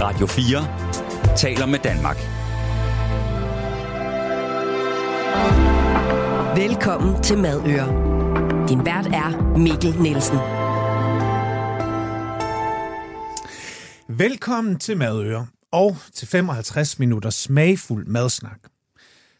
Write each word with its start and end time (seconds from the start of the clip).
Radio 0.00 0.26
4 0.26 1.36
taler 1.36 1.66
med 1.66 1.78
Danmark. 1.78 2.16
Velkommen 6.56 7.22
til 7.22 7.38
Madøre. 7.38 7.86
Din 8.68 8.84
vært 8.84 9.06
er 9.06 9.56
Mikkel 9.56 10.02
Nielsen. 10.02 10.38
Velkommen 14.18 14.78
til 14.78 14.96
Madøre 14.96 15.46
og 15.72 15.96
til 16.14 16.28
55 16.28 16.98
minutter 16.98 17.30
smagfuld 17.30 18.06
madsnak. 18.06 18.58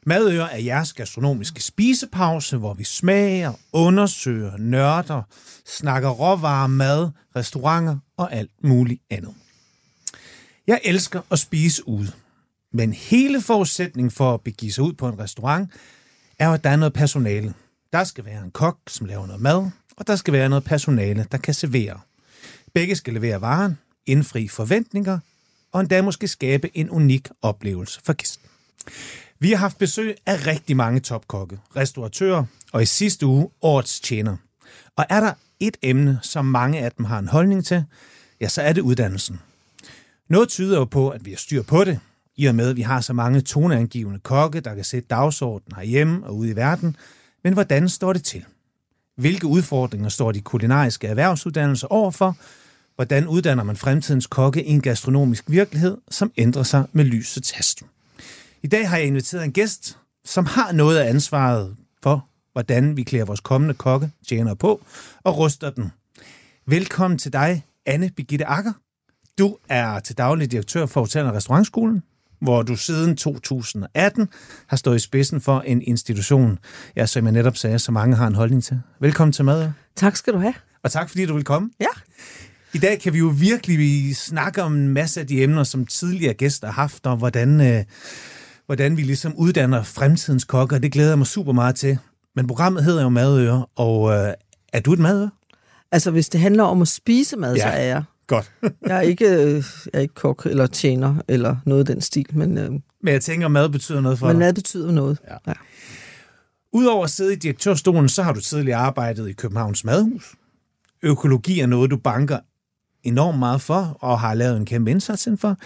Madøre 0.07 0.53
er 0.53 0.59
jeres 0.59 0.93
gastronomiske 0.93 1.63
spisepause, 1.63 2.57
hvor 2.57 2.75
vi 2.75 2.85
smager, 2.85 3.53
undersøger, 3.73 4.57
nørder, 4.57 5.23
snakker 5.67 6.11
råvarer, 6.11 6.67
mad, 6.67 7.11
restauranter 7.37 7.97
og 8.17 8.33
alt 8.33 8.51
muligt 8.63 9.03
andet. 9.11 9.35
Jeg 10.69 10.81
elsker 10.85 11.21
at 11.31 11.39
spise 11.39 11.89
ude, 11.89 12.13
men 12.73 12.93
hele 12.93 13.43
forudsætningen 13.43 14.11
for 14.11 14.35
at 14.35 14.41
begive 14.41 14.73
sig 14.73 14.85
ud 14.85 14.93
på 14.93 15.09
en 15.09 15.19
restaurant 15.19 15.71
er, 16.39 16.51
at 16.51 16.65
der 16.65 16.71
er 16.71 16.77
noget 16.77 16.93
personale. 16.93 17.55
Der 17.93 18.05
skal 18.05 18.25
være 18.25 18.43
en 18.45 18.51
kok, 18.51 18.79
som 18.89 19.07
laver 19.07 19.27
noget 19.27 19.43
mad, 19.43 19.71
og 19.97 20.07
der 20.07 20.17
skal 20.17 20.33
være 20.33 20.49
noget 20.49 20.65
personale, 20.65 21.27
der 21.33 21.39
kan 21.39 21.55
servere. 21.55 22.01
Begge 22.75 22.97
skal 22.97 23.15
levere 23.15 23.41
varen, 23.41 23.79
indfri 24.07 24.49
forventninger, 24.49 25.19
og 25.73 25.81
endda 25.81 26.03
måske 26.03 26.29
skabe 26.29 26.77
en 26.77 26.91
unik 26.91 27.29
oplevelse 27.43 28.01
for 28.05 28.13
gæsten. 28.13 28.49
Vi 29.39 29.51
har 29.51 29.57
haft 29.57 29.79
besøg 29.79 30.17
af 30.27 30.47
rigtig 30.47 30.77
mange 30.77 31.01
topkokke, 31.01 31.59
restauratører 31.77 32.45
og 32.73 32.83
i 32.83 32.87
sidste 32.87 33.27
uge 33.27 33.49
årets 33.63 34.01
tjener. 34.01 34.37
Og 34.97 35.05
er 35.09 35.21
der 35.21 35.33
et 35.61 35.77
emne, 35.83 36.19
som 36.23 36.45
mange 36.45 36.79
af 36.79 36.93
dem 36.93 37.05
har 37.05 37.19
en 37.19 37.29
holdning 37.29 37.65
til, 37.65 37.85
ja, 38.41 38.49
så 38.49 38.63
er 38.63 38.73
det 38.73 38.81
uddannelsen. 38.81 39.41
Noget 40.29 40.49
tyder 40.49 40.79
jo 40.79 40.85
på, 40.85 41.09
at 41.09 41.25
vi 41.25 41.31
har 41.31 41.37
styr 41.37 41.63
på 41.63 41.85
det, 41.85 42.01
i 42.37 42.47
og 42.47 42.55
med, 42.55 42.71
at 42.71 42.77
vi 42.77 42.83
har 42.83 43.01
så 43.01 43.13
mange 43.13 43.41
toneangivende 43.41 44.19
kokke, 44.19 44.61
der 44.61 44.75
kan 44.75 44.85
sætte 44.85 45.09
dagsordenen 45.09 45.77
herhjemme 45.77 46.27
og 46.27 46.37
ude 46.37 46.51
i 46.51 46.57
verden. 46.57 46.97
Men 47.45 47.53
hvordan 47.53 47.89
står 47.89 48.13
det 48.13 48.25
til? 48.25 48.45
Hvilke 49.17 49.47
udfordringer 49.47 50.09
står 50.09 50.33
de 50.33 50.41
kulinariske 50.41 51.07
erhvervsuddannelser 51.07 51.87
overfor? 51.87 52.37
Hvordan 52.95 53.27
uddanner 53.27 53.65
man 53.65 53.77
fremtidens 53.77 54.27
kokke 54.27 54.65
i 54.65 54.71
en 54.71 54.81
gastronomisk 54.81 55.45
virkelighed, 55.51 55.97
som 56.11 56.33
ændrer 56.37 56.63
sig 56.63 56.87
med 56.93 57.05
lysets 57.05 57.51
hast? 57.51 57.83
I 58.63 58.67
dag 58.67 58.89
har 58.89 58.97
jeg 58.97 59.07
inviteret 59.07 59.45
en 59.45 59.53
gæst, 59.53 59.99
som 60.25 60.47
har 60.47 60.73
noget 60.73 60.99
af 60.99 61.09
ansvaret 61.09 61.77
for, 62.03 62.27
hvordan 62.53 62.97
vi 62.97 63.03
klæder 63.03 63.25
vores 63.25 63.41
kommende 63.41 63.75
kokke 63.75 64.11
tjener 64.29 64.55
på 64.55 64.85
og 65.25 65.39
ruster 65.39 65.71
den. 65.71 65.93
Velkommen 66.67 67.19
til 67.19 67.33
dig, 67.33 67.65
Anne 67.87 68.11
Birgitte 68.17 68.47
Akker. 68.47 68.73
Du 69.39 69.57
er 69.69 70.01
til 70.01 70.19
daglig 70.19 70.51
direktør 70.51 70.87
for 70.87 71.01
Hotel- 71.01 71.27
og 71.27 71.35
Restaurantskolen, 71.35 72.03
hvor 72.41 72.63
du 72.63 72.77
siden 72.77 73.17
2018 73.17 74.29
har 74.67 74.77
stået 74.77 74.97
i 74.97 74.99
spidsen 74.99 75.41
for 75.41 75.61
en 75.61 75.83
institution, 75.83 76.59
ja, 76.97 77.07
som 77.07 77.25
jeg 77.25 77.33
netop 77.33 77.57
sagde, 77.57 77.79
så 77.79 77.93
mange 77.93 78.17
har 78.17 78.27
en 78.27 78.35
holdning 78.35 78.65
til. 78.65 78.81
Velkommen 79.01 79.33
til 79.33 79.45
mad. 79.45 79.71
Tak 79.97 80.17
skal 80.17 80.33
du 80.33 80.39
have. 80.39 80.55
Og 80.83 80.91
tak 80.91 81.09
fordi 81.09 81.27
du 81.27 81.35
vil 81.35 81.45
komme. 81.45 81.71
Ja. 81.81 81.87
I 82.75 82.79
dag 82.79 83.01
kan 83.01 83.13
vi 83.13 83.19
jo 83.19 83.33
virkelig 83.39 84.17
snakke 84.17 84.63
om 84.63 84.75
en 84.75 84.89
masse 84.89 85.21
af 85.21 85.27
de 85.27 85.43
emner, 85.43 85.65
som 85.65 85.87
tidligere 85.87 86.35
gæster 86.35 86.67
har 86.67 86.75
haft, 86.75 87.07
og 87.07 87.17
hvordan, 87.17 87.61
øh, 87.61 87.85
hvordan 88.67 88.97
vi 88.97 89.03
ligesom 89.03 89.35
uddanner 89.37 89.83
fremtidens 89.83 90.45
kokker, 90.45 90.77
og 90.77 90.83
det 90.83 90.93
glæder 90.93 91.11
jeg 91.11 91.19
mig 91.19 91.27
super 91.27 91.53
meget 91.53 91.77
til. 91.77 91.99
Men 92.37 92.47
programmet 92.47 92.85
hedder 92.85 93.03
jo 93.03 93.09
Madøre, 93.09 93.67
og 93.77 94.11
øh, 94.13 94.33
er 94.73 94.81
du 94.81 94.93
et 94.93 94.99
madøre? 94.99 95.31
Altså, 95.93 96.11
hvis 96.11 96.29
det 96.29 96.41
handler 96.41 96.65
om 96.65 96.83
at 96.83 96.89
spise 96.89 97.37
mad, 97.37 97.55
ja. 97.55 97.63
så 97.63 97.69
er 97.69 97.83
jeg. 97.83 98.03
Godt. 98.29 98.53
jeg, 98.89 98.97
er 98.97 99.01
ikke, 99.01 99.25
øh, 99.29 99.55
jeg 99.55 99.63
er 99.95 100.01
ikke 100.01 100.15
kok 100.15 100.47
eller 100.47 100.67
tjener 100.67 101.15
eller 101.29 101.57
noget 101.67 101.81
af 101.81 101.87
den 101.87 102.01
stil, 102.01 102.27
men, 102.33 102.59
øh, 102.59 102.71
Men 102.71 102.83
jeg 103.13 103.23
tænker, 103.23 103.49
mad 103.49 103.69
betyder 103.69 104.01
noget 104.01 104.19
for 104.19 104.27
men 104.27 104.35
dig. 104.37 104.39
mad 104.41 104.55
betyder 104.55 104.93
noget. 104.93 105.19
Ja. 105.29 105.37
Ja. 105.47 105.53
Udover 106.73 107.05
at 107.05 107.11
sidde 107.11 107.33
i 107.33 107.37
direktørstolen, 107.37 108.09
så 108.09 108.23
har 108.23 108.33
du 108.33 108.41
tidligere 108.41 108.79
arbejdet 108.79 109.29
i 109.29 109.33
Københavns 109.33 109.85
Madhus. 109.85 110.35
Økologi 111.03 111.61
er 111.61 111.67
noget, 111.67 111.91
du 111.91 111.97
banker 111.97 112.39
enormt 113.03 113.39
meget 113.39 113.61
for, 113.61 113.97
og 114.01 114.21
har 114.21 114.35
lavet 114.35 114.57
en 114.57 114.65
kæmpe 114.67 114.91
indsats 114.91 115.27
indenfor. 115.27 115.57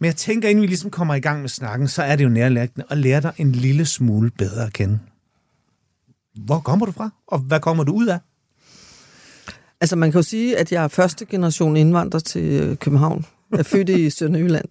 Men 0.00 0.06
jeg 0.06 0.16
tænker, 0.16 0.48
inden 0.48 0.62
vi 0.62 0.66
ligesom 0.66 0.90
kommer 0.90 1.14
i 1.14 1.20
gang 1.20 1.40
med 1.40 1.48
snakken, 1.48 1.88
så 1.88 2.02
er 2.02 2.16
det 2.16 2.24
jo 2.24 2.28
nærlæggende 2.28 2.84
at 2.90 2.98
lære 2.98 3.20
dig 3.20 3.32
en 3.36 3.52
lille 3.52 3.86
smule 3.86 4.30
bedre 4.30 4.66
at 4.66 4.72
kende. 4.72 4.98
Hvor 6.44 6.58
kommer 6.60 6.86
du 6.86 6.92
fra, 6.92 7.10
og 7.26 7.38
hvad 7.38 7.60
kommer 7.60 7.84
du 7.84 7.92
ud 7.92 8.06
af? 8.06 8.18
Altså, 9.80 9.96
man 9.96 10.10
kan 10.12 10.18
jo 10.18 10.22
sige, 10.22 10.58
at 10.58 10.72
jeg 10.72 10.84
er 10.84 10.88
første 10.88 11.24
generation 11.26 11.76
indvandrer 11.76 12.20
til 12.20 12.42
øh, 12.62 12.76
København. 12.76 13.26
Jeg 13.50 13.58
er 13.58 13.62
født 13.62 13.88
i 13.88 14.10
Sønderjylland. 14.18 14.64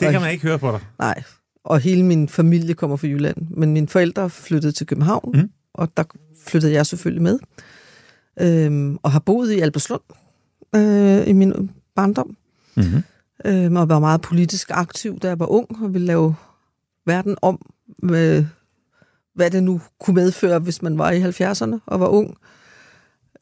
Det 0.00 0.10
kan 0.12 0.20
man 0.20 0.30
ikke 0.30 0.42
høre 0.42 0.58
på 0.58 0.70
dig. 0.70 0.80
Nej, 0.98 1.22
og 1.64 1.80
hele 1.80 2.02
min 2.04 2.28
familie 2.28 2.74
kommer 2.74 2.96
fra 2.96 3.06
Jylland. 3.06 3.36
Men 3.50 3.72
mine 3.72 3.88
forældre 3.88 4.30
flyttede 4.30 4.72
til 4.72 4.86
København, 4.86 5.30
Mm. 5.34 5.40
mm. 5.40 5.50
og 5.74 5.88
der 5.96 6.04
flyttede 6.46 6.72
jeg 6.72 6.86
selvfølgelig 6.86 7.22
med. 7.22 7.38
Øhm, 8.40 8.98
og 9.02 9.12
har 9.12 9.18
boet 9.18 9.52
i 9.52 9.60
Alberslund 9.60 10.00
øh, 10.76 11.28
i 11.28 11.32
min 11.32 11.70
barndom. 11.94 12.36
Mm-hmm. 12.76 13.02
øhm, 13.44 13.76
og 13.76 13.88
var 13.88 13.98
meget 13.98 14.20
politisk 14.20 14.70
aktiv, 14.70 15.18
da 15.18 15.28
jeg 15.28 15.38
var 15.38 15.46
ung, 15.46 15.82
og 15.82 15.94
ville 15.94 16.06
lave 16.06 16.34
verden 17.06 17.36
om, 17.42 17.60
med, 18.02 18.46
hvad 19.34 19.50
det 19.50 19.62
nu 19.62 19.80
kunne 20.00 20.14
medføre, 20.14 20.58
hvis 20.58 20.82
man 20.82 20.98
var 20.98 21.10
i 21.10 21.22
70'erne 21.22 21.78
og 21.86 22.00
var 22.00 22.08
ung. 22.08 22.36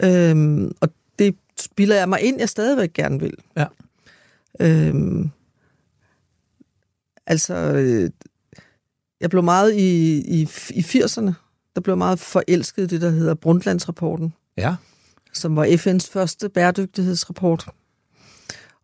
Øhm, 0.03 0.73
og 0.81 0.89
det 1.19 1.37
spiller 1.61 1.97
jeg 1.97 2.09
mig 2.09 2.21
ind, 2.23 2.39
jeg 2.39 2.49
stadigvæk 2.49 2.93
gerne 2.93 3.21
vil. 3.21 3.35
Ja. 3.57 3.67
Øhm, 4.61 5.31
altså, 7.27 7.55
øh, 7.55 8.11
jeg 9.21 9.31
blev 9.31 9.43
meget 9.43 9.75
i, 9.75 10.17
i, 10.41 10.49
i 10.71 10.81
80'erne, 10.81 11.33
der 11.75 11.81
blev 11.81 11.97
meget 11.97 12.19
forelsket 12.19 12.83
i 12.83 12.87
det, 12.87 13.01
der 13.01 13.11
hedder 13.11 13.35
Brundtlandsrapporten 13.35 14.35
Ja. 14.57 14.75
som 15.33 15.57
var 15.57 15.67
FN's 15.67 16.13
første 16.13 16.49
bæredygtighedsrapport, 16.49 17.69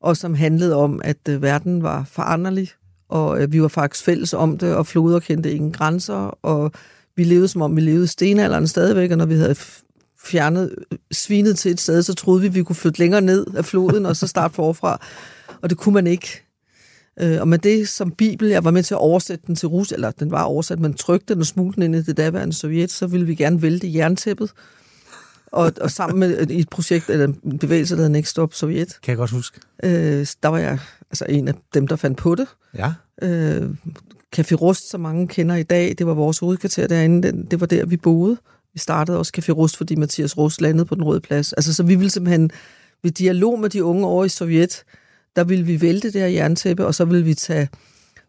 og 0.00 0.16
som 0.16 0.34
handlede 0.34 0.74
om, 0.76 1.00
at 1.04 1.28
øh, 1.28 1.42
verden 1.42 1.82
var 1.82 2.04
foranderlig, 2.04 2.68
og 3.08 3.42
øh, 3.42 3.52
vi 3.52 3.62
var 3.62 3.68
faktisk 3.68 4.04
fælles 4.04 4.34
om 4.34 4.58
det, 4.58 4.74
og 4.74 4.86
floder 4.86 5.20
kendte 5.20 5.52
ingen 5.52 5.72
grænser, 5.72 6.38
og 6.42 6.72
vi 7.16 7.24
levede 7.24 7.48
som 7.48 7.62
om 7.62 7.76
vi 7.76 7.80
levede 7.80 8.06
stenalderen 8.06 8.66
stadigvæk, 8.68 9.10
og 9.10 9.18
når 9.18 9.26
vi 9.26 9.34
havde 9.34 9.56
fjernet 10.24 10.74
svinet 11.12 11.58
til 11.58 11.70
et 11.70 11.80
sted, 11.80 12.02
så 12.02 12.14
troede 12.14 12.42
vi, 12.42 12.48
vi 12.48 12.62
kunne 12.62 12.76
flytte 12.76 12.98
længere 12.98 13.20
ned 13.20 13.46
af 13.56 13.64
floden, 13.64 14.06
og 14.06 14.16
så 14.16 14.26
starte 14.26 14.54
forfra. 14.54 15.00
Og 15.62 15.70
det 15.70 15.78
kunne 15.78 15.94
man 15.94 16.06
ikke. 16.06 16.42
Øh, 17.20 17.40
og 17.40 17.48
med 17.48 17.58
det 17.58 17.88
som 17.88 18.10
bibel, 18.12 18.48
jeg 18.48 18.64
var 18.64 18.70
med 18.70 18.82
til 18.82 18.94
at 18.94 18.98
oversætte 18.98 19.44
den 19.46 19.56
til 19.56 19.68
rus, 19.68 19.92
eller 19.92 20.10
den 20.10 20.30
var 20.30 20.42
oversat, 20.42 20.78
men 20.80 20.94
trykte 20.94 21.34
den 21.34 21.40
og 21.40 21.46
smugte 21.46 21.76
den 21.76 21.82
ind 21.82 21.96
i 21.96 22.02
det 22.06 22.16
daværende 22.16 22.54
Sovjet, 22.54 22.90
så 22.90 23.06
ville 23.06 23.26
vi 23.26 23.34
gerne 23.34 23.62
vælte 23.62 23.94
jerntæppet. 23.94 24.50
Og, 25.52 25.72
og 25.80 25.90
sammen 25.90 26.18
med 26.20 26.46
et 26.50 26.68
projekt, 26.68 27.10
eller 27.10 27.26
en 27.44 27.58
bevægelse, 27.58 27.94
der 27.94 27.98
hedder 28.00 28.12
Next 28.12 28.30
Stop 28.30 28.54
Sovjet, 28.54 28.98
Kan 29.02 29.10
jeg 29.12 29.16
godt 29.16 29.30
huske. 29.30 29.60
øh, 29.84 30.26
der 30.42 30.48
var 30.48 30.58
jeg 30.58 30.78
altså 31.10 31.24
en 31.28 31.48
af 31.48 31.54
dem, 31.74 31.86
der 31.86 31.96
fandt 31.96 32.18
på 32.18 32.34
det. 32.34 32.46
Ja. 32.78 32.92
Øh, 33.22 33.70
Café 34.36 34.54
Rust, 34.54 34.90
som 34.90 35.00
mange 35.00 35.28
kender 35.28 35.54
i 35.56 35.62
dag, 35.62 35.94
det 35.98 36.06
var 36.06 36.14
vores 36.14 36.38
hovedkvarter 36.38 36.86
derinde. 36.86 37.32
Det 37.50 37.60
var 37.60 37.66
der, 37.66 37.86
vi 37.86 37.96
boede. 37.96 38.36
Vi 38.74 38.78
startede 38.78 39.18
også 39.18 39.32
Café 39.38 39.50
Rust, 39.52 39.76
fordi 39.76 39.94
Mathias 39.96 40.36
Rust 40.38 40.60
landede 40.60 40.86
på 40.86 40.94
den 40.94 41.04
røde 41.04 41.20
plads. 41.20 41.52
Altså, 41.52 41.74
så 41.74 41.82
vi 41.82 41.94
ville 41.94 42.10
simpelthen 42.10 42.50
ved 43.02 43.10
dialog 43.10 43.58
med 43.60 43.70
de 43.70 43.84
unge 43.84 44.06
over 44.06 44.24
i 44.24 44.28
Sovjet, 44.28 44.84
der 45.36 45.44
ville 45.44 45.64
vi 45.64 45.80
vælte 45.80 46.12
det 46.12 46.20
her 46.20 46.28
jerntæppe, 46.28 46.86
og 46.86 46.94
så 46.94 47.04
ville 47.04 47.24
vi 47.24 47.34
tage 47.34 47.68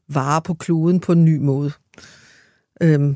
vare 0.09 0.41
på 0.41 0.53
kloden 0.53 0.99
på 0.99 1.11
en 1.11 1.25
ny 1.25 1.37
måde. 1.37 1.71
Øhm, 2.81 3.15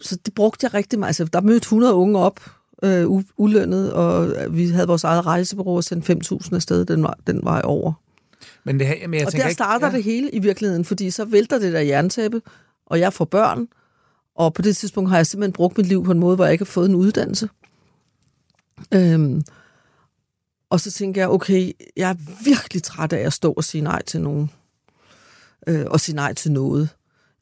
så 0.00 0.16
det 0.26 0.34
brugte 0.34 0.64
jeg 0.64 0.74
rigtig 0.74 0.98
meget. 0.98 1.08
Altså, 1.08 1.24
der 1.24 1.40
mødte 1.40 1.64
100 1.64 1.94
unge 1.94 2.18
op, 2.18 2.40
øh, 2.82 3.06
ulønnet, 3.36 3.92
og 3.92 4.34
vi 4.50 4.66
havde 4.68 4.86
vores 4.86 5.04
eget 5.04 5.26
rejsebureau 5.26 5.76
og 5.76 5.84
sendte 5.84 6.12
5.000 6.12 6.54
afsted 6.54 6.84
den, 6.84 7.02
vej, 7.02 7.14
den 7.26 7.40
vej 7.42 7.60
over. 7.64 7.92
Men, 8.64 8.80
det, 8.80 8.86
men 9.08 9.14
jeg 9.18 9.26
Og 9.26 9.32
der 9.32 9.38
ikke- 9.38 9.52
starter 9.52 9.86
ja. 9.86 9.92
det 9.96 10.04
hele 10.04 10.30
i 10.30 10.38
virkeligheden, 10.38 10.84
fordi 10.84 11.10
så 11.10 11.24
vælter 11.24 11.58
det 11.58 11.72
der 11.72 11.80
jerntæppe, 11.80 12.42
og 12.86 13.00
jeg 13.00 13.12
får 13.12 13.24
børn, 13.24 13.68
og 14.36 14.54
på 14.54 14.62
det 14.62 14.76
tidspunkt 14.76 15.10
har 15.10 15.16
jeg 15.16 15.26
simpelthen 15.26 15.52
brugt 15.52 15.78
mit 15.78 15.86
liv 15.86 16.04
på 16.04 16.12
en 16.12 16.18
måde, 16.18 16.36
hvor 16.36 16.44
jeg 16.44 16.52
ikke 16.52 16.64
har 16.64 16.72
fået 16.72 16.88
en 16.88 16.94
uddannelse. 16.94 17.48
Øhm, 18.94 19.42
og 20.70 20.80
så 20.80 20.92
tænker 20.92 21.20
jeg, 21.20 21.30
okay, 21.30 21.72
jeg 21.96 22.10
er 22.10 22.44
virkelig 22.44 22.82
træt 22.82 23.12
af 23.12 23.26
at 23.26 23.32
stå 23.32 23.52
og 23.52 23.64
sige 23.64 23.82
nej 23.82 24.02
til 24.02 24.20
nogen. 24.20 24.50
Øh, 25.66 25.86
og 25.86 26.00
sige 26.00 26.16
nej 26.16 26.34
til 26.34 26.52
noget. 26.52 26.88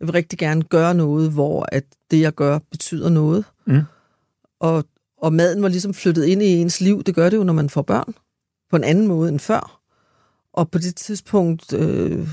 Jeg 0.00 0.08
vil 0.08 0.12
rigtig 0.12 0.38
gerne 0.38 0.62
gøre 0.62 0.94
noget, 0.94 1.32
hvor 1.32 1.68
at 1.72 1.84
det, 2.10 2.20
jeg 2.20 2.34
gør, 2.34 2.58
betyder 2.70 3.08
noget. 3.08 3.44
Mm. 3.66 3.82
Og, 4.60 4.84
og 5.18 5.32
maden 5.32 5.62
var 5.62 5.68
ligesom 5.68 5.94
flyttet 5.94 6.24
ind 6.24 6.42
i 6.42 6.46
ens 6.46 6.80
liv. 6.80 7.02
Det 7.02 7.14
gør 7.14 7.30
det 7.30 7.36
jo, 7.36 7.44
når 7.44 7.52
man 7.52 7.70
får 7.70 7.82
børn. 7.82 8.14
På 8.70 8.76
en 8.76 8.84
anden 8.84 9.06
måde 9.06 9.28
end 9.28 9.40
før. 9.40 9.80
Og 10.52 10.70
på 10.70 10.78
det 10.78 10.96
tidspunkt 10.96 11.72
øh, 11.72 12.28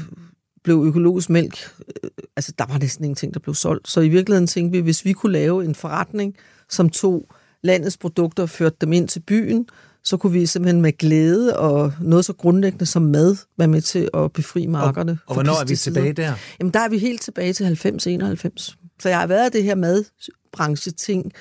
blev 0.64 0.84
økologisk 0.86 1.30
mælk, 1.30 1.58
øh, 2.04 2.10
altså 2.36 2.54
der 2.58 2.66
var 2.66 2.78
næsten 2.78 3.06
ingenting, 3.06 3.34
der 3.34 3.40
blev 3.40 3.56
solgt. 3.56 3.90
Så 3.90 4.02
i 4.02 4.10
virkeligheden 4.10 4.48
tænkte 4.48 4.78
vi, 4.78 4.84
hvis 4.84 5.06
vi 5.06 5.14
kunne 5.14 5.32
lave 5.32 5.66
en 5.66 5.76
forretning, 5.76 6.36
som 6.70 6.90
tog 6.90 7.30
landets 7.64 7.98
produkter 7.98 8.44
og 8.44 8.50
førte 8.50 8.78
dem 8.82 8.94
ind 8.94 9.08
til 9.08 9.20
byen, 9.20 9.68
så 10.04 10.18
kunne 10.18 10.34
vi 10.34 10.46
simpelthen 10.46 10.82
med 10.82 10.98
glæde 10.98 11.60
og 11.60 11.94
noget 12.02 12.26
så 12.26 12.34
grundlæggende 12.34 12.86
som 12.86 13.02
mad 13.02 13.36
være 13.58 13.68
med 13.68 13.82
til 13.82 14.10
at 14.14 14.34
befri 14.34 14.68
markerne. 14.68 15.12
Og, 15.12 15.18
og 15.26 15.34
hvornår 15.34 15.62
er 15.62 15.66
vi 15.66 15.76
tilbage 15.76 16.14
der? 16.14 16.34
Jamen, 16.60 16.74
der 16.74 16.80
er 16.80 16.90
vi 16.90 16.98
helt 16.98 17.22
tilbage 17.22 17.54
til 17.54 17.64
90-91. 17.64 18.76
Så 19.00 19.10
jeg 19.10 19.20
har 19.20 19.28
været 19.28 19.54
det 19.54 19.64
her 19.64 19.76
madbranche-ting 19.76 21.32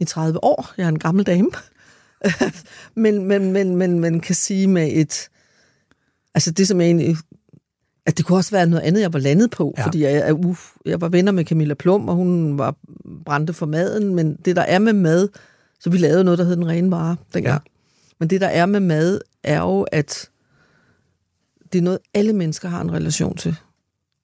i 0.00 0.04
30 0.04 0.44
år. 0.44 0.72
Jeg 0.76 0.84
er 0.84 0.88
en 0.88 0.98
gammel 0.98 1.26
dame. 1.26 1.50
men, 2.94 3.24
men, 3.24 3.52
men, 3.52 3.76
men 3.76 3.98
man 3.98 4.20
kan 4.20 4.34
sige 4.34 4.66
med 4.66 4.90
et... 4.92 5.28
Altså 6.34 6.50
det, 6.50 6.68
som 6.68 6.80
jeg 6.80 6.86
egentlig... 6.86 7.16
At 8.06 8.18
det 8.18 8.26
kunne 8.26 8.38
også 8.38 8.50
være 8.50 8.66
noget 8.66 8.82
andet, 8.82 9.00
jeg 9.00 9.12
var 9.12 9.18
landet 9.18 9.50
på, 9.50 9.74
Ja. 9.78 9.86
fordi 9.86 10.02
jeg, 10.02 10.12
er, 10.16 10.32
uh, 10.32 10.56
jeg 10.86 11.00
var 11.00 11.08
venner 11.08 11.32
med 11.32 11.44
Camilla 11.44 11.74
Plum, 11.74 12.08
og 12.08 12.14
hun 12.14 12.58
var 12.58 12.74
brændte 13.24 13.52
for 13.52 13.66
maden, 13.66 14.14
men 14.14 14.36
det, 14.36 14.56
der 14.56 14.62
er 14.62 14.78
med 14.78 14.92
mad, 14.92 15.28
så 15.80 15.90
vi 15.90 15.98
lavede 15.98 16.24
noget, 16.24 16.38
der 16.38 16.44
hed 16.44 16.56
den 16.56 16.66
rene 16.68 16.90
vare 16.90 17.16
dengang. 17.34 17.62
Ja. 17.66 17.70
Men 18.20 18.30
det, 18.30 18.40
der 18.40 18.46
er 18.46 18.66
med 18.66 18.80
mad, 18.80 19.20
er 19.42 19.60
jo, 19.60 19.82
at 19.82 20.30
det 21.72 21.78
er 21.78 21.82
noget, 21.82 21.98
alle 22.14 22.32
mennesker 22.32 22.68
har 22.68 22.80
en 22.80 22.92
relation 22.92 23.36
til, 23.36 23.56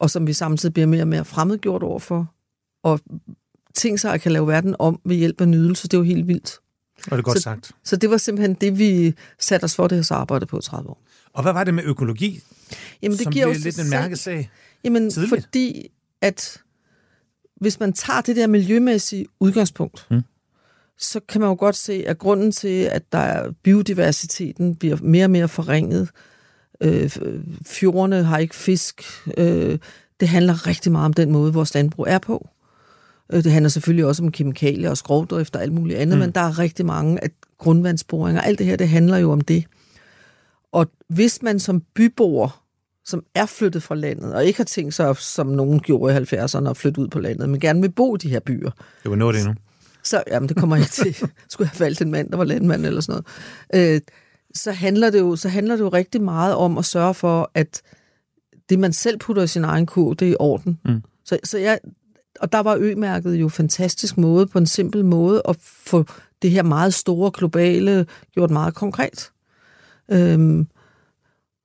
og 0.01 0.11
som 0.11 0.27
vi 0.27 0.33
samtidig 0.33 0.73
bliver 0.73 0.87
mere 0.87 1.03
og 1.03 1.09
mere 1.09 1.25
fremmedgjort 1.25 1.83
overfor. 1.83 2.33
Og 2.83 3.01
ting 3.75 4.01
sig, 4.01 4.13
at 4.15 4.21
kan 4.21 4.33
lave 4.33 4.47
verden 4.47 4.77
om 4.79 5.01
ved 5.05 5.17
hjælp 5.17 5.41
af 5.41 5.49
nydelse, 5.49 5.89
det 5.89 5.95
er 5.95 5.99
jo 5.99 6.05
helt 6.05 6.29
vildt. 6.29 6.59
Og 7.05 7.11
det 7.11 7.19
er 7.19 7.23
godt 7.23 7.37
Så- 7.39 7.43
sagt. 7.43 7.71
Så 7.85 7.97
det 7.97 8.11
var 8.11 8.17
simpelthen 8.17 8.55
det, 8.55 8.79
vi 8.79 9.15
satte 9.39 9.65
os 9.65 9.75
for, 9.75 9.87
det 9.87 9.99
her 9.99 10.03
så 10.03 10.15
arbejde 10.15 10.47
på 10.47 10.59
i 10.59 10.63
30 10.63 10.91
år. 10.91 11.03
Og 11.37 11.43
hvad 11.43 11.53
var 11.53 11.65
det 11.65 11.75
med 11.75 11.85
økologi, 11.85 12.41
Jamen, 13.03 13.17
det 13.17 13.25
som 13.25 13.33
giver 13.33 13.47
blev 13.47 13.61
lidt 13.65 13.79
en 13.81 13.91
mærkesag? 13.91 14.51
Jamen, 14.85 15.11
tidligt? 15.11 15.31
fordi 15.31 15.89
at 16.21 16.59
hvis 17.61 17.81
man 17.81 17.93
tager 17.93 18.21
det 18.21 18.37
der 18.37 18.47
miljømæssige 18.47 19.27
udgangspunkt, 19.41 20.07
Mm. 20.11 20.23
så 20.99 21.21
kan 21.29 21.41
man 21.41 21.51
jo 21.51 21.57
godt 21.59 21.77
se, 21.77 22.05
at 22.07 22.19
grunden 22.19 22.53
til, 22.53 22.83
at 22.83 23.13
der 23.13 23.19
er 23.19 23.51
biodiversiteten 23.63 24.77
bliver 24.77 24.97
mere 25.03 25.25
og 25.25 25.31
mere 25.31 25.49
forringet, 25.49 26.09
øh, 26.81 27.11
fjordene 27.67 28.23
har 28.25 28.39
ikke 28.39 28.55
fisk, 28.55 29.03
øh, 29.39 29.79
det 30.21 30.29
handler 30.29 30.67
rigtig 30.67 30.93
meget 30.93 31.05
om 31.05 31.13
den 31.13 31.33
måde, 31.33 31.53
vores 31.53 31.75
landbrug 31.75 32.07
er 32.09 32.19
på. 32.19 32.49
Øh, 33.33 33.45
Det 33.45 33.53
handler 33.53 33.69
selvfølgelig 33.69 34.07
også 34.07 34.23
om 34.23 34.33
kemikalier 34.33 34.91
og 34.91 34.97
skovdrift 34.97 35.57
og 35.57 35.63
alt 35.63 35.73
muligt 35.73 35.99
andet, 35.99 36.17
mm. 36.17 36.21
men 36.21 36.31
der 36.31 36.41
er 36.41 36.59
rigtig 36.59 36.87
mange 36.87 37.25
af 37.25 37.31
grundvandsboringer. 37.59 38.41
Alt 38.41 38.59
det 38.59 38.67
her, 38.67 38.77
det 38.77 38.89
handler 38.89 39.17
jo 39.17 39.33
om 39.33 39.41
det. 39.41 39.65
Og 40.77 40.87
hvis 41.09 41.43
man 41.43 41.61
som 41.61 41.83
byboer, 41.95 42.65
som 43.05 43.23
er 43.35 43.47
flyttet 43.47 43.83
fra 43.83 43.95
landet, 43.95 44.35
og 44.35 44.45
ikke 44.45 44.57
har 44.57 44.65
tænkt 44.65 44.95
sig, 44.95 45.17
som 45.17 45.47
nogen 45.47 45.81
gjorde 45.81 46.15
i 46.15 46.17
70'erne, 46.17 46.71
at 46.71 46.77
flytte 46.77 47.01
ud 47.01 47.09
på 47.09 47.19
landet, 47.19 47.49
men 47.49 47.61
gerne 47.61 47.81
vil 47.81 47.93
bo 47.93 48.15
i 48.15 48.19
de 48.19 48.29
her 48.31 48.41
byer, 48.41 48.71
Det 49.03 49.11
var 49.11 49.17
noget 49.17 49.35
det 49.35 49.47
nu. 49.47 49.55
så, 50.03 50.23
jamen 50.31 50.49
det 50.49 50.57
kommer 50.57 50.77
jeg 50.77 50.87
til. 50.87 51.15
Skulle 51.51 51.67
jeg 51.67 51.69
have 51.69 51.81
valgt 51.81 52.01
en 52.01 52.11
mand, 52.11 52.31
der 52.31 52.37
var 52.37 52.45
landmand 52.45 52.87
eller 52.87 53.01
sådan 53.01 53.23
noget. 53.73 53.95
Øh, 53.95 54.01
så, 54.55 54.73
handler 54.73 55.11
det 55.11 55.19
jo, 55.19 55.37
så 55.37 55.49
handler 55.49 55.77
det 55.77 55.83
jo 55.83 55.89
rigtig 55.89 56.23
meget 56.23 56.55
om 56.55 56.79
at 56.79 56.85
sørge 56.85 57.15
for, 57.15 57.51
at 57.55 57.83
det, 58.69 58.79
man 58.79 58.93
selv 58.93 59.19
putter 59.19 59.43
i 59.43 59.47
sin 59.47 59.65
egen 59.65 59.87
kur, 59.87 60.15
det 60.15 60.29
er 60.29 60.33
i 60.33 60.37
orden. 60.39 60.79
Mm. 60.85 61.03
Så, 61.25 61.39
så 61.45 61.59
jeg, 61.59 61.79
og 62.41 62.53
der 62.53 62.59
var 62.59 62.77
ø-mærket 62.81 63.35
jo 63.35 63.49
fantastisk 63.49 64.19
måde, 64.19 64.47
på 64.47 64.59
en 64.59 64.67
simpel 64.67 65.05
måde, 65.05 65.43
at 65.49 65.57
få 65.61 66.05
det 66.43 66.51
her 66.51 66.63
meget 66.63 66.95
store, 66.95 67.31
globale, 67.35 68.07
gjort 68.35 68.51
meget 68.51 68.75
konkret. 68.75 69.31
Øhm, 70.13 70.67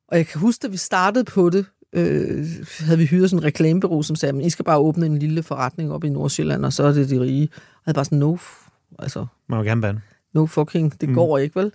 og 0.07 0.17
jeg 0.17 0.27
kan 0.27 0.41
huske, 0.41 0.61
da 0.63 0.67
vi 0.67 0.77
startede 0.77 1.23
på 1.23 1.49
det, 1.49 1.65
øh, 1.93 2.45
havde 2.79 2.97
vi 2.97 3.05
hyret 3.05 3.29
sådan 3.29 3.39
en 3.43 3.45
reklamebureau, 3.45 4.01
som 4.03 4.15
sagde, 4.15 4.39
at 4.39 4.45
I 4.45 4.49
skal 4.49 4.65
bare 4.65 4.77
åbne 4.77 5.05
en 5.05 5.17
lille 5.19 5.43
forretning 5.43 5.91
op 5.93 6.03
i 6.03 6.09
Nordsjælland, 6.09 6.65
og 6.65 6.73
så 6.73 6.83
er 6.83 6.91
det 6.91 7.09
de 7.09 7.19
rige. 7.19 7.43
Og 7.43 7.51
jeg 7.51 7.81
havde 7.85 7.95
bare 7.95 8.05
sådan, 8.05 8.17
no, 8.17 8.37
altså, 8.99 9.25
Man 9.49 9.57
må 9.57 9.63
gerne 9.63 9.81
bande. 9.81 10.01
no 10.33 10.45
fucking, 10.45 11.01
det 11.01 11.09
Mm. 11.09 11.15
går 11.15 11.37
ikke, 11.37 11.55
vel? 11.59 11.71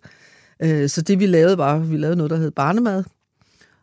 Øh, 0.62 0.88
så 0.88 1.02
det 1.02 1.18
vi 1.20 1.26
lavede 1.26 1.58
var, 1.58 1.78
vi 1.78 1.96
lavede 1.96 2.16
noget, 2.16 2.30
der 2.30 2.36
hed 2.36 2.50
barnemad, 2.50 3.04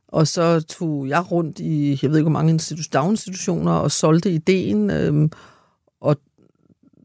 og 0.07 0.27
så 0.27 0.61
tog 0.61 1.07
jeg 1.07 1.31
rundt 1.31 1.59
i, 1.59 1.99
jeg 2.01 2.09
ved 2.11 2.17
ikke 2.17 2.23
hvor 2.29 2.39
mange 2.39 2.53
institu- 2.53 2.89
daginstitutioner, 2.93 3.71
og 3.71 3.91
solgte 3.91 4.31
ideen, 4.31 4.89
øhm, 4.89 5.31
og 6.01 6.17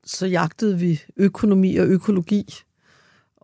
så 0.05 0.27
jagtede 0.27 0.79
vi 0.79 1.01
økonomi 1.17 1.77
og 1.77 1.87
økologi, 1.87 2.45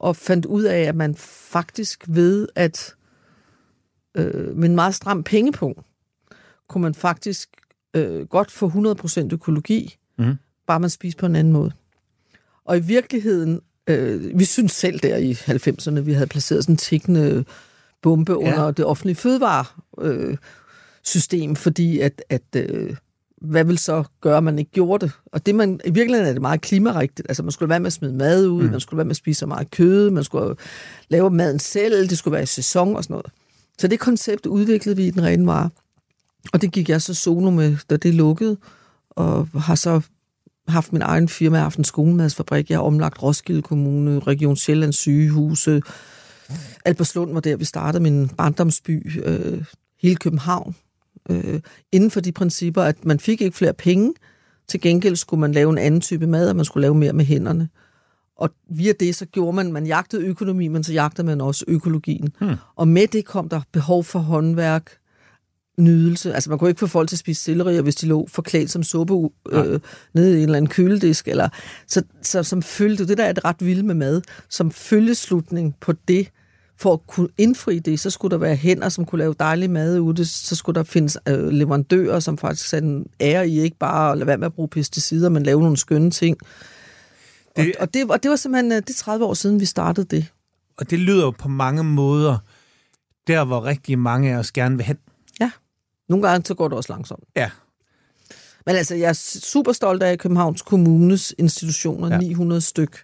og 0.05 0.17
fandt 0.17 0.47
ud 0.47 0.63
af, 0.63 0.81
at 0.81 0.95
man 0.95 1.15
faktisk 1.17 2.05
ved, 2.09 2.49
at 2.55 2.95
øh, 4.15 4.57
med 4.57 4.69
en 4.69 4.75
meget 4.75 4.95
stram 4.95 5.23
pengepunkt, 5.23 5.81
kunne 6.69 6.83
man 6.83 6.95
faktisk 6.95 7.49
øh, 7.97 8.27
godt 8.27 8.51
få 8.51 8.69
100% 8.69 9.29
økologi, 9.33 9.97
Mhm. 10.19 10.35
bare 10.67 10.81
man 10.81 10.91
spiser 10.91 11.19
på 11.19 11.27
en 11.27 11.37
anden 11.37 11.53
måde. 11.53 11.73
Og 12.65 12.77
i 12.77 12.81
virkeligheden, 12.81 13.61
øh, 13.87 14.39
vi 14.39 14.45
synes 14.45 14.73
selv 14.73 14.99
der 14.99 15.17
i 15.17 15.33
90'erne, 15.33 16.01
vi 16.01 16.13
havde 16.13 16.27
placeret 16.27 16.65
sådan 16.65 16.73
en 16.73 16.77
tikkende 16.77 17.45
bombe 18.03 18.33
ja. 18.33 18.39
under 18.39 18.71
det 18.71 18.85
offentlige 18.85 19.17
fødevaresystem, 19.17 20.31
øh, 20.31 20.37
system, 21.03 21.57
fordi 21.57 22.01
at, 22.01 22.23
at 22.29 22.43
øh, 22.57 22.97
hvad 23.45 23.65
vil 23.65 23.79
så 23.79 24.05
gøre, 24.21 24.37
at 24.37 24.45
man 24.45 24.59
ikke 24.59 24.71
gjorde 24.71 25.07
det? 25.07 25.13
Og 25.33 25.47
det 25.47 25.55
man, 25.55 25.81
i 25.85 25.91
virkeligheden 25.91 26.29
er 26.29 26.33
det 26.33 26.43
meget 26.43 26.61
klimarigtigt. 26.61 27.29
Altså 27.29 27.43
man 27.43 27.53
skulle 27.53 27.69
være 27.69 27.81
med 27.81 27.87
at 27.87 27.93
smide 27.93 28.15
mad 28.15 28.47
ud, 28.47 28.63
mm. 28.63 28.71
man 28.71 28.81
skulle 28.81 28.99
være 28.99 29.05
med 29.05 29.11
at 29.11 29.17
spise 29.17 29.39
så 29.39 29.47
meget 29.47 29.71
kød, 29.71 30.11
man 30.11 30.25
skulle 30.25 30.57
lave 31.09 31.31
maden 31.31 31.59
selv, 31.59 32.09
det 32.09 32.19
skulle 32.19 32.33
være 32.33 32.43
i 32.43 32.47
sæson 32.47 32.97
og 32.97 33.05
sådan 33.05 33.15
noget. 33.15 33.27
Så 33.79 33.89
det 33.89 34.01
koncept 34.01 34.47
udviklede 34.47 34.97
vi 34.97 35.07
i 35.07 35.11
den 35.11 35.23
rene 35.23 35.47
vare. 35.47 35.71
Og 36.53 36.63
det 36.63 36.73
gik 36.73 36.89
jeg 36.89 37.03
så 37.03 37.15
solo 37.15 37.51
med, 37.51 37.77
da 37.91 37.97
det 37.97 38.15
lukkede, 38.15 38.57
og 39.11 39.49
har 39.55 39.75
så 39.75 40.01
haft 40.69 40.93
min 40.93 41.03
egen 41.03 41.29
firma, 41.29 41.57
jeg 41.57 41.61
har 41.61 41.65
haft 41.65 41.79
en 41.79 41.85
skolemadsfabrik, 41.85 42.71
jeg 42.71 42.79
har 42.79 42.83
omlagt 42.83 43.23
Roskilde 43.23 43.63
Kommune, 43.63 44.19
Region 44.19 44.57
Sjællands 44.57 44.97
sygehuse, 44.97 45.83
Alberslund 46.85 47.33
var 47.33 47.41
der, 47.41 47.57
vi 47.57 47.65
startede 47.65 48.03
min 48.03 48.29
barndomsby, 48.29 49.23
øh, 49.25 49.65
hele 50.03 50.17
København, 50.17 50.77
øh, 51.31 51.61
inden 51.93 52.11
for 52.11 52.21
de 52.21 52.33
principper, 52.33 52.83
at 52.83 53.05
man 53.05 53.21
fik 53.21 53.41
ikke 53.41 53.57
flere 53.57 53.75
penge, 53.75 54.15
til 54.69 54.81
gengæld 54.81 55.17
skulle 55.17 55.41
man 55.41 55.53
lave 55.53 55.71
en 55.71 55.79
anden 55.79 56.01
type 56.01 56.27
mad, 56.27 56.49
og 56.49 56.57
man 56.57 56.65
skulle 56.65 56.83
lave 56.83 56.95
mere 56.95 57.13
med 57.13 57.25
hænderne. 57.25 57.69
Og 58.37 58.51
via 58.71 58.93
det, 59.01 59.17
så 59.17 59.27
gjorde 59.27 59.57
man, 59.57 59.73
man 59.73 59.87
jagtede 59.87 60.23
økonomi, 60.23 60.69
men 60.69 60.85
så 60.85 60.93
jagtede 60.93 61.27
man 61.27 61.41
også 61.41 61.65
økologien. 61.69 62.33
Hmm. 62.41 62.55
Og 62.77 62.89
med 62.89 63.07
det 63.07 63.25
kom 63.25 63.49
der 63.49 63.61
behov 63.73 64.05
for 64.05 64.19
håndværk, 64.19 64.99
nydelse. 65.79 66.35
Altså 66.35 66.51
man 66.51 66.59
kunne 66.59 66.71
ikke 66.71 66.81
få 66.81 66.87
folk 66.87 67.09
til 67.09 67.17
at 67.17 67.21
spise 67.21 67.43
selleri, 67.43 67.81
hvis 67.81 67.95
de 67.95 68.07
lå 68.07 68.27
forklædt 68.27 68.71
som 68.71 68.83
suppe 68.83 69.31
øh, 69.51 69.81
nede 70.15 70.33
i 70.33 70.37
en 70.37 70.43
eller 70.43 70.57
anden 70.57 70.69
køledisk. 70.69 71.29
Eller, 71.29 71.49
så, 71.87 72.03
så 72.23 72.43
som 72.43 72.63
følge, 72.63 72.97
det 72.97 73.19
der 73.19 73.25
er 73.25 73.33
det 73.33 73.45
ret 73.45 73.57
vilde 73.61 73.83
med 73.83 73.95
mad, 73.95 74.23
som 74.49 74.71
følgeslutning 74.71 75.75
på 75.81 75.93
det, 76.09 76.29
for 76.77 76.93
at 76.93 77.07
kunne 77.07 77.29
indfri 77.39 77.79
det, 77.79 78.01
så 78.01 78.11
skulle 78.11 78.31
der 78.31 78.39
være 78.39 78.57
hænder, 78.57 78.89
som 78.89 79.05
kunne 79.05 79.19
lave 79.19 79.35
dejlig 79.41 79.71
mad 79.71 79.99
ude. 79.99 80.25
Så 80.27 80.57
skulle 80.57 80.75
der 80.75 80.83
findes 80.83 81.19
øh, 81.29 81.49
leverandører, 81.49 82.21
som 82.21 82.39
faktisk 82.39 82.69
satte 82.69 82.89
en 82.89 83.07
ære 83.21 83.49
i, 83.49 83.61
ikke 83.61 83.79
bare 83.79 84.13
at 84.13 84.19
lade 84.19 84.27
være 84.27 84.39
med 84.39 84.47
at 84.47 84.53
bruge 84.53 84.69
pesticider, 84.69 85.29
men 85.29 85.43
lave 85.43 85.61
nogle 85.61 85.77
skønne 85.77 86.11
ting. 86.11 86.37
Det, 87.57 87.75
og, 87.77 87.83
og, 87.83 87.95
det, 87.95 88.11
og 88.11 88.23
det 88.23 88.31
var 88.31 88.37
simpelthen 88.37 88.73
øh, 88.73 88.77
det 88.79 88.91
er 88.91 88.95
30 88.95 89.25
år 89.25 89.35
siden, 89.35 89.61
vi 89.61 89.65
startede 89.65 90.17
det. 90.17 90.27
Og 90.77 90.91
det 90.91 90.99
lyder 90.99 91.25
jo 91.25 91.31
på 91.31 91.49
mange 91.49 91.85
måder 91.85 92.39
der, 93.27 93.45
hvor 93.45 93.65
rigtig 93.65 93.99
mange 93.99 94.33
af 94.35 94.39
os 94.39 94.53
gerne 94.53 94.77
vil 94.77 94.87
hen. 94.87 94.99
Nogle 96.09 96.29
gange 96.29 96.47
så 96.47 96.55
går 96.55 96.69
det 96.69 96.77
også 96.77 96.93
langsomt. 96.93 97.25
Ja. 97.37 97.51
Men 98.67 98.77
altså, 98.77 98.95
jeg 98.95 99.09
er 99.09 99.13
super 99.43 99.73
stolt 99.73 100.03
af 100.03 100.19
Københavns 100.19 100.63
Kommunes 100.63 101.35
institutioner, 101.39 102.09
Ja. 102.09 102.15
ja. 102.15 102.21
900 102.21 102.61
styk, 102.61 103.03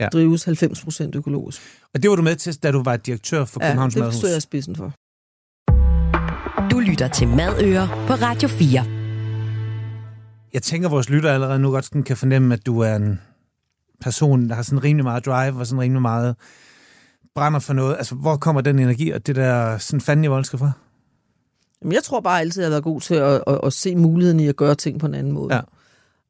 Ja. 0.00 0.08
drives 0.08 0.44
90 0.44 0.82
procent 0.84 1.14
økologisk. 1.14 1.60
Og 1.94 2.02
det 2.02 2.10
var 2.10 2.16
du 2.16 2.22
med 2.22 2.36
til, 2.36 2.62
da 2.62 2.70
du 2.70 2.82
var 2.82 2.96
direktør 2.96 3.44
for 3.44 3.60
Ja, 3.62 3.68
Københavns 3.68 3.94
det 3.94 4.00
Madhus. 4.00 4.14
stod 4.18 4.30
jeg 4.30 4.42
spidsen 4.42 4.76
for. 4.76 4.92
Du 6.70 6.78
lytter 6.80 7.08
til 7.08 7.28
Madøer 7.28 7.86
på 8.06 8.12
Radio 8.12 8.48
4. 8.48 8.84
Jeg 10.54 10.62
tænker, 10.62 10.88
at 10.88 10.92
vores 10.92 11.10
lytter 11.10 11.32
allerede 11.32 11.58
nu 11.58 11.70
godt 11.70 11.84
sådan 11.84 12.02
kan 12.02 12.16
fornemme, 12.16 12.54
at 12.54 12.66
du 12.66 12.80
er 12.80 12.96
en 12.96 13.20
person, 14.00 14.48
der 14.48 14.54
har 14.54 14.62
sådan 14.62 14.84
rimelig 14.84 15.04
meget 15.04 15.26
drive 15.26 15.58
og 15.58 15.66
sådan 15.66 15.80
rimelig 15.80 16.02
meget 16.02 16.36
brænder 17.34 17.58
for 17.60 17.72
noget. 17.72 17.96
Altså, 17.96 18.14
hvor 18.14 18.36
kommer 18.36 18.60
den 18.60 18.78
energi 18.78 19.10
og 19.10 19.26
det 19.26 19.36
der 19.36 19.78
sådan 19.78 20.00
fanden 20.00 20.24
i 20.24 20.28
voldske 20.28 20.58
fra? 20.58 20.70
Jamen, 21.82 21.92
jeg 21.92 22.02
tror 22.02 22.20
bare 22.20 22.40
altid, 22.40 22.62
at 22.62 22.64
jeg 22.64 22.66
har 22.66 22.70
været 22.74 22.84
god 22.84 23.00
til 23.00 23.14
at, 23.14 23.42
at, 23.46 23.60
at 23.64 23.72
se 23.72 23.96
muligheden 23.96 24.40
i 24.40 24.48
at 24.48 24.56
gøre 24.56 24.74
ting 24.74 25.00
på 25.00 25.06
en 25.06 25.14
anden 25.14 25.32
måde. 25.32 25.54
Ja. 25.54 25.60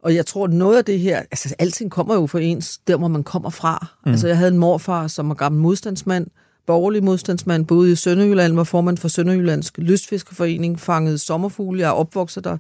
Og 0.05 0.15
jeg 0.15 0.27
tror, 0.27 0.47
noget 0.47 0.79
af 0.79 0.85
det 0.85 1.01
her, 1.01 1.19
altså 1.19 1.55
alting 1.59 1.91
kommer 1.91 2.15
jo 2.15 2.27
fra 2.27 2.41
ens, 2.41 2.79
der 2.79 2.97
hvor 2.97 3.09
man 3.09 3.23
kommer 3.23 3.51
fra. 3.51 3.87
Mm. 4.07 4.13
Altså 4.13 4.29
jeg 4.29 4.39
havde 4.39 4.51
en 4.51 4.59
morfar, 4.59 5.07
som 5.07 5.29
var 5.29 5.35
gammel 5.35 5.63
modstandsmand, 5.63 6.27
borgerlig 6.67 7.05
modstandsmand, 7.05 7.67
boede 7.67 7.93
i 7.93 7.95
Sønderjylland, 7.95 8.55
var 8.55 8.65
formand 8.65 8.99
for 8.99 9.09
Sønderjyllandsk 9.09 9.79
Lystfiskerforening, 9.79 10.81
fangede 10.81 11.19
sommerfugle. 11.19 11.81
Jeg 11.81 11.93
opvokset 11.93 12.45
der. 12.45 12.57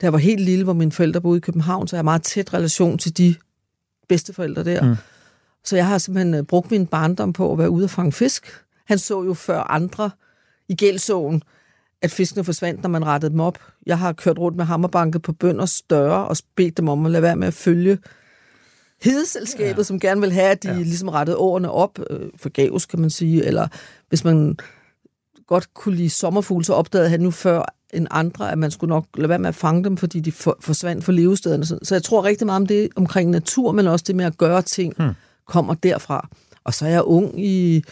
Da 0.00 0.06
jeg 0.06 0.12
var 0.12 0.18
helt 0.18 0.40
lille, 0.40 0.64
hvor 0.64 0.72
mine 0.72 0.92
forældre 0.92 1.20
boede 1.20 1.36
i 1.36 1.40
København, 1.40 1.88
så 1.88 1.96
jeg 1.96 1.98
har 1.98 2.04
meget 2.04 2.22
tæt 2.22 2.54
relation 2.54 2.98
til 2.98 3.18
de 3.18 3.34
bedsteforældre 4.08 4.64
der. 4.64 4.82
Mm. 4.82 4.88
Mm. 4.88 4.96
Så 5.64 5.76
jeg 5.76 5.86
har 5.86 5.98
simpelthen 5.98 6.34
øh, 6.34 6.42
brugt 6.42 6.70
min 6.70 6.86
barndom 6.86 7.32
på 7.32 7.52
at 7.52 7.58
være 7.58 7.70
ude 7.70 7.84
og 7.84 7.90
fange 7.90 8.12
fisk. 8.12 8.46
Han 8.86 8.98
så 8.98 9.24
jo 9.24 9.34
før 9.34 9.60
andre 9.60 10.10
i 10.68 10.74
gældsåen, 10.74 11.42
at 12.02 12.10
fiskene 12.10 12.44
forsvandt, 12.44 12.82
når 12.82 12.88
man 12.88 13.06
rettede 13.06 13.32
dem 13.32 13.40
op. 13.40 13.58
Jeg 13.86 13.98
har 13.98 14.12
kørt 14.12 14.38
rundt 14.38 14.56
med 14.56 14.64
hammerbanket 14.64 15.22
på 15.22 15.32
bønders 15.32 15.82
døre 15.82 16.28
og 16.28 16.36
bedt 16.56 16.76
dem 16.76 16.88
om 16.88 17.06
at 17.06 17.12
lade 17.12 17.22
være 17.22 17.36
med 17.36 17.46
at 17.46 17.54
følge 17.54 17.98
hedeselskabet, 19.02 19.78
ja. 19.78 19.82
som 19.82 20.00
gerne 20.00 20.20
vil 20.20 20.32
have, 20.32 20.50
at 20.50 20.62
de 20.62 20.68
ja. 20.68 20.74
ligesom 20.74 21.08
rettede 21.08 21.36
årene 21.36 21.70
op, 21.70 21.98
øh, 22.10 22.28
forgæves 22.36 22.86
kan 22.86 23.00
man 23.00 23.10
sige, 23.10 23.44
eller 23.44 23.68
hvis 24.08 24.24
man 24.24 24.56
godt 25.46 25.74
kunne 25.74 25.96
lide 25.96 26.10
sommerfugle, 26.10 26.64
så 26.64 26.74
opdagede 26.74 27.10
han 27.10 27.20
nu 27.20 27.30
før 27.30 27.74
end 27.92 28.06
andre, 28.10 28.52
at 28.52 28.58
man 28.58 28.70
skulle 28.70 28.88
nok 28.88 29.06
lade 29.16 29.28
være 29.28 29.38
med 29.38 29.48
at 29.48 29.54
fange 29.54 29.84
dem, 29.84 29.96
fordi 29.96 30.20
de 30.20 30.32
for, 30.32 30.56
forsvandt 30.60 31.04
fra 31.04 31.12
levestederne. 31.12 31.66
Så 31.66 31.88
jeg 31.90 32.02
tror 32.02 32.24
rigtig 32.24 32.46
meget 32.46 32.60
om 32.60 32.66
det 32.66 32.88
omkring 32.96 33.30
natur, 33.30 33.72
men 33.72 33.86
også 33.86 34.04
det 34.08 34.16
med 34.16 34.24
at 34.24 34.38
gøre 34.38 34.62
ting, 34.62 34.94
hmm. 34.98 35.10
kommer 35.46 35.74
derfra. 35.74 36.28
Og 36.64 36.74
så 36.74 36.86
er 36.86 36.90
jeg 36.90 37.02
ung 37.02 37.44
i, 37.44 37.84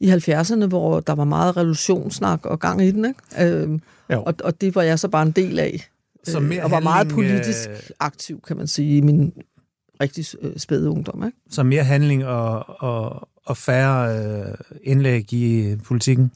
i 0.00 0.10
70'erne, 0.10 0.66
hvor 0.66 1.00
der 1.00 1.14
var 1.14 1.24
meget 1.24 1.56
revolutionssnak 1.56 2.46
og 2.46 2.60
gang 2.60 2.82
i 2.82 2.90
den, 2.90 3.04
ikke? 3.04 3.52
Øhm, 3.62 3.80
og, 4.08 4.34
og 4.44 4.60
det 4.60 4.74
var 4.74 4.82
jeg 4.82 4.98
så 4.98 5.08
bare 5.08 5.22
en 5.22 5.30
del 5.30 5.58
af. 5.58 5.88
Så 6.24 6.40
mere 6.40 6.58
øh, 6.58 6.64
og 6.64 6.70
var 6.70 6.80
meget 6.80 7.08
politisk 7.08 7.68
øh, 7.68 7.76
aktiv, 8.00 8.40
kan 8.46 8.56
man 8.56 8.66
sige, 8.66 8.96
i 8.96 9.00
min 9.00 9.32
rigtig 10.00 10.24
øh, 10.42 10.56
spæde 10.56 10.90
ungdom. 10.90 11.24
Ikke? 11.26 11.38
Så 11.50 11.62
mere 11.62 11.84
handling 11.84 12.26
og, 12.26 12.82
og, 12.82 13.28
og 13.44 13.56
færre 13.56 14.18
øh, 14.18 14.54
indlæg 14.82 15.32
i 15.32 15.76
politikken? 15.84 16.32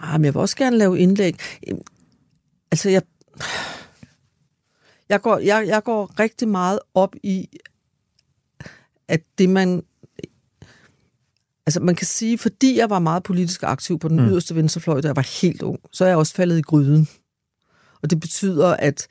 Nej, 0.00 0.18
men 0.18 0.24
jeg 0.24 0.34
vil 0.34 0.40
også 0.40 0.56
gerne 0.56 0.78
lave 0.78 0.98
indlæg. 0.98 1.36
Altså, 2.70 2.90
jeg, 2.90 3.02
jeg, 5.08 5.20
går, 5.20 5.38
jeg, 5.38 5.66
jeg 5.66 5.82
går 5.84 6.20
rigtig 6.20 6.48
meget 6.48 6.78
op 6.94 7.14
i, 7.22 7.48
at 9.08 9.20
det 9.38 9.48
man... 9.48 9.82
Altså, 11.70 11.80
man 11.80 11.94
kan 11.94 12.06
sige, 12.06 12.38
fordi 12.38 12.78
jeg 12.78 12.90
var 12.90 12.98
meget 12.98 13.22
politisk 13.22 13.62
aktiv 13.62 13.98
på 13.98 14.08
den 14.08 14.20
mm. 14.20 14.28
yderste 14.28 14.54
venstrefløj, 14.54 15.00
da 15.00 15.08
jeg 15.08 15.16
var 15.16 15.40
helt 15.42 15.62
ung, 15.62 15.78
så 15.92 16.04
er 16.04 16.08
jeg 16.08 16.16
også 16.16 16.34
faldet 16.34 16.58
i 16.58 16.62
gryden. 16.62 17.08
Og 18.02 18.10
det 18.10 18.20
betyder, 18.20 18.68
at 18.68 19.08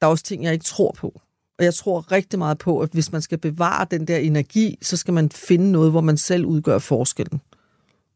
der 0.00 0.06
er 0.06 0.10
også 0.10 0.24
ting, 0.24 0.44
jeg 0.44 0.52
ikke 0.52 0.64
tror 0.64 0.92
på. 0.98 1.20
Og 1.58 1.64
jeg 1.64 1.74
tror 1.74 2.12
rigtig 2.12 2.38
meget 2.38 2.58
på, 2.58 2.80
at 2.80 2.90
hvis 2.92 3.12
man 3.12 3.22
skal 3.22 3.38
bevare 3.38 3.86
den 3.90 4.06
der 4.06 4.16
energi, 4.16 4.78
så 4.82 4.96
skal 4.96 5.14
man 5.14 5.30
finde 5.30 5.72
noget, 5.72 5.90
hvor 5.90 6.00
man 6.00 6.16
selv 6.16 6.44
udgør 6.44 6.78
forskellen. 6.78 7.40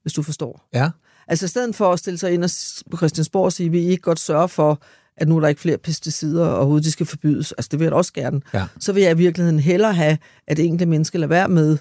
Hvis 0.03 0.13
du 0.13 0.23
forstår. 0.23 0.69
Ja. 0.75 0.91
Altså 1.29 1.45
i 1.45 1.49
stedet 1.49 1.75
for 1.75 1.93
at 1.93 1.99
stille 1.99 2.19
sig 2.19 2.33
ind 2.33 2.45
på 2.91 2.97
Christiansborg 2.97 3.45
og 3.45 3.53
sige, 3.53 3.67
at 3.67 3.73
vi 3.73 3.79
ikke 3.79 4.03
godt 4.03 4.21
sørge 4.21 4.49
for, 4.49 4.81
at 5.17 5.29
nu 5.29 5.37
er 5.37 5.41
der 5.41 5.49
ikke 5.49 5.61
flere 5.61 5.79
pesticider, 5.79 6.47
og 6.47 6.57
overhovedet 6.57 6.85
de 6.85 6.93
skal 6.93 7.07
forbydes. 7.07 7.53
Altså 7.53 7.69
det 7.71 7.79
vil 7.79 7.85
jeg 7.85 7.93
da 7.93 7.97
også 7.97 8.13
gerne. 8.13 8.41
Ja. 8.55 8.67
Så 8.81 8.93
vil 8.93 9.03
jeg 9.03 9.13
i 9.13 9.17
virkeligheden 9.17 9.61
hellere 9.61 9.95
have, 9.95 10.19
at 10.47 10.59
enkelte 10.59 10.87
mennesker 10.87 11.19
lader 11.19 11.29
være 11.29 11.49
med 11.49 11.79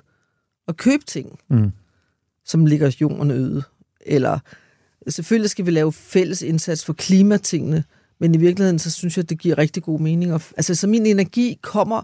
at 0.67 0.77
købe 0.77 1.03
ting, 1.03 1.39
mm. 1.49 1.71
som 2.45 2.65
ligger 2.65 2.95
jorden 3.01 3.31
øde. 3.31 3.63
Eller 4.05 4.39
selvfølgelig 5.07 5.49
skal 5.49 5.65
vi 5.65 5.71
lave 5.71 5.93
fælles 5.93 6.41
indsats 6.41 6.85
for 6.85 6.93
klimatingene, 6.93 7.83
men 8.19 8.35
i 8.35 8.37
virkeligheden, 8.37 8.79
så 8.79 8.91
synes 8.91 9.17
jeg, 9.17 9.29
det 9.29 9.39
giver 9.39 9.57
rigtig 9.57 9.83
god 9.83 9.99
mening. 9.99 10.31
Altså, 10.31 10.75
så 10.75 10.87
min 10.87 11.05
energi 11.05 11.59
kommer... 11.61 12.01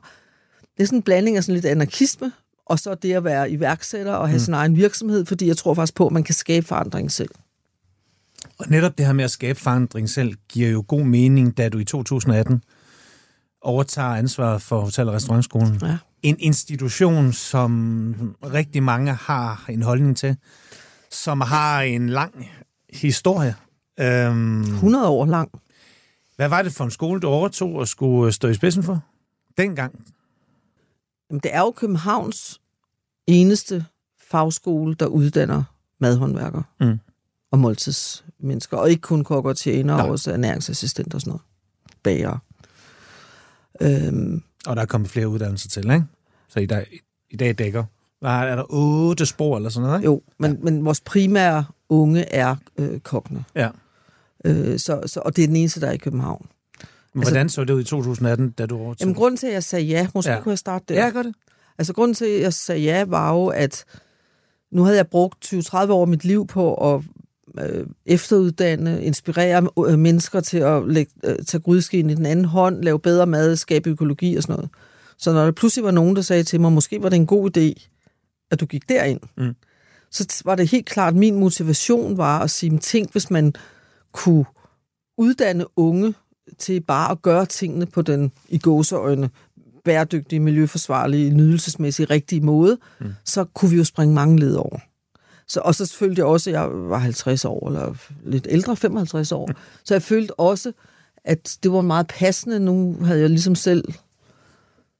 Det 0.77 0.83
er 0.83 0.87
sådan 0.87 0.99
en 0.99 1.03
blanding 1.03 1.37
af 1.37 1.43
sådan 1.43 1.53
lidt 1.53 1.65
anarkisme, 1.65 2.31
og 2.65 2.79
så 2.79 2.95
det 2.95 3.13
at 3.13 3.23
være 3.23 3.51
iværksætter 3.51 4.13
og 4.13 4.27
have 4.27 4.37
mm. 4.37 4.43
sin 4.43 4.53
egen 4.53 4.75
virksomhed, 4.75 5.25
fordi 5.25 5.47
jeg 5.47 5.57
tror 5.57 5.73
faktisk 5.73 5.95
på, 5.95 6.05
at 6.05 6.11
man 6.11 6.23
kan 6.23 6.35
skabe 6.35 6.65
forandring 6.65 7.11
selv. 7.11 7.29
Og 8.57 8.65
netop 8.69 8.97
det 8.97 9.05
her 9.05 9.13
med 9.13 9.23
at 9.23 9.31
skabe 9.31 9.59
forandring 9.59 10.09
selv, 10.09 10.33
giver 10.49 10.69
jo 10.69 10.83
god 10.87 11.03
mening, 11.03 11.57
da 11.57 11.69
du 11.69 11.77
i 11.77 11.85
2018 11.85 12.63
overtager 13.61 14.07
ansvaret 14.07 14.61
for 14.61 14.81
Hotel- 14.81 15.07
og 15.07 15.13
Restaurantskolen. 15.13 15.79
Ja. 15.81 15.97
En 16.23 16.35
institution, 16.39 17.33
som 17.33 18.35
rigtig 18.43 18.83
mange 18.83 19.13
har 19.13 19.65
en 19.69 19.81
holdning 19.81 20.17
til, 20.17 20.37
som 21.11 21.41
har 21.41 21.81
en 21.81 22.09
lang 22.09 22.49
historie. 22.93 23.55
Øhm, 23.99 24.61
100 24.61 25.07
år 25.07 25.25
lang. 25.25 25.51
Hvad 26.35 26.49
var 26.49 26.61
det 26.61 26.73
for 26.73 26.83
en 26.83 26.91
skole, 26.91 27.19
du 27.19 27.27
overtog 27.27 27.75
og 27.75 27.87
skulle 27.87 28.31
stå 28.31 28.47
i 28.47 28.53
spidsen 28.53 28.83
for 28.83 28.99
dengang? 29.57 30.05
Jamen, 31.29 31.39
det 31.43 31.55
er 31.55 31.59
jo 31.59 31.71
Københavns 31.71 32.61
eneste 33.27 33.85
fagskole, 34.31 34.95
der 34.95 35.05
uddanner 35.05 35.63
madhåndværker 35.99 36.61
mm. 36.79 36.99
og 37.51 37.59
måltidsmennesker. 37.59 38.77
Og 38.77 38.89
ikke 38.89 39.01
kun 39.01 39.23
kokker 39.23 39.49
og 39.49 39.57
tjener, 39.57 39.93
og 40.03 40.09
også 40.09 40.31
ernæringsassistenter 40.31 41.17
og 41.17 41.21
sådan 41.21 41.31
noget. 41.31 41.41
Bager. 42.03 42.37
Øhm, 43.81 44.43
og 44.67 44.75
der 44.75 44.81
er 44.81 44.85
kommet 44.85 45.09
flere 45.09 45.27
uddannelser 45.27 45.69
til, 45.69 45.91
ikke? 45.91 46.03
Så 46.47 46.59
i 46.59 46.65
dag, 46.65 46.87
i 47.29 47.35
dag 47.35 47.57
dækker. 47.57 47.83
Er 48.21 48.55
der 48.55 48.65
otte 48.69 49.25
spor 49.25 49.57
eller 49.57 49.69
sådan 49.69 49.85
noget, 49.85 49.99
ikke? 49.99 50.05
Jo, 50.05 50.21
men, 50.39 50.51
ja. 50.51 50.57
men 50.61 50.85
vores 50.85 51.01
primære 51.01 51.65
unge 51.89 52.33
er 52.33 52.55
øh, 52.77 52.99
kokkene. 52.99 53.43
Ja. 53.55 53.69
Øh, 54.45 54.79
så, 54.79 55.01
så, 55.05 55.21
og 55.25 55.35
det 55.35 55.43
er 55.43 55.47
den 55.47 55.55
eneste, 55.55 55.81
der 55.81 55.87
er 55.87 55.91
i 55.91 55.97
København. 55.97 56.47
Men 57.13 57.23
hvordan 57.23 57.41
altså, 57.41 57.55
så 57.55 57.63
det 57.63 57.73
ud 57.73 57.81
i 57.81 57.83
2018, 57.83 58.51
da 58.51 58.65
du 58.65 58.77
overtog? 58.77 58.99
Jamen, 58.99 59.15
grunden 59.15 59.37
til, 59.37 59.47
at 59.47 59.53
jeg 59.53 59.63
sagde 59.63 59.85
ja, 59.85 60.07
måske 60.15 60.31
ja. 60.31 60.41
kunne 60.41 60.51
jeg 60.51 60.59
starte 60.59 60.85
der. 60.87 61.05
Ja, 61.05 61.09
gør 61.09 61.23
det. 61.23 61.35
Altså, 61.77 61.93
grunden 61.93 62.15
til, 62.15 62.25
at 62.25 62.41
jeg 62.41 62.53
sagde 62.53 62.81
ja, 62.81 63.05
var 63.05 63.33
jo, 63.33 63.47
at 63.47 63.85
nu 64.71 64.83
havde 64.83 64.97
jeg 64.97 65.07
brugt 65.07 65.53
20-30 65.53 65.77
år 65.91 66.01
af 66.01 66.07
mit 66.07 66.23
liv 66.23 66.47
på 66.47 66.95
at 66.95 67.03
øh, 67.59 67.85
efteruddanne, 68.05 69.03
inspirere 69.03 69.69
øh, 69.87 69.99
mennesker 69.99 70.39
til 70.39 70.57
at 70.57 70.87
lægge, 70.87 71.11
øh, 71.23 71.35
tage 71.47 71.61
grydeskeen 71.61 72.09
i 72.09 72.15
den 72.15 72.25
anden 72.25 72.45
hånd, 72.45 72.83
lave 72.83 72.99
bedre 72.99 73.27
mad, 73.27 73.55
skabe 73.55 73.89
økologi 73.89 74.35
og 74.35 74.43
sådan 74.43 74.55
noget. 74.55 74.69
Så 75.17 75.33
når 75.33 75.45
der 75.45 75.51
pludselig 75.51 75.85
var 75.85 75.91
nogen, 75.91 76.15
der 76.15 76.21
sagde 76.21 76.43
til 76.43 76.61
mig, 76.61 76.71
måske 76.71 77.01
var 77.01 77.09
det 77.09 77.15
en 77.15 77.27
god 77.27 77.57
idé, 77.57 77.87
at 78.51 78.59
du 78.59 78.65
gik 78.65 78.89
derind, 78.89 79.19
mm. 79.37 79.55
så 80.11 80.41
var 80.45 80.55
det 80.55 80.67
helt 80.67 80.85
klart, 80.85 81.13
at 81.13 81.19
min 81.19 81.39
motivation 81.39 82.17
var 82.17 82.39
at 82.39 82.51
sige, 82.51 82.77
tænk, 82.77 83.11
hvis 83.11 83.31
man 83.31 83.53
kunne 84.11 84.45
uddanne 85.17 85.65
unge 85.75 86.13
til 86.59 86.81
bare 86.81 87.11
at 87.11 87.21
gøre 87.21 87.45
tingene 87.45 87.85
på 87.85 88.01
den 88.01 88.31
i 88.49 88.57
gåseøjne 88.57 89.29
bæredygtige, 89.85 90.39
miljøforsvarlige, 90.39 91.29
nydelsesmæssige, 91.29 92.05
rigtige 92.05 92.41
måde, 92.41 92.77
mm. 92.99 93.13
så 93.25 93.43
kunne 93.43 93.71
vi 93.71 93.77
jo 93.77 93.83
springe 93.83 94.15
mange 94.15 94.39
led 94.39 94.55
over. 94.55 94.79
Så, 95.51 95.61
og 95.63 95.75
så 95.75 95.93
følte 95.93 96.19
jeg 96.19 96.25
også, 96.25 96.49
at 96.49 96.53
jeg 96.53 96.69
var 96.71 96.97
50 96.97 97.45
år, 97.45 97.67
eller 97.67 97.93
lidt 98.25 98.47
ældre, 98.49 98.75
55 98.75 99.31
år. 99.31 99.51
Så 99.83 99.93
jeg 99.93 100.01
følte 100.01 100.39
også, 100.39 100.71
at 101.25 101.57
det 101.63 101.71
var 101.71 101.81
meget 101.81 102.07
passende. 102.07 102.59
Nu 102.59 102.97
havde 103.03 103.19
jeg 103.19 103.29
ligesom 103.29 103.55
selv 103.55 103.83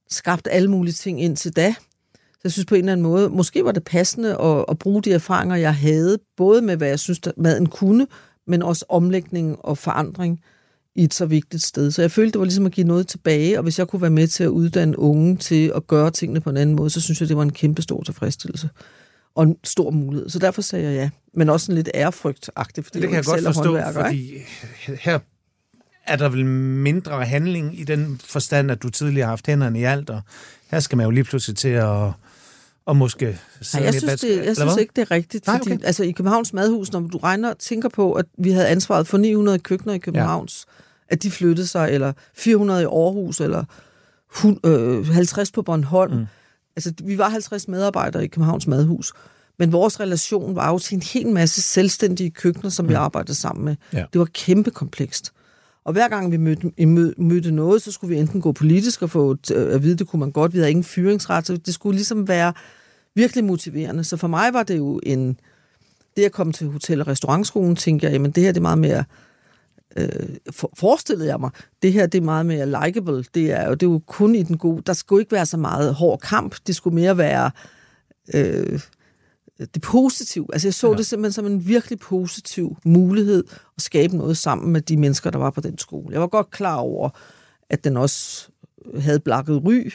skabt 0.10 0.48
alle 0.52 0.72
mulige 0.72 0.94
ting 0.94 1.22
indtil 1.22 1.56
da. 1.56 1.76
Så 2.14 2.40
jeg 2.44 2.52
synes 2.52 2.66
på 2.66 2.76
en 2.76 2.80
eller 2.80 2.92
anden 2.92 3.04
måde, 3.04 3.30
måske 3.30 3.66
var 3.66 3.72
det 3.72 3.84
passende 3.84 4.42
at, 4.42 4.66
at 4.70 4.78
bruge 4.78 5.02
de 5.02 5.14
erfaringer, 5.14 5.56
jeg 5.56 5.76
havde, 5.76 6.20
både 6.38 6.62
med, 6.62 6.78
hvad 6.78 6.88
jeg 6.88 7.00
synes, 7.00 7.22
maden 7.38 7.66
kunne, 7.66 8.08
men 8.48 8.62
også 8.62 8.86
omlægning 8.90 9.66
og 9.66 9.78
forandring 9.78 10.40
i 10.96 11.04
et 11.04 11.14
så 11.14 11.26
vigtigt 11.26 11.64
sted. 11.64 11.92
Så 11.92 12.02
jeg 12.02 12.12
følte, 12.12 12.32
det 12.32 12.40
var 12.40 12.46
ligesom 12.46 12.66
at 12.66 12.72
give 12.72 12.88
noget 12.88 13.08
tilbage, 13.08 13.60
og 13.60 13.64
hvis 13.64 13.80
jeg 13.80 13.88
kunne 13.88 14.02
være 14.02 14.12
med 14.12 14.28
til 14.28 14.44
at 14.44 14.48
uddanne 14.48 15.00
unge 15.00 15.38
til 15.38 15.72
at 15.76 15.88
gøre 15.88 16.12
tingene 16.12 16.42
på 16.42 16.50
en 16.50 16.58
anden 16.58 16.76
måde, 16.76 16.90
så 16.90 17.02
synes 17.02 17.22
jeg, 17.22 17.30
det 17.30 17.38
var 17.38 17.44
en 17.44 17.54
kæmpe 17.54 17.82
stor 17.82 18.04
tilfredsstillelse 18.04 18.70
og 19.36 19.44
en 19.44 19.56
stor 19.64 19.92
mulighed. 19.92 20.30
Så 20.30 20.40
derfor 20.40 20.62
sagde 20.62 20.86
jeg 20.86 20.94
ja. 20.94 21.10
Men 21.34 21.50
også 21.50 21.66
sådan 21.66 21.76
lidt 21.76 21.90
ærefrygtagtigt, 21.94 22.88
fordi 22.88 23.00
det 23.00 23.10
kan 23.10 23.16
jeg, 23.16 23.26
jeg 23.28 23.44
godt 23.44 23.56
forstå, 23.56 23.80
fordi 23.94 24.34
ikke? 24.34 25.02
her 25.02 25.20
er 26.06 26.16
der 26.16 26.30
vel 26.30 26.46
mindre 26.46 27.26
handling 27.26 27.80
i 27.80 27.84
den 27.84 28.22
forstand, 28.24 28.72
at 28.72 28.84
du 28.84 28.90
tidligere 28.90 29.26
har 29.26 29.32
haft 29.32 29.48
hænderne 29.48 29.80
i 29.80 29.84
alt, 29.84 30.10
og 30.10 30.22
her 30.72 30.80
skal 30.80 30.98
man 30.98 31.04
jo 31.04 31.10
lige 31.10 31.24
pludselig 31.24 31.58
til 31.58 31.70
at 31.70 32.12
og 32.86 32.98
måske 32.98 33.26
Nej, 33.74 33.84
jeg 33.84 33.94
synes, 33.94 34.22
det, 34.22 34.46
jeg 34.46 34.56
synes 34.56 34.78
ikke, 34.78 34.92
det 34.96 35.02
er 35.02 35.12
rigtigt. 35.12 35.48
Nej, 35.48 35.56
okay. 35.56 35.72
fordi, 35.72 35.84
altså, 35.84 36.04
I 36.04 36.12
Københavns 36.12 36.54
Madhus, 36.54 36.92
når 36.92 37.00
du 37.00 37.18
regner 37.18 37.50
og 37.50 37.60
tænker 37.60 37.90
på, 37.90 38.14
at 38.14 38.26
vi 38.38 38.52
havde 38.52 38.68
ansvaret 38.68 39.08
for 39.08 39.18
900 39.18 39.60
køkkener 39.60 39.94
i 39.94 39.98
Københavns, 39.98 40.66
ja. 40.68 41.14
at 41.14 41.24
de 41.24 41.32
flyttede 41.32 41.68
sig, 41.68 41.92
eller 41.92 42.14
400 42.34 42.82
i 42.82 42.86
Aarhus, 42.86 43.42
eller 43.42 43.64
50 45.14 45.52
på 45.52 45.62
Bornholm. 45.62 46.14
Mm. 46.14 46.26
Altså, 46.76 46.94
vi 47.04 47.18
var 47.18 47.30
50 47.30 47.68
medarbejdere 47.68 48.24
i 48.24 48.28
Københavns 48.28 48.68
Madhus. 48.68 49.14
Men 49.60 49.72
vores 49.72 50.00
relation 50.00 50.56
var 50.56 50.72
jo 50.72 50.80
til 50.80 50.96
en 50.96 51.02
hel 51.02 51.28
masse 51.28 51.62
selvstændige 51.62 52.30
køkkener, 52.30 52.70
som 52.70 52.86
mm. 52.86 52.90
vi 52.90 52.94
arbejdede 52.94 53.36
sammen 53.36 53.66
med. 53.66 53.76
Ja. 53.94 54.06
Det 54.14 54.20
var 54.20 54.28
kæmpe 54.34 54.72
komplekst. 54.72 55.32
Og 55.84 55.94
hver 55.94 56.08
gang 56.08 56.32
vi 56.32 56.38
mødte, 56.38 56.72
mødte 57.18 57.52
noget, 57.52 57.82
så 57.82 57.92
skulle 57.92 58.16
vi 58.16 58.22
enten 58.22 58.42
gå 58.42 58.52
politisk 58.52 59.02
og 59.02 59.10
få 59.10 59.38
at 59.50 59.84
vide, 59.84 59.98
det 59.98 60.08
kunne 60.08 60.20
man 60.20 60.32
godt. 60.32 60.54
Vi 60.54 60.58
havde 60.58 60.70
ingen 60.70 60.84
fyringsret, 60.84 61.48
så 61.48 61.58
det 61.58 61.74
skulle 61.74 61.96
ligesom 61.96 62.28
være 62.28 62.54
virkelig 63.16 63.44
motiverende. 63.44 64.04
Så 64.04 64.18
for 64.18 64.28
mig 64.28 64.54
var 64.54 64.64
det 64.64 64.78
jo 64.78 65.00
en... 65.04 65.40
Det 66.18 66.24
at 66.24 66.32
komme 66.32 66.54
til 66.54 66.68
hotel- 66.68 67.02
og 67.02 67.08
restaurantskolen, 67.08 67.76
tænkte 67.76 68.06
jeg, 68.06 68.14
jamen 68.14 68.32
det 68.32 68.44
her 68.44 68.52
det 68.52 68.58
er 68.58 68.62
meget 68.62 68.78
mere... 68.78 69.04
Øh, 69.98 70.30
for, 70.52 70.72
forestillede 70.78 71.30
jeg 71.30 71.40
mig, 71.40 71.50
det 71.82 71.94
her 71.94 72.08
det 72.08 72.18
er 72.18 72.26
meget 72.26 72.46
mere 72.46 72.66
likable. 72.66 73.26
Det 73.36 73.52
er, 73.52 73.68
jo, 73.68 73.74
det 73.74 73.84
er 73.84 73.92
jo 73.92 74.02
kun 74.08 74.36
i 74.36 74.44
den 74.44 74.58
gode... 74.58 74.82
Der 74.86 74.94
skulle 74.94 75.22
ikke 75.22 75.32
være 75.32 75.46
så 75.46 75.58
meget 75.58 75.94
hård 75.94 76.20
kamp. 76.20 76.56
Det 76.68 76.76
skulle 76.76 76.96
mere 76.96 77.18
være... 77.18 77.52
Øh, 78.34 78.80
det 79.74 79.82
positive. 79.82 80.48
Altså 80.54 80.68
jeg 80.68 80.74
så 80.74 80.92
ja. 80.92 80.98
det 80.98 81.06
simpelthen 81.06 81.34
som 81.34 81.46
en 81.46 81.68
virkelig 81.68 82.00
positiv 82.00 82.78
mulighed 82.86 83.44
at 83.78 83.84
skabe 83.84 84.18
noget 84.18 84.38
sammen 84.38 84.74
med 84.74 84.82
de 84.82 84.98
mennesker, 84.98 85.30
der 85.30 85.40
var 85.40 85.50
på 85.50 85.62
den 85.62 85.78
skole. 85.78 86.14
Jeg 86.14 86.22
var 86.22 86.28
godt 86.28 86.52
klar 86.52 86.76
over, 86.76 87.10
at 87.70 87.84
den 87.84 87.98
også 87.98 88.48
havde 89.00 89.20
blakket 89.20 89.66
ry, 89.66 89.92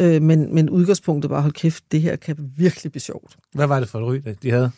øh, 0.00 0.22
men, 0.22 0.54
men 0.54 0.70
udgangspunktet 0.70 1.30
var, 1.30 1.40
hold 1.40 1.52
kæft, 1.52 1.92
det 1.92 2.00
her 2.00 2.16
kan 2.16 2.52
virkelig 2.56 2.92
blive 2.92 3.00
sjovt. 3.00 3.36
Hvad 3.52 3.66
var 3.66 3.80
det 3.80 3.88
for 3.88 3.98
et 3.98 4.04
ry, 4.04 4.32
de 4.42 4.50
havde? 4.50 4.70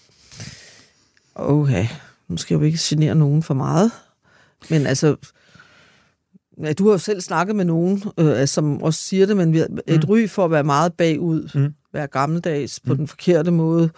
Okay, 1.35 1.87
nu 2.29 2.37
skal 2.37 2.55
jeg 2.55 2.61
jo 2.61 2.67
ikke 2.67 2.79
genere 2.81 3.15
nogen 3.15 3.43
for 3.43 3.55
meget, 3.55 3.91
men 4.71 4.87
altså, 4.87 5.17
Ja, 6.63 6.73
du 6.73 6.85
har 6.85 6.93
jo 6.93 6.99
selv 6.99 7.21
snakket 7.21 7.57
med 7.57 7.65
nogen, 7.65 8.03
øh, 8.19 8.47
som 8.49 8.83
også 8.83 9.01
siger 9.03 9.27
det, 9.27 9.37
men 9.37 9.53
vi 9.53 9.59
et 9.59 9.71
mm. 9.89 10.09
ry 10.09 10.27
for 10.29 10.45
at 10.45 10.51
være 10.51 10.65
meget 10.65 10.93
bagud, 10.93 11.49
Mm. 11.55 11.75
være 11.93 12.07
gammeldags 12.07 12.81
på 12.81 12.95
den 12.95 13.09
forkerte 13.09 13.51
måde, 13.51 13.91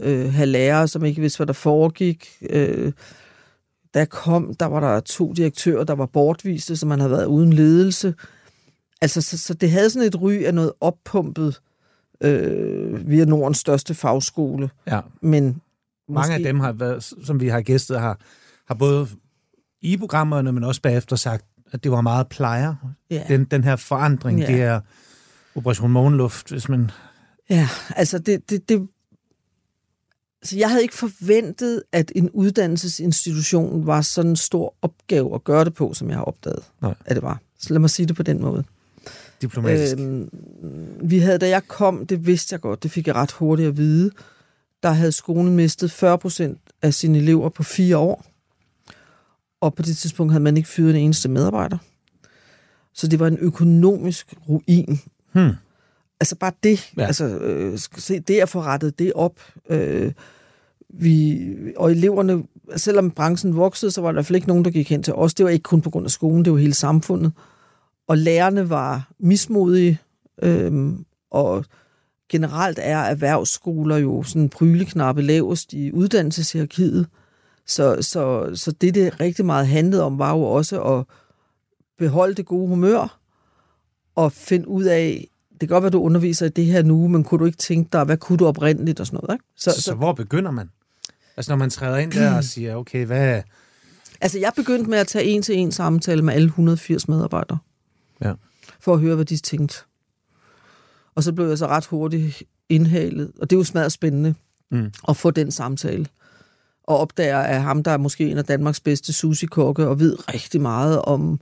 øh, 0.00 0.32
have 0.32 0.46
lærere, 0.46 0.88
som 0.88 1.04
ikke 1.04 1.20
vidste, 1.20 1.36
hvad 1.38 1.46
der 1.46 1.52
foregik. 1.52 2.28
Øh, 2.50 2.92
jeg 3.94 4.08
kom, 4.08 4.54
der 4.54 4.66
var 4.66 4.80
der 4.80 5.00
to 5.00 5.32
direktører, 5.32 5.84
der 5.84 5.94
var 5.94 6.06
bortviste, 6.06 6.76
så 6.76 6.86
man 6.86 7.00
havde 7.00 7.10
været 7.12 7.26
uden 7.26 7.52
ledelse. 7.52 8.14
Altså, 9.00 9.20
så, 9.22 9.38
så 9.38 9.54
det 9.54 9.70
havde 9.70 9.90
sådan 9.90 10.08
et 10.08 10.20
ry 10.22 10.32
af 10.44 10.54
noget 10.54 10.72
oppumpet. 10.80 11.60
Øh, 12.20 13.10
vi 13.10 13.20
er 13.20 13.26
Nordens 13.26 13.58
største 13.58 13.94
fagskole, 13.94 14.70
Ja. 14.86 15.00
men 15.22 15.44
Mange 16.08 16.34
af 16.34 16.38
måske- 16.40 16.48
dem, 16.48 16.60
har 16.60 16.72
været, 16.72 17.12
som 17.24 17.40
vi 17.40 17.48
har 17.48 17.60
gæstet, 17.60 18.00
har, 18.00 18.18
har 18.68 18.74
både 18.74 19.08
i 19.82 19.96
programmerne, 19.96 20.52
men 20.52 20.64
også 20.64 20.80
bagefter 20.82 21.16
sagt, 21.16 21.44
at 21.72 21.84
det 21.84 21.92
var 21.92 22.00
meget 22.00 22.28
plejer. 22.28 22.74
Ja. 23.10 23.24
Den, 23.28 23.44
den 23.44 23.64
her 23.64 23.76
forandring, 23.76 24.40
Ja. 24.40 24.46
det 24.46 24.62
er 24.62 24.80
Operation 25.54 25.90
Morgenluft, 25.90 26.50
hvis 26.50 26.68
man... 26.68 26.90
Ja, 27.50 27.68
altså 27.96 28.18
det, 28.18 28.50
det, 28.50 28.68
det 28.68 28.88
altså 30.42 30.56
jeg 30.58 30.68
havde 30.70 30.82
ikke 30.82 30.94
forventet, 30.94 31.82
at 31.92 32.12
en 32.14 32.30
uddannelsesinstitution 32.30 33.86
var 33.86 34.00
sådan 34.00 34.30
en 34.30 34.36
stor 34.36 34.74
opgave 34.82 35.34
at 35.34 35.44
gøre 35.44 35.64
det 35.64 35.74
på, 35.74 35.94
som 35.94 36.08
jeg 36.08 36.16
har 36.16 36.24
opdaget, 36.24 36.62
Nej. 36.82 36.94
at 37.04 37.16
det 37.16 37.22
var. 37.22 37.40
Så 37.58 37.72
lad 37.72 37.80
mig 37.80 37.90
sige 37.90 38.06
det 38.06 38.16
på 38.16 38.22
den 38.22 38.40
måde. 38.40 38.64
Diplomatisk. 39.42 39.96
Øh, 39.98 40.02
Øhm, 40.02 40.28
vi 41.02 41.18
havde, 41.18 41.38
da 41.38 41.48
jeg 41.48 41.68
kom, 41.68 42.06
det 42.06 42.26
vidste 42.26 42.52
jeg 42.52 42.60
godt, 42.60 42.82
det 42.82 42.90
fik 42.90 43.06
jeg 43.06 43.14
ret 43.14 43.32
hurtigt 43.32 43.68
at 43.68 43.76
vide, 43.76 44.10
der 44.82 44.90
havde 44.90 45.12
skolen 45.12 45.56
mistet 45.56 45.92
40 45.92 46.18
procent 46.18 46.58
af 46.82 46.94
sine 46.94 47.18
elever 47.18 47.48
på 47.48 47.62
fire 47.62 47.96
år. 47.98 48.24
Og 49.62 49.74
på 49.74 49.82
det 49.82 49.96
tidspunkt 49.96 50.32
havde 50.32 50.42
man 50.44 50.56
ikke 50.56 50.68
fyret 50.68 50.90
en 50.90 50.96
eneste 50.96 51.28
medarbejder. 51.28 51.78
Så 52.94 53.06
det 53.06 53.20
var 53.20 53.26
en 53.26 53.38
økonomisk 53.38 54.34
ruin. 54.48 55.00
hmm. 55.32 55.50
Altså 56.20 56.36
bare 56.36 56.52
det, 56.62 56.92
Ja. 56.96 57.06
altså 57.06 57.24
øh, 57.24 57.78
se, 57.98 58.20
det 58.20 58.40
at 58.40 58.48
få 58.48 58.60
rettet 58.62 58.98
det 58.98 59.12
op. 59.12 59.40
Øh, 59.70 60.12
vi, 60.88 61.40
og 61.76 61.90
eleverne, 61.92 62.42
selvom 62.76 63.10
branchen 63.10 63.56
voksede, 63.56 63.90
så 63.92 64.00
var 64.00 64.08
der 64.08 64.12
i 64.12 64.16
hvert 64.16 64.26
fald 64.26 64.36
ikke 64.36 64.48
nogen, 64.48 64.64
der 64.64 64.70
gik 64.70 64.90
hen 64.90 65.02
til 65.02 65.14
os. 65.14 65.34
Det 65.34 65.44
var 65.44 65.50
ikke 65.50 65.62
kun 65.62 65.80
på 65.80 65.90
grund 65.90 66.04
af 66.06 66.10
skolen, 66.10 66.44
det 66.44 66.52
var 66.52 66.58
hele 66.58 66.74
samfundet. 66.74 67.32
Og 68.08 68.18
lærerne 68.18 68.70
var 68.70 69.10
mismodige, 69.18 69.98
øh, 70.42 70.92
og 71.30 71.64
generelt 72.30 72.78
er 72.82 72.98
erhvervsskoler 72.98 73.96
jo 73.96 74.22
sådan 74.22 74.48
pryleknappe 74.48 75.22
lavest 75.22 75.72
i 75.72 75.92
uddannelseshierarkiet. 75.92 77.06
Så, 77.66 77.96
så, 78.00 78.50
så 78.54 78.72
det, 78.72 78.94
det 78.94 79.20
rigtig 79.20 79.44
meget 79.46 79.66
handlede 79.68 80.02
om, 80.02 80.18
var 80.18 80.30
jo 80.30 80.42
også 80.42 80.82
at 80.82 81.04
beholde 81.98 82.34
det 82.34 82.46
gode 82.46 82.68
humør, 82.68 83.18
og 84.14 84.32
finde 84.32 84.68
ud 84.68 84.84
af, 84.84 85.28
det 85.50 85.58
kan 85.58 85.68
godt 85.68 85.82
være, 85.82 85.90
du 85.90 86.02
underviser 86.02 86.46
i 86.46 86.48
det 86.48 86.64
her 86.64 86.82
nu, 86.82 87.08
men 87.08 87.24
kunne 87.24 87.38
du 87.38 87.44
ikke 87.44 87.58
tænke 87.58 87.88
dig, 87.92 88.04
hvad 88.04 88.16
kunne 88.16 88.38
du 88.38 88.46
oprindeligt 88.46 89.00
og 89.00 89.06
sådan 89.06 89.20
noget, 89.22 89.34
ikke? 89.34 89.44
Så, 89.56 89.70
så, 89.70 89.82
så 89.82 89.94
hvor 89.94 90.12
begynder 90.12 90.50
man? 90.50 90.70
Altså 91.36 91.52
når 91.52 91.56
man 91.56 91.70
træder 91.70 91.98
ind 91.98 92.12
der 92.12 92.36
og 92.36 92.44
siger, 92.44 92.76
okay, 92.76 93.06
hvad... 93.06 93.42
Altså, 94.20 94.38
jeg 94.38 94.52
begyndte 94.56 94.90
med 94.90 94.98
at 94.98 95.06
tage 95.06 95.24
en 95.24 95.42
til 95.42 95.54
en 95.56 95.72
samtale 95.72 96.22
med 96.22 96.34
alle 96.34 96.46
180 96.46 97.08
medarbejdere. 97.08 97.58
Ja. 98.24 98.32
For 98.80 98.94
at 98.94 99.00
høre, 99.00 99.14
hvad 99.14 99.24
de 99.24 99.36
tænkte. 99.36 99.76
Og 101.14 101.22
så 101.22 101.32
blev 101.32 101.48
jeg 101.48 101.58
så 101.58 101.66
ret 101.66 101.86
hurtigt 101.86 102.42
indhalet. 102.68 103.32
Og 103.38 103.50
det 103.50 103.56
er 103.56 103.60
jo 103.60 103.64
smadret 103.64 103.92
spændende 103.92 104.34
Mm. 104.70 104.92
at 105.08 105.16
få 105.16 105.30
den 105.30 105.50
samtale. 105.50 106.06
Og 106.84 106.98
opdager, 106.98 107.38
at 107.38 107.62
ham, 107.62 107.82
der 107.82 107.90
er 107.90 107.96
måske 107.96 108.30
en 108.30 108.38
af 108.38 108.44
Danmarks 108.44 108.80
bedste 108.80 109.12
sushi-kokke, 109.12 109.88
og 109.88 110.00
ved 110.00 110.34
rigtig 110.34 110.60
meget 110.60 111.02
om 111.02 111.40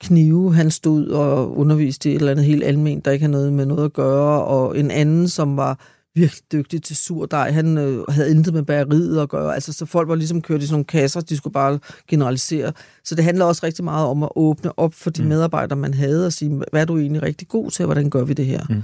knive. 0.00 0.54
Han 0.54 0.70
stod 0.70 1.06
og 1.06 1.58
underviste 1.58 2.10
i 2.10 2.14
et 2.14 2.18
eller 2.18 2.32
andet 2.32 2.44
helt 2.44 2.64
almindeligt, 2.64 3.04
der 3.04 3.10
ikke 3.10 3.22
har 3.22 3.30
noget 3.30 3.52
med 3.52 3.66
noget 3.66 3.84
at 3.84 3.92
gøre. 3.92 4.44
Og 4.44 4.78
en 4.78 4.90
anden, 4.90 5.28
som 5.28 5.56
var 5.56 5.78
virkelig 6.14 6.42
dygtig 6.52 6.82
til 6.82 6.96
surdej. 6.96 7.50
Han 7.50 7.78
øh, 7.78 8.04
havde 8.08 8.30
intet 8.30 8.54
med 8.54 8.62
bageriet 8.62 9.20
at 9.20 9.28
gøre. 9.28 9.54
Altså, 9.54 9.72
så 9.72 9.86
folk 9.86 10.08
var 10.08 10.14
ligesom 10.14 10.42
kørt 10.42 10.62
i 10.62 10.66
sådan 10.66 10.74
nogle 10.74 10.84
kasser, 10.84 11.20
de 11.20 11.36
skulle 11.36 11.52
bare 11.52 11.78
generalisere. 12.08 12.72
Så 13.04 13.14
det 13.14 13.24
handler 13.24 13.44
også 13.44 13.66
rigtig 13.66 13.84
meget 13.84 14.06
om 14.06 14.22
at 14.22 14.28
åbne 14.36 14.78
op 14.78 14.94
for 14.94 15.10
de 15.10 15.22
mm. 15.22 15.28
medarbejdere, 15.28 15.78
man 15.78 15.94
havde, 15.94 16.26
og 16.26 16.32
sige, 16.32 16.62
hvad 16.70 16.80
er 16.80 16.84
du 16.84 16.98
egentlig 16.98 17.22
rigtig 17.22 17.48
god 17.48 17.70
til, 17.70 17.84
hvordan 17.84 18.10
gør 18.10 18.24
vi 18.24 18.32
det 18.32 18.46
her? 18.46 18.60
Mm. 18.70 18.82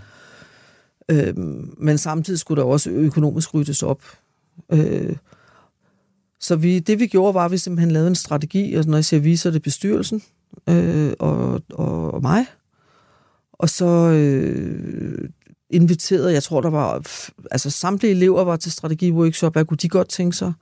Øhm, 1.08 1.74
men 1.78 1.98
samtidig 1.98 2.40
skulle 2.40 2.60
der 2.62 2.68
også 2.68 2.90
økonomisk 2.90 3.54
ryddes 3.54 3.82
op. 3.82 4.02
Øh, 4.72 5.16
så 6.40 6.56
vi, 6.56 6.78
det 6.78 6.98
vi 6.98 7.06
gjorde, 7.06 7.34
var, 7.34 7.44
at 7.44 7.50
vi 7.50 7.58
simpelthen 7.58 7.90
lavede 7.90 8.08
en 8.08 8.14
strategi, 8.14 8.74
og 8.74 8.84
når 8.84 8.96
jeg 8.96 9.04
siger 9.04 9.20
vi, 9.20 9.36
så 9.36 9.48
er 9.48 9.52
det 9.52 9.62
bestyrelsen 9.62 10.22
øh, 10.68 11.12
og, 11.18 11.62
og, 11.70 12.14
og 12.14 12.22
mig. 12.22 12.46
Og 13.52 13.68
så 13.68 13.86
øh, 13.86 15.28
inviterede, 15.70 16.32
jeg 16.32 16.42
tror, 16.42 16.60
der 16.60 16.70
var, 16.70 17.02
altså 17.50 17.70
samtlige 17.70 18.10
elever 18.10 18.44
var 18.44 18.56
til 18.56 18.72
strategiworkshop, 18.72 19.52
hvad 19.52 19.64
kunne 19.64 19.76
de 19.76 19.88
godt 19.88 20.08
tænke 20.08 20.36
sig? 20.36 20.52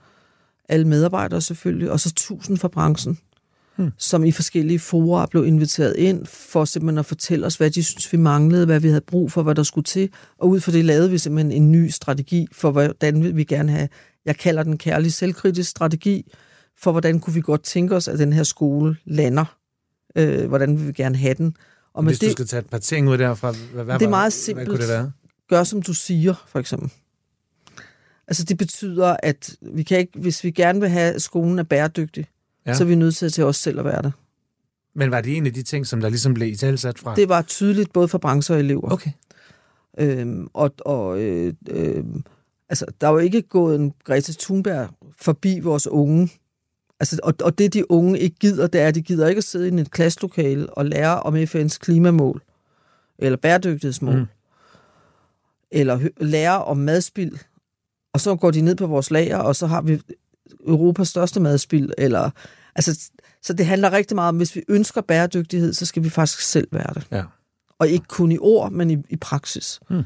Alle 0.69 0.89
medarbejdere 0.89 1.41
selvfølgelig, 1.41 1.91
og 1.91 2.01
så 2.01 2.15
tusind 2.15 2.59
fra 2.59 2.69
branchen, 2.69 3.19
hmm. 3.77 3.91
som 3.99 4.25
i 4.25 4.33
forskellige 4.33 4.79
fora 4.79 5.27
blev 5.27 5.47
inviteret 5.47 5.97
ind, 5.97 6.27
for 6.27 6.65
simpelthen 6.65 6.99
at 6.99 7.07
fortælle 7.07 7.47
os, 7.47 7.57
hvad 7.57 7.71
de 7.71 7.83
synes, 7.83 8.13
vi 8.13 8.19
manglede, 8.19 8.67
hvad 8.67 8.81
vi 8.81 8.89
havde 8.89 9.01
brug 9.01 9.33
for, 9.33 9.43
hvad 9.43 9.55
der 9.55 9.63
skulle 9.63 9.85
til, 9.85 10.11
og 10.39 10.49
ud 10.49 10.61
fra 10.61 10.73
det 10.73 10.85
lavede 10.85 11.11
vi 11.11 11.19
simpelthen 11.19 11.63
en 11.63 11.73
ny 11.73 11.89
strategi 11.89 12.47
for, 12.53 12.71
hvordan 12.71 13.37
vi 13.37 13.45
gerne 13.45 13.73
have, 13.73 13.89
jeg 14.29 14.37
kalder 14.37 14.63
den 14.63 14.79
kærlig 14.79 15.13
selvkritisk 15.13 15.71
strategi, 15.71 16.33
for 16.77 16.91
hvordan 16.91 17.21
kunne 17.21 17.35
vi 17.35 17.41
godt 17.41 17.63
tænke 17.63 17.97
os, 17.97 18.09
at 18.09 18.19
den 18.19 18.33
her 18.33 18.43
skole 18.43 18.97
lander, 19.05 19.57
øh, 20.17 20.49
hvordan 20.49 20.79
vi 20.81 20.85
vil 20.85 20.95
gerne 20.95 21.17
have 21.17 21.35
den. 21.35 21.57
Og 21.95 22.03
Hvis 22.05 22.19
du 22.19 22.31
skal 22.31 22.47
tage 22.47 22.61
et 22.61 22.67
par 22.71 22.79
ting 22.79 23.09
ud 23.09 23.19
derfra, 23.19 23.55
hvad, 23.75 23.85
hvad, 23.85 23.99
Det 23.99 24.05
er 24.05 24.11
meget 24.11 24.45
Hvad 24.45 24.55
kunne 24.55 24.65
simpelt. 24.67 24.81
det 24.81 24.89
være? 24.89 25.13
gør, 25.49 25.65
som 25.65 25.83
du 25.83 25.95
siger, 25.95 26.45
for 26.49 26.59
eksempel. 26.59 26.91
Altså, 28.29 28.45
det 28.45 28.59
betyder, 28.59 29.17
at 29.23 29.57
vi 29.75 29.83
kan 29.83 29.99
ikke, 29.99 30.19
hvis 30.19 30.45
vi 30.45 30.51
gerne 30.51 30.81
vil 30.81 30.89
have, 30.89 31.15
at 31.15 31.23
skolen 31.23 31.59
er 31.59 31.63
bæredygtig, 31.63 32.27
Ja. 32.67 32.75
så 32.75 32.85
er 32.85 32.89
vi 32.89 32.95
nødt 32.95 33.17
til 33.17 33.27
at 33.27 33.33
til 33.33 33.45
os 33.45 33.57
selv 33.57 33.79
at 33.79 33.85
være 33.85 34.03
det. 34.03 34.13
Men 34.95 35.11
var 35.11 35.21
det 35.21 35.37
en 35.37 35.47
af 35.47 35.53
de 35.55 35.63
ting, 35.63 35.87
som 35.87 36.01
der 36.01 36.09
ligesom 36.09 36.35
blev 36.35 36.49
i 36.53 36.57
talsat 36.57 36.99
fra? 36.99 37.15
Det 37.15 37.29
var 37.29 37.43
tydeligt 37.43 37.93
både 37.93 38.09
for 38.09 38.19
brancher 38.19 38.55
og 38.57 38.61
elever. 38.61 38.91
Okay. 38.93 39.11
Øhm, 39.99 40.49
og 40.55 40.75
og 40.79 41.21
øh, 41.21 41.55
øh, 41.71 42.05
altså, 42.69 42.87
der 43.01 43.07
er 43.07 43.13
jo 43.13 43.19
ikke 43.19 43.43
gået 43.43 43.77
en 43.77 43.95
Greta 44.05 44.33
Thunberg 44.41 44.89
forbi 45.21 45.59
vores 45.61 45.87
unge. 45.87 46.33
Altså, 47.01 47.21
og, 47.23 47.35
og 47.43 47.59
det, 47.59 47.75
de 47.75 47.91
unge 47.91 48.19
ikke 48.19 48.37
gider, 48.41 48.67
det 48.67 48.81
er, 48.81 48.89
at 48.89 48.95
de 48.95 49.03
gider 49.03 49.29
ikke 49.29 49.39
at 49.39 49.45
sidde 49.45 49.69
i 49.69 49.81
et 49.81 49.91
klasselokale 49.91 50.71
og 50.71 50.87
lære 50.87 51.21
om 51.21 51.37
FN's 51.37 51.79
klimamål, 51.79 52.43
eller 53.19 53.37
bæredygtighedsmål, 53.37 54.15
Mm. 54.15 54.21
mm. 54.21 54.27
eller 55.71 56.09
lære 56.21 56.65
om 56.65 56.77
madspild, 56.77 57.39
og 58.13 58.21
så 58.21 58.37
går 58.37 58.51
de 58.51 58.61
ned 58.61 58.75
på 58.75 58.87
vores 58.87 59.11
lager, 59.11 59.37
og 59.39 59.57
så 59.57 59.67
har 59.67 59.83
vi 59.83 60.01
Europas 60.67 61.09
største 61.09 61.41
madspild, 61.41 61.91
eller, 61.99 62.31
altså, 62.75 63.11
så 63.43 63.53
det 63.53 63.67
handler 63.67 63.93
rigtig 63.93 64.15
meget 64.15 64.29
om, 64.29 64.37
hvis 64.37 64.57
vi 64.57 64.63
ønsker 64.69 65.01
bæredygtighed, 65.01 65.73
så 65.73 65.87
skal 65.87 66.05
vi 66.05 66.11
faktisk 66.11 66.41
selv 66.41 66.69
være 66.73 66.95
det. 66.95 67.07
Ja. 67.11 67.25
Og 67.79 67.89
ikke 67.89 68.07
kun 68.09 68.33
i 68.33 68.39
ord, 68.39 68.73
men 68.73 68.91
i, 68.91 68.97
i 69.09 69.17
praksis. 69.17 69.81
Hmm. 69.91 70.03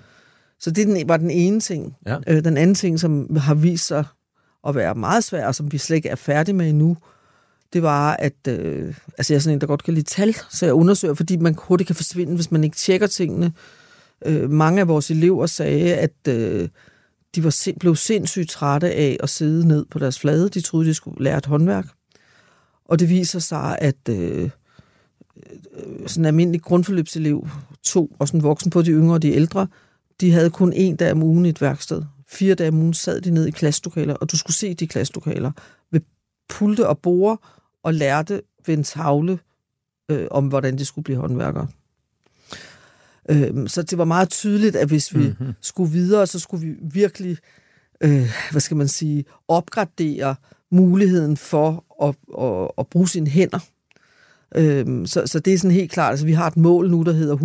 Så 0.63 0.71
det 0.71 0.87
den, 0.87 1.09
var 1.09 1.17
den 1.17 1.31
ene 1.31 1.61
ting. 1.61 1.97
Ja. 2.07 2.19
Øh, 2.27 2.45
den 2.45 2.57
anden 2.57 2.75
ting, 2.75 3.01
som 3.01 3.37
har 3.37 3.55
vist 3.55 3.87
sig 3.87 4.05
at 4.69 4.75
være 4.75 4.95
meget 4.95 5.25
svær, 5.25 5.47
og 5.47 5.55
som 5.55 5.73
vi 5.73 5.79
slet 5.79 5.97
ikke 5.97 6.09
er 6.09 6.17
færdige 6.17 6.55
med 6.55 6.69
endnu, 6.69 6.97
det 7.73 7.83
var, 7.83 8.17
at 8.19 8.49
øh, 8.49 8.95
altså 9.19 9.33
jeg 9.33 9.37
er 9.37 9.41
sådan 9.41 9.57
en, 9.57 9.61
der 9.61 9.67
godt 9.67 9.85
kan 9.85 9.95
lide 9.95 10.07
tal, 10.07 10.37
så 10.51 10.67
jeg 10.67 10.75
undersøger, 10.75 11.15
fordi 11.15 11.37
man 11.37 11.57
hurtigt 11.59 11.87
kan 11.87 11.97
forsvinde, 11.97 12.35
hvis 12.35 12.51
man 12.51 12.65
ikke 12.65 12.77
tjekker 12.77 13.07
tingene. 13.07 13.53
Øh, 14.27 14.51
mange 14.51 14.81
af 14.81 14.89
vores 14.89 15.11
elever 15.11 15.47
sagde, 15.47 15.95
at 15.95 16.29
øh, 16.29 16.69
de 17.35 17.45
var 17.45 17.51
sind, 17.51 17.79
blev 17.81 17.97
sindssygt 17.97 18.51
trætte 18.51 18.91
af 18.95 19.17
at 19.21 19.29
sidde 19.29 19.69
ned 19.69 19.85
på 19.91 19.99
deres 19.99 20.19
flade. 20.19 20.49
De 20.49 20.61
troede, 20.61 20.89
de 20.89 20.95
skulle 20.95 21.25
lære 21.25 21.39
et 21.39 21.47
håndværk. 21.47 21.87
Og 22.85 22.99
det 22.99 23.09
viser 23.09 23.39
sig, 23.39 23.79
at 23.81 24.09
øh, 24.09 24.43
øh, 24.43 24.51
sådan 26.07 26.23
en 26.23 26.27
almindelig 26.27 26.63
grundforløbselev, 26.63 27.49
to 27.83 28.17
og 28.19 28.29
sådan 28.29 28.41
en 28.41 28.45
voksen 28.45 28.71
på 28.71 28.83
de 28.83 28.91
yngre 28.91 29.15
og 29.15 29.23
de 29.23 29.33
ældre, 29.33 29.67
de 30.23 30.33
havde 30.33 30.51
kun 30.51 30.73
en 30.73 30.97
dag 30.97 31.13
om 31.13 31.23
ugen 31.23 31.47
i 31.47 31.49
et 31.49 31.61
værksted. 31.61 32.03
Fire 32.29 32.55
dage 32.55 32.69
om 32.69 32.79
ugen 32.79 32.95
sad 32.95 33.21
de 33.21 33.31
ned 33.31 33.47
i 33.47 33.51
klasselokaler, 33.51 34.15
og 34.15 34.33
du 34.33 34.37
skulle 34.37 34.57
se 34.57 34.75
de 34.75 34.87
klasselokaler 34.87 35.53
ved 35.91 36.01
pulte 36.49 36.89
og 36.89 36.99
borde 36.99 37.41
og 37.83 37.95
lærte 37.95 38.43
ved 38.67 38.75
en 38.75 38.85
tavle 38.85 39.39
øh, 40.09 40.27
om, 40.31 40.47
hvordan 40.47 40.79
de 40.79 40.85
skulle 40.85 41.05
blive 41.05 41.19
håndværkere. 41.19 41.69
Øh, 43.31 43.69
så 43.69 43.83
det 43.83 43.99
var 43.99 44.05
meget 44.05 44.31
tydeligt, 44.31 44.77
at 44.77 44.89
hvis 44.89 45.15
vi 45.15 45.27
mm-hmm. 45.27 45.53
skulle 45.61 45.93
videre, 45.93 46.27
så 46.27 46.39
skulle 46.39 46.67
vi 46.67 46.75
virkelig, 46.83 47.39
øh, 48.01 48.31
hvad 48.51 48.61
skal 48.61 48.77
man 48.77 48.89
sige, 48.89 49.25
opgradere 49.49 50.35
muligheden 50.71 51.37
for 51.37 51.85
at, 52.03 52.15
at, 52.45 52.71
at 52.79 52.87
bruge 52.87 53.09
sine 53.09 53.31
hænder. 53.31 53.59
Øhm, 54.55 55.07
så, 55.07 55.27
så 55.27 55.39
det 55.39 55.55
er 55.55 55.59
sådan 55.59 55.71
helt 55.71 55.93
klart, 55.93 56.11
altså 56.11 56.27
vi 56.27 56.33
har 56.33 56.47
et 56.47 56.57
mål 56.57 56.91
nu, 56.91 57.03
der 57.03 57.13
hedder 57.13 57.37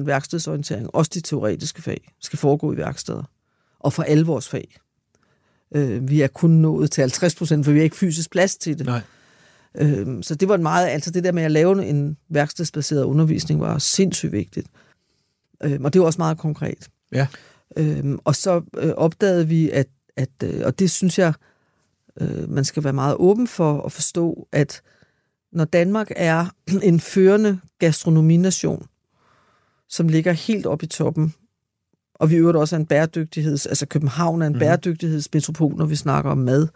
100% 0.00 0.04
værkstedsorientering. 0.04 0.94
Også 0.94 1.10
de 1.14 1.20
teoretiske 1.20 1.82
fag 1.82 2.12
skal 2.20 2.38
foregå 2.38 2.72
i 2.72 2.76
værksteder. 2.76 3.22
Og 3.80 3.92
for 3.92 4.02
alle 4.02 4.26
vores 4.26 4.48
fag. 4.48 4.76
Øh, 5.74 6.08
vi 6.10 6.20
er 6.20 6.26
kun 6.26 6.50
nået 6.50 6.90
til 6.90 7.02
50%, 7.02 7.06
for 7.62 7.70
vi 7.70 7.78
har 7.78 7.84
ikke 7.84 7.96
fysisk 7.96 8.30
plads 8.30 8.56
til 8.56 8.78
det. 8.78 8.86
Nej. 8.86 9.00
Øhm, 9.78 10.22
så 10.22 10.34
det 10.34 10.48
var 10.48 10.54
en 10.54 10.62
meget, 10.62 10.88
altså 10.88 11.10
det 11.10 11.24
der 11.24 11.32
med 11.32 11.42
at 11.42 11.50
lave 11.50 11.86
en 11.86 12.16
værkstedsbaseret 12.28 13.04
undervisning 13.04 13.60
var 13.60 13.78
sindssygt 13.78 14.32
vigtigt. 14.32 14.66
Øhm, 15.62 15.84
og 15.84 15.92
det 15.92 16.00
var 16.00 16.06
også 16.06 16.18
meget 16.18 16.38
konkret. 16.38 16.88
Ja. 17.12 17.26
Øhm, 17.76 18.18
og 18.24 18.36
så 18.36 18.62
øh, 18.76 18.90
opdagede 18.90 19.48
vi, 19.48 19.70
at, 19.70 19.86
at 20.16 20.30
øh, 20.42 20.62
og 20.64 20.78
det 20.78 20.90
synes 20.90 21.18
jeg, 21.18 21.32
øh, 22.20 22.50
man 22.50 22.64
skal 22.64 22.84
være 22.84 22.92
meget 22.92 23.16
åben 23.18 23.48
for 23.48 23.82
at 23.82 23.92
forstå, 23.92 24.48
at 24.52 24.82
når 25.54 25.64
Danmark 25.64 26.10
er 26.16 26.46
en 26.82 27.00
førende 27.00 27.60
gastronomination, 27.78 28.86
som 29.88 30.08
ligger 30.08 30.32
helt 30.32 30.66
oppe 30.66 30.84
i 30.84 30.88
toppen, 30.88 31.34
og 32.14 32.30
vi 32.30 32.36
øvrigt 32.36 32.56
også 32.56 32.76
er 32.76 32.80
en 32.80 32.86
bæredygtigheds, 32.86 33.66
altså 33.66 33.86
København 33.86 34.42
er 34.42 34.46
en 34.46 34.52
mm. 34.52 34.58
bæredygtighedsmetropol, 34.58 35.76
når 35.76 35.86
vi 35.86 35.96
snakker 35.96 36.30
om 36.30 36.38
mad, 36.38 36.68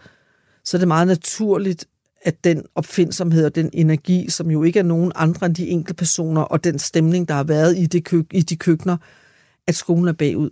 så 0.64 0.76
er 0.76 0.78
det 0.78 0.88
meget 0.88 1.06
naturligt, 1.06 1.86
at 2.22 2.44
den 2.44 2.64
opfindsomhed 2.74 3.44
og 3.44 3.54
den 3.54 3.70
energi, 3.72 4.30
som 4.30 4.50
jo 4.50 4.62
ikke 4.62 4.78
er 4.78 4.82
nogen 4.82 5.12
andre 5.14 5.46
end 5.46 5.54
de 5.54 5.68
enkelte 5.68 5.94
personer, 5.94 6.42
og 6.42 6.64
den 6.64 6.78
stemning, 6.78 7.28
der 7.28 7.34
har 7.34 7.44
været 7.44 7.78
i, 7.78 7.86
det 7.86 8.04
kø- 8.04 8.22
i 8.30 8.42
de 8.42 8.56
køkkener, 8.56 8.96
at 9.66 9.74
skolen 9.74 10.08
er 10.08 10.12
bagud. 10.12 10.50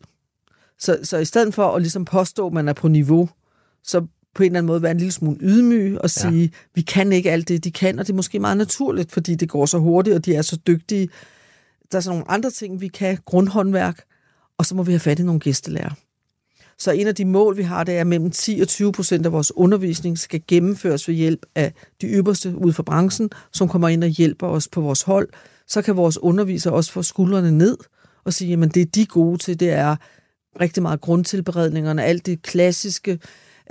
Så, 0.79 0.99
så 1.03 1.19
i 1.19 1.25
stedet 1.25 1.55
for 1.55 1.73
at 1.73 1.83
ligesom 1.83 2.05
påstå, 2.05 2.47
at 2.47 2.53
man 2.53 2.69
er 2.69 2.73
på 2.73 2.89
niveau, 2.89 3.29
så 3.85 4.07
på 4.37 4.43
en 4.43 4.47
eller 4.47 4.59
anden 4.59 4.67
måde 4.67 4.83
være 4.83 4.91
en 4.91 4.99
lille 4.99 5.13
smule 5.13 5.39
ydmyg 5.41 5.99
og 6.01 6.11
sige, 6.11 6.43
ja. 6.43 6.49
vi 6.75 6.81
kan 6.81 7.13
ikke 7.13 7.31
alt 7.31 7.49
det, 7.49 7.65
de 7.65 7.71
kan, 7.71 7.99
og 7.99 8.07
det 8.07 8.13
er 8.13 8.17
måske 8.17 8.39
meget 8.39 8.57
naturligt, 8.57 9.13
fordi 9.13 9.35
det 9.35 9.49
går 9.49 9.67
så 9.67 9.79
hurtigt, 9.79 10.17
og 10.17 10.25
de 10.25 10.35
er 10.35 10.43
så 10.43 10.57
dygtige. 10.67 11.09
Der 11.93 11.99
er 11.99 12.03
så 12.03 12.11
nogle 12.11 12.31
andre 12.31 12.51
ting, 12.51 12.81
vi 12.81 12.89
kan, 12.89 13.19
grundhåndværk, 13.25 14.03
og 14.59 14.67
så 14.67 14.75
må 14.75 14.83
vi 14.83 14.93
have 14.93 15.01
fat 15.01 15.19
i 15.19 15.23
nogle 15.23 15.41
gæstelærer. 15.41 15.91
Så 16.79 16.91
en 16.91 17.07
af 17.07 17.15
de 17.15 17.25
mål, 17.25 17.57
vi 17.57 17.63
har, 17.63 17.85
det 17.85 17.97
er, 17.97 18.01
at 18.01 18.07
mellem 18.07 18.31
10 18.31 18.61
og 18.63 18.69
20 18.69 18.93
procent 18.93 19.27
af 19.27 19.33
vores 19.33 19.57
undervisning 19.57 20.19
skal 20.19 20.43
gennemføres 20.49 21.09
ved 21.09 21.15
hjælp 21.15 21.47
af 21.55 21.73
de 22.01 22.07
ypperste 22.07 22.57
ud 22.57 22.73
fra 22.73 22.83
branchen, 22.83 23.31
som 23.53 23.69
kommer 23.69 23.89
ind 23.89 24.05
og 24.05 24.11
hjælper 24.11 24.47
os 24.47 24.69
på 24.69 24.81
vores 24.81 25.03
hold. 25.03 25.29
Så 25.67 25.83
kan 25.83 25.97
vores 25.97 26.19
undervisere 26.19 26.75
også 26.75 26.93
få 26.93 27.03
skuldrene 27.03 27.51
ned 27.51 27.77
og 28.25 28.33
sige, 28.33 28.63
at 28.63 28.75
det 28.75 28.81
er 28.81 28.87
de 28.87 29.07
gode 29.07 29.39
til, 29.39 29.61
det 29.61 29.71
er 29.71 29.97
rigtig 30.61 30.83
meget 30.83 31.01
grundtilberedningerne, 31.01 32.05
alt 32.05 32.27
det 32.27 32.43
klassiske, 32.43 33.19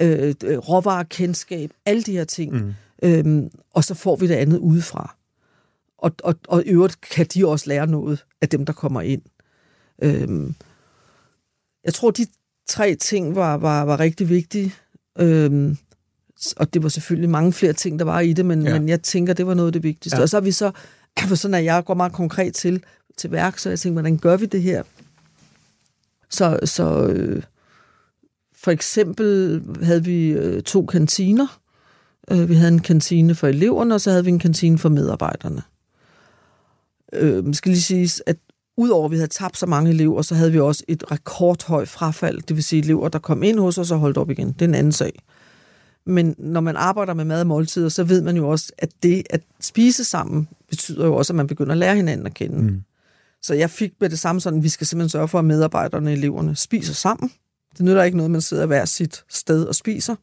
øh, 0.02 0.36
råvarekendskab, 0.44 1.72
alle 1.86 2.04
de 2.04 2.12
her 2.12 2.24
ting. 2.24 2.54
Mm. 2.54 2.74
Øhm, 3.04 3.50
og 3.74 3.84
så 3.84 3.94
får 3.94 4.16
vi 4.16 4.28
det 4.28 4.36
andet 4.36 4.58
udefra. 4.58 5.16
Og, 5.98 6.12
og, 6.24 6.36
og 6.48 6.64
i 6.66 6.70
øvrigt 6.70 7.02
kan 7.02 7.26
de 7.34 7.48
også 7.48 7.70
lære 7.70 7.88
noget 7.88 8.26
af 8.42 8.50
dem, 8.50 8.66
der 8.66 8.74
kommer 8.74 9.02
ind. 9.02 9.22
Øhm, 10.02 10.56
jeg 11.84 11.94
tror, 11.94 12.12
de 12.12 12.28
tre 12.68 12.96
ting 12.96 13.36
var, 13.36 13.58
var, 13.58 13.86
var 13.86 14.00
rigtig 14.00 14.30
vigtige. 14.30 14.74
Øhm, 15.20 15.78
og 16.58 16.74
det 16.74 16.84
var 16.84 16.90
selvfølgelig 16.90 17.30
mange 17.30 17.54
flere 17.54 17.74
ting, 17.74 18.00
der 18.00 18.06
var 18.06 18.20
i 18.20 18.34
det, 18.34 18.46
men, 18.46 18.62
ja. 18.66 18.80
men 18.80 18.90
jeg 18.90 19.02
tænker, 19.02 19.34
det 19.34 19.48
var 19.48 19.54
noget 19.54 19.70
af 19.70 19.74
det 19.74 19.84
vigtigste. 19.84 20.18
Ja. 20.18 20.22
Og 20.22 20.30
så 20.30 20.38
er 20.38 20.42
vi 20.42 20.52
så, 20.52 20.72
for 21.28 21.36
sådan 21.36 21.56
at 21.56 21.64
jeg 21.64 21.86
går 21.86 21.94
meget 21.94 22.14
konkret 22.14 22.54
til, 22.54 22.84
til 23.18 23.32
værk, 23.32 23.58
så 23.58 23.70
jeg 23.70 23.80
tænker, 23.80 23.94
hvordan 23.94 24.18
gør 24.18 24.38
vi 24.38 24.46
det 24.46 24.62
her? 24.62 24.84
Så, 26.30 26.60
så 26.64 27.08
øh, 27.08 27.44
for 28.66 28.72
eksempel 28.72 29.62
havde 29.84 30.04
vi 30.04 30.30
øh, 30.30 30.64
to 30.64 30.86
kantiner. 30.86 31.60
Øh, 32.32 32.50
vi 32.50 32.54
havde 32.54 32.74
en 32.74 32.80
kantine 32.80 33.36
for 33.36 33.48
eleverne, 33.48 33.96
og 33.96 34.02
så 34.02 34.10
havde 34.10 34.26
vi 34.26 34.30
en 34.30 34.40
kantine 34.40 34.78
for 34.78 34.90
medarbejderne. 34.90 35.62
Øh, 37.14 37.56
skal 37.56 37.72
lige 37.72 37.82
sige, 37.82 38.24
at 38.26 38.38
udover 38.78 39.06
at 39.06 39.12
vi 39.12 39.16
havde 39.16 39.28
tabt 39.28 39.58
så 39.58 39.66
mange 39.66 39.90
elever, 39.90 40.22
så 40.22 40.36
havde 40.36 40.52
vi 40.52 40.60
også 40.60 40.84
et 40.88 41.12
rekordhøjt 41.12 41.90
frafald, 41.90 42.42
det 42.42 42.56
vil 42.56 42.64
sige 42.64 42.82
elever, 42.82 43.10
der 43.10 43.20
kom 43.20 43.44
ind 43.44 43.60
hos 43.60 43.78
os 43.78 43.92
og 43.92 44.00
holdt 44.00 44.18
op 44.18 44.30
igen. 44.30 44.52
Det 44.52 44.62
er 44.62 44.66
en 44.66 44.76
anden 44.76 44.92
sag. 44.92 45.24
Men 46.06 46.36
når 46.38 46.62
man 46.62 46.76
arbejder 46.76 47.14
med 47.14 47.26
mad 47.26 47.42
og 47.42 47.48
måltider, 47.48 47.90
så 47.90 48.04
ved 48.04 48.22
man 48.22 48.38
jo 48.38 48.50
også, 48.50 48.72
at 48.78 48.90
det 49.04 49.24
at 49.30 49.42
spise 49.62 50.04
sammen 50.04 50.48
betyder 50.70 51.06
jo 51.06 51.16
også, 51.16 51.34
at 51.34 51.38
man 51.38 51.48
begynder 51.48 51.72
at 51.72 51.78
lære 51.78 51.96
hinanden 51.96 52.26
at 52.26 52.34
kende. 52.34 52.62
Mm. 52.62 52.82
Så 53.42 53.54
jeg 53.54 53.70
fik 53.70 53.94
med 54.02 54.10
det 54.10 54.20
samme 54.20 54.42
sådan, 54.42 54.60
at 54.60 54.64
vi 54.64 54.70
skal 54.70 54.88
simpelthen 54.88 55.10
sørge 55.10 55.28
for, 55.28 55.40
at 55.40 55.46
medarbejderne 55.46 56.10
og 56.10 56.14
eleverne 56.14 56.56
spiser 56.56 56.94
sammen. 56.94 57.32
Det 57.78 57.86
nytter 57.86 58.04
ikke 58.04 58.18
noget, 58.18 58.32
man 58.32 58.42
sidder 58.42 58.66
hver 58.66 58.86
sit 58.86 59.24
sted 59.30 59.64
og 59.64 59.76
spiser. 59.76 60.16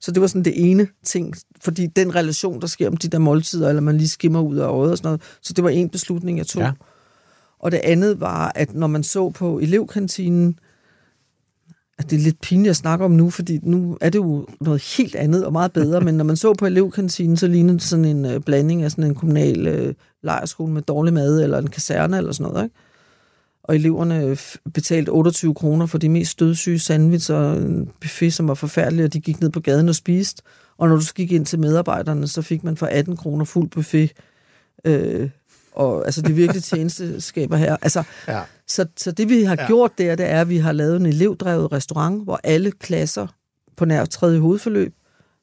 Så 0.00 0.12
det 0.12 0.20
var 0.20 0.26
sådan 0.26 0.44
det 0.44 0.70
ene 0.70 0.88
ting, 1.04 1.34
fordi 1.60 1.86
den 1.86 2.14
relation, 2.14 2.60
der 2.60 2.66
sker 2.66 2.88
om 2.88 2.96
de 2.96 3.08
der 3.08 3.18
måltider, 3.18 3.68
eller 3.68 3.80
man 3.80 3.96
lige 3.96 4.08
skimmer 4.08 4.40
ud 4.40 4.56
af 4.56 4.66
øjet 4.66 4.90
og 4.90 4.98
sådan 4.98 5.08
noget, 5.08 5.22
så 5.42 5.52
det 5.52 5.64
var 5.64 5.70
en 5.70 5.88
beslutning, 5.88 6.38
jeg 6.38 6.46
tog. 6.46 6.62
Ja. 6.62 6.72
Og 7.58 7.70
det 7.70 7.80
andet 7.84 8.20
var, 8.20 8.52
at 8.54 8.74
når 8.74 8.86
man 8.86 9.02
så 9.02 9.30
på 9.30 9.58
elevkantinen, 9.58 10.58
at 11.98 12.10
det 12.10 12.16
er 12.16 12.20
lidt 12.20 12.40
pinligt 12.40 12.70
at 12.70 12.76
snakke 12.76 13.04
om 13.04 13.10
nu, 13.10 13.30
fordi 13.30 13.58
nu 13.62 13.98
er 14.00 14.10
det 14.10 14.18
jo 14.18 14.46
noget 14.60 14.82
helt 14.96 15.14
andet 15.14 15.44
og 15.44 15.52
meget 15.52 15.72
bedre, 15.72 16.00
men 16.06 16.14
når 16.14 16.24
man 16.24 16.36
så 16.36 16.54
på 16.54 16.66
elevkantinen, 16.66 17.36
så 17.36 17.46
lignede 17.46 17.74
det 17.74 17.82
sådan 17.82 18.04
en 18.04 18.24
uh, 18.24 18.42
blanding 18.46 18.82
af 18.82 18.90
sådan 18.90 19.04
en 19.04 19.14
kommunal 19.14 19.86
uh, 19.88 19.94
lejerskole 20.22 20.72
med 20.72 20.82
dårlig 20.82 21.12
mad, 21.12 21.42
eller 21.42 21.58
en 21.58 21.70
kaserne 21.70 22.16
eller 22.16 22.32
sådan 22.32 22.52
noget, 22.52 22.64
ikke? 22.64 22.76
Og 23.70 23.76
eleverne 23.76 24.36
betalte 24.74 25.10
28 25.10 25.54
kroner 25.54 25.86
for 25.86 25.98
de 25.98 26.08
mest 26.08 26.30
stødsyge 26.30 26.78
sandwich 26.78 27.32
og 27.32 27.56
en 27.56 27.90
buffet, 28.00 28.32
som 28.32 28.48
var 28.48 28.54
forfærdelig, 28.54 29.04
og 29.04 29.12
de 29.12 29.20
gik 29.20 29.40
ned 29.40 29.50
på 29.50 29.60
gaden 29.60 29.88
og 29.88 29.94
spiste. 29.94 30.42
Og 30.78 30.88
når 30.88 30.96
du 30.96 31.02
så 31.02 31.14
gik 31.14 31.32
ind 31.32 31.46
til 31.46 31.58
medarbejderne, 31.58 32.28
så 32.28 32.42
fik 32.42 32.64
man 32.64 32.76
for 32.76 32.86
18 32.86 33.16
kroner 33.16 33.44
fuld 33.44 33.70
buffet. 33.70 34.12
Øh, 34.84 35.30
og 35.72 36.04
altså 36.06 36.22
det 36.22 36.30
er 36.30 36.34
virkelig 36.34 36.62
tjenesteskaber 36.72 37.56
her. 37.56 37.76
Altså, 37.82 38.02
ja. 38.28 38.42
så, 38.66 38.86
så 38.96 39.12
det 39.12 39.28
vi 39.28 39.42
har 39.42 39.56
ja. 39.58 39.66
gjort 39.66 39.98
der, 39.98 40.14
det 40.14 40.26
er, 40.26 40.40
at 40.40 40.48
vi 40.48 40.58
har 40.58 40.72
lavet 40.72 40.96
en 40.96 41.06
elevdrevet 41.06 41.72
restaurant, 41.72 42.24
hvor 42.24 42.40
alle 42.44 42.72
klasser 42.72 43.26
på 43.76 43.84
nær 43.84 44.04
tredje 44.04 44.38
hovedforløb 44.38 44.94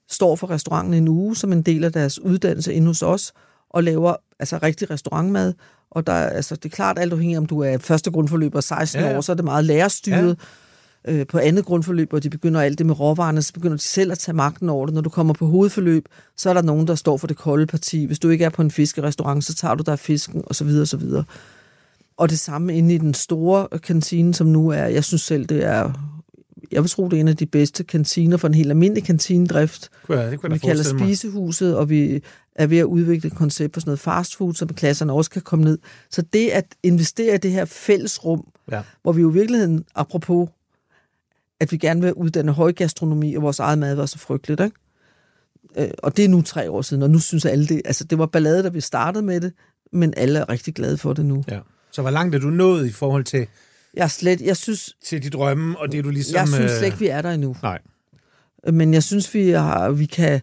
står 0.09 0.35
for 0.35 0.49
restauranten 0.49 0.93
en 0.93 1.07
uge 1.07 1.35
som 1.35 1.51
en 1.51 1.61
del 1.61 1.83
af 1.83 1.91
deres 1.91 2.19
uddannelse 2.19 2.73
inde 2.73 2.87
hos 2.87 3.01
os, 3.01 3.33
og 3.69 3.83
laver 3.83 4.15
altså 4.39 4.59
rigtig 4.63 4.89
restaurantmad. 4.89 5.53
Og 5.91 6.07
der, 6.07 6.13
altså, 6.13 6.55
det 6.55 6.65
er 6.65 6.75
klart, 6.75 6.99
alt 6.99 7.13
afhængig 7.13 7.37
om 7.37 7.45
du 7.45 7.59
er 7.59 7.77
første 7.77 8.11
grundforløb 8.11 8.55
og 8.55 8.63
16 8.63 9.01
ja, 9.01 9.17
år, 9.17 9.21
så 9.21 9.31
er 9.31 9.35
det 9.35 9.45
meget 9.45 9.65
lærerstyret. 9.65 10.29
Ja 10.29 10.45
øh, 11.07 11.27
på 11.27 11.37
andet 11.37 11.65
grundforløb, 11.65 12.09
hvor 12.09 12.19
de 12.19 12.29
begynder 12.29 12.61
alt 12.61 12.77
det 12.77 12.85
med 12.85 12.99
råvarerne, 12.99 13.41
så 13.41 13.53
begynder 13.53 13.77
de 13.77 13.83
selv 13.83 14.11
at 14.11 14.19
tage 14.19 14.35
magten 14.35 14.69
over 14.69 14.85
det. 14.85 14.95
Når 14.95 15.01
du 15.01 15.09
kommer 15.09 15.33
på 15.33 15.45
hovedforløb, 15.45 16.05
så 16.37 16.49
er 16.49 16.53
der 16.53 16.61
nogen, 16.61 16.87
der 16.87 16.95
står 16.95 17.17
for 17.17 17.27
det 17.27 17.37
kolde 17.37 17.65
parti. 17.65 18.05
Hvis 18.05 18.19
du 18.19 18.29
ikke 18.29 18.45
er 18.45 18.49
på 18.49 18.61
en 18.61 18.71
fiskerestaurant, 18.71 19.43
så 19.43 19.55
tager 19.55 19.75
du 19.75 19.83
der 19.85 19.95
fisken, 19.95 20.43
og 20.45 20.55
så 20.55 20.63
videre, 20.63 20.81
og 20.81 20.87
så 20.87 20.97
videre. 20.97 21.23
Og 22.17 22.29
det 22.29 22.39
samme 22.39 22.77
inde 22.77 22.95
i 22.95 22.97
den 22.97 23.13
store 23.13 23.79
kantine, 23.79 24.33
som 24.33 24.47
nu 24.47 24.69
er, 24.69 24.85
jeg 24.85 25.03
synes 25.03 25.21
selv, 25.21 25.45
det 25.45 25.65
er, 25.65 25.91
jeg 26.71 26.81
vil 26.81 26.89
tro, 26.89 27.07
det 27.09 27.17
er 27.17 27.19
en 27.19 27.27
af 27.27 27.37
de 27.37 27.45
bedste 27.45 27.83
kantiner 27.83 28.37
for 28.37 28.47
en 28.47 28.53
helt 28.53 28.69
almindelig 28.69 29.03
kantinedrift. 29.03 29.89
Ja, 30.09 30.31
det 30.31 30.39
kunne 30.39 30.53
vi 30.53 30.59
kalder 30.59 30.83
Spisehuset, 30.83 31.75
og 31.75 31.89
vi 31.89 32.21
er 32.55 32.67
ved 32.67 32.77
at 32.77 32.83
udvikle 32.83 33.27
et 33.27 33.35
koncept 33.35 33.73
på 33.73 33.79
sådan 33.79 33.89
noget 33.89 33.99
fastfood, 33.99 34.53
så 34.53 34.65
klasserne 34.65 35.13
også 35.13 35.31
kan 35.31 35.41
komme 35.41 35.65
ned. 35.65 35.77
Så 36.09 36.21
det 36.21 36.49
at 36.49 36.65
investere 36.83 37.35
i 37.35 37.37
det 37.37 37.51
her 37.51 37.65
fællesrum, 37.65 38.47
ja. 38.71 38.81
hvor 39.01 39.11
vi 39.11 39.21
jo 39.21 39.29
i 39.29 39.33
virkeligheden, 39.33 39.85
apropos 39.95 40.49
at 41.59 41.71
vi 41.71 41.77
gerne 41.77 42.01
vil 42.01 42.13
uddanne 42.13 42.51
højgastronomi, 42.51 43.35
og 43.35 43.41
vores 43.41 43.59
eget 43.59 43.79
mad 43.79 43.95
var 43.95 44.05
så 44.05 44.19
frygteligt, 44.19 44.61
ikke? 44.61 44.75
Øh, 45.77 45.89
og 46.03 46.17
det 46.17 46.25
er 46.25 46.29
nu 46.29 46.41
tre 46.41 46.71
år 46.71 46.81
siden, 46.81 47.03
og 47.03 47.09
nu 47.09 47.19
synes 47.19 47.45
alle 47.45 47.67
det, 47.67 47.81
altså 47.85 48.03
det 48.03 48.17
var 48.17 48.25
ballade, 48.25 48.63
da 48.63 48.69
vi 48.69 48.81
startede 48.81 49.25
med 49.25 49.41
det, 49.41 49.53
men 49.91 50.13
alle 50.17 50.39
er 50.39 50.49
rigtig 50.49 50.75
glade 50.75 50.97
for 50.97 51.13
det 51.13 51.25
nu. 51.25 51.43
Ja. 51.47 51.59
Så 51.91 52.01
hvor 52.01 52.11
langt 52.11 52.35
er 52.35 52.39
du 52.39 52.49
nået 52.49 52.87
i 52.87 52.91
forhold 52.91 53.23
til... 53.23 53.47
Jeg 53.93 54.11
slet, 54.11 54.41
jeg 54.41 54.57
synes... 54.57 54.95
Til 55.03 55.23
de 55.23 55.29
drømme, 55.29 55.79
og 55.79 55.91
det 55.91 56.03
du 56.03 56.09
ligesom... 56.09 56.35
Jeg 56.35 56.47
synes 56.47 56.71
slet 56.71 56.85
ikke, 56.85 56.99
vi 56.99 57.07
er 57.07 57.21
der 57.21 57.31
endnu. 57.31 57.55
Nej. 57.63 57.79
Men 58.73 58.93
jeg 58.93 59.03
synes, 59.03 59.33
vi, 59.33 59.49
har, 59.49 59.91
vi 59.91 60.05
kan... 60.05 60.41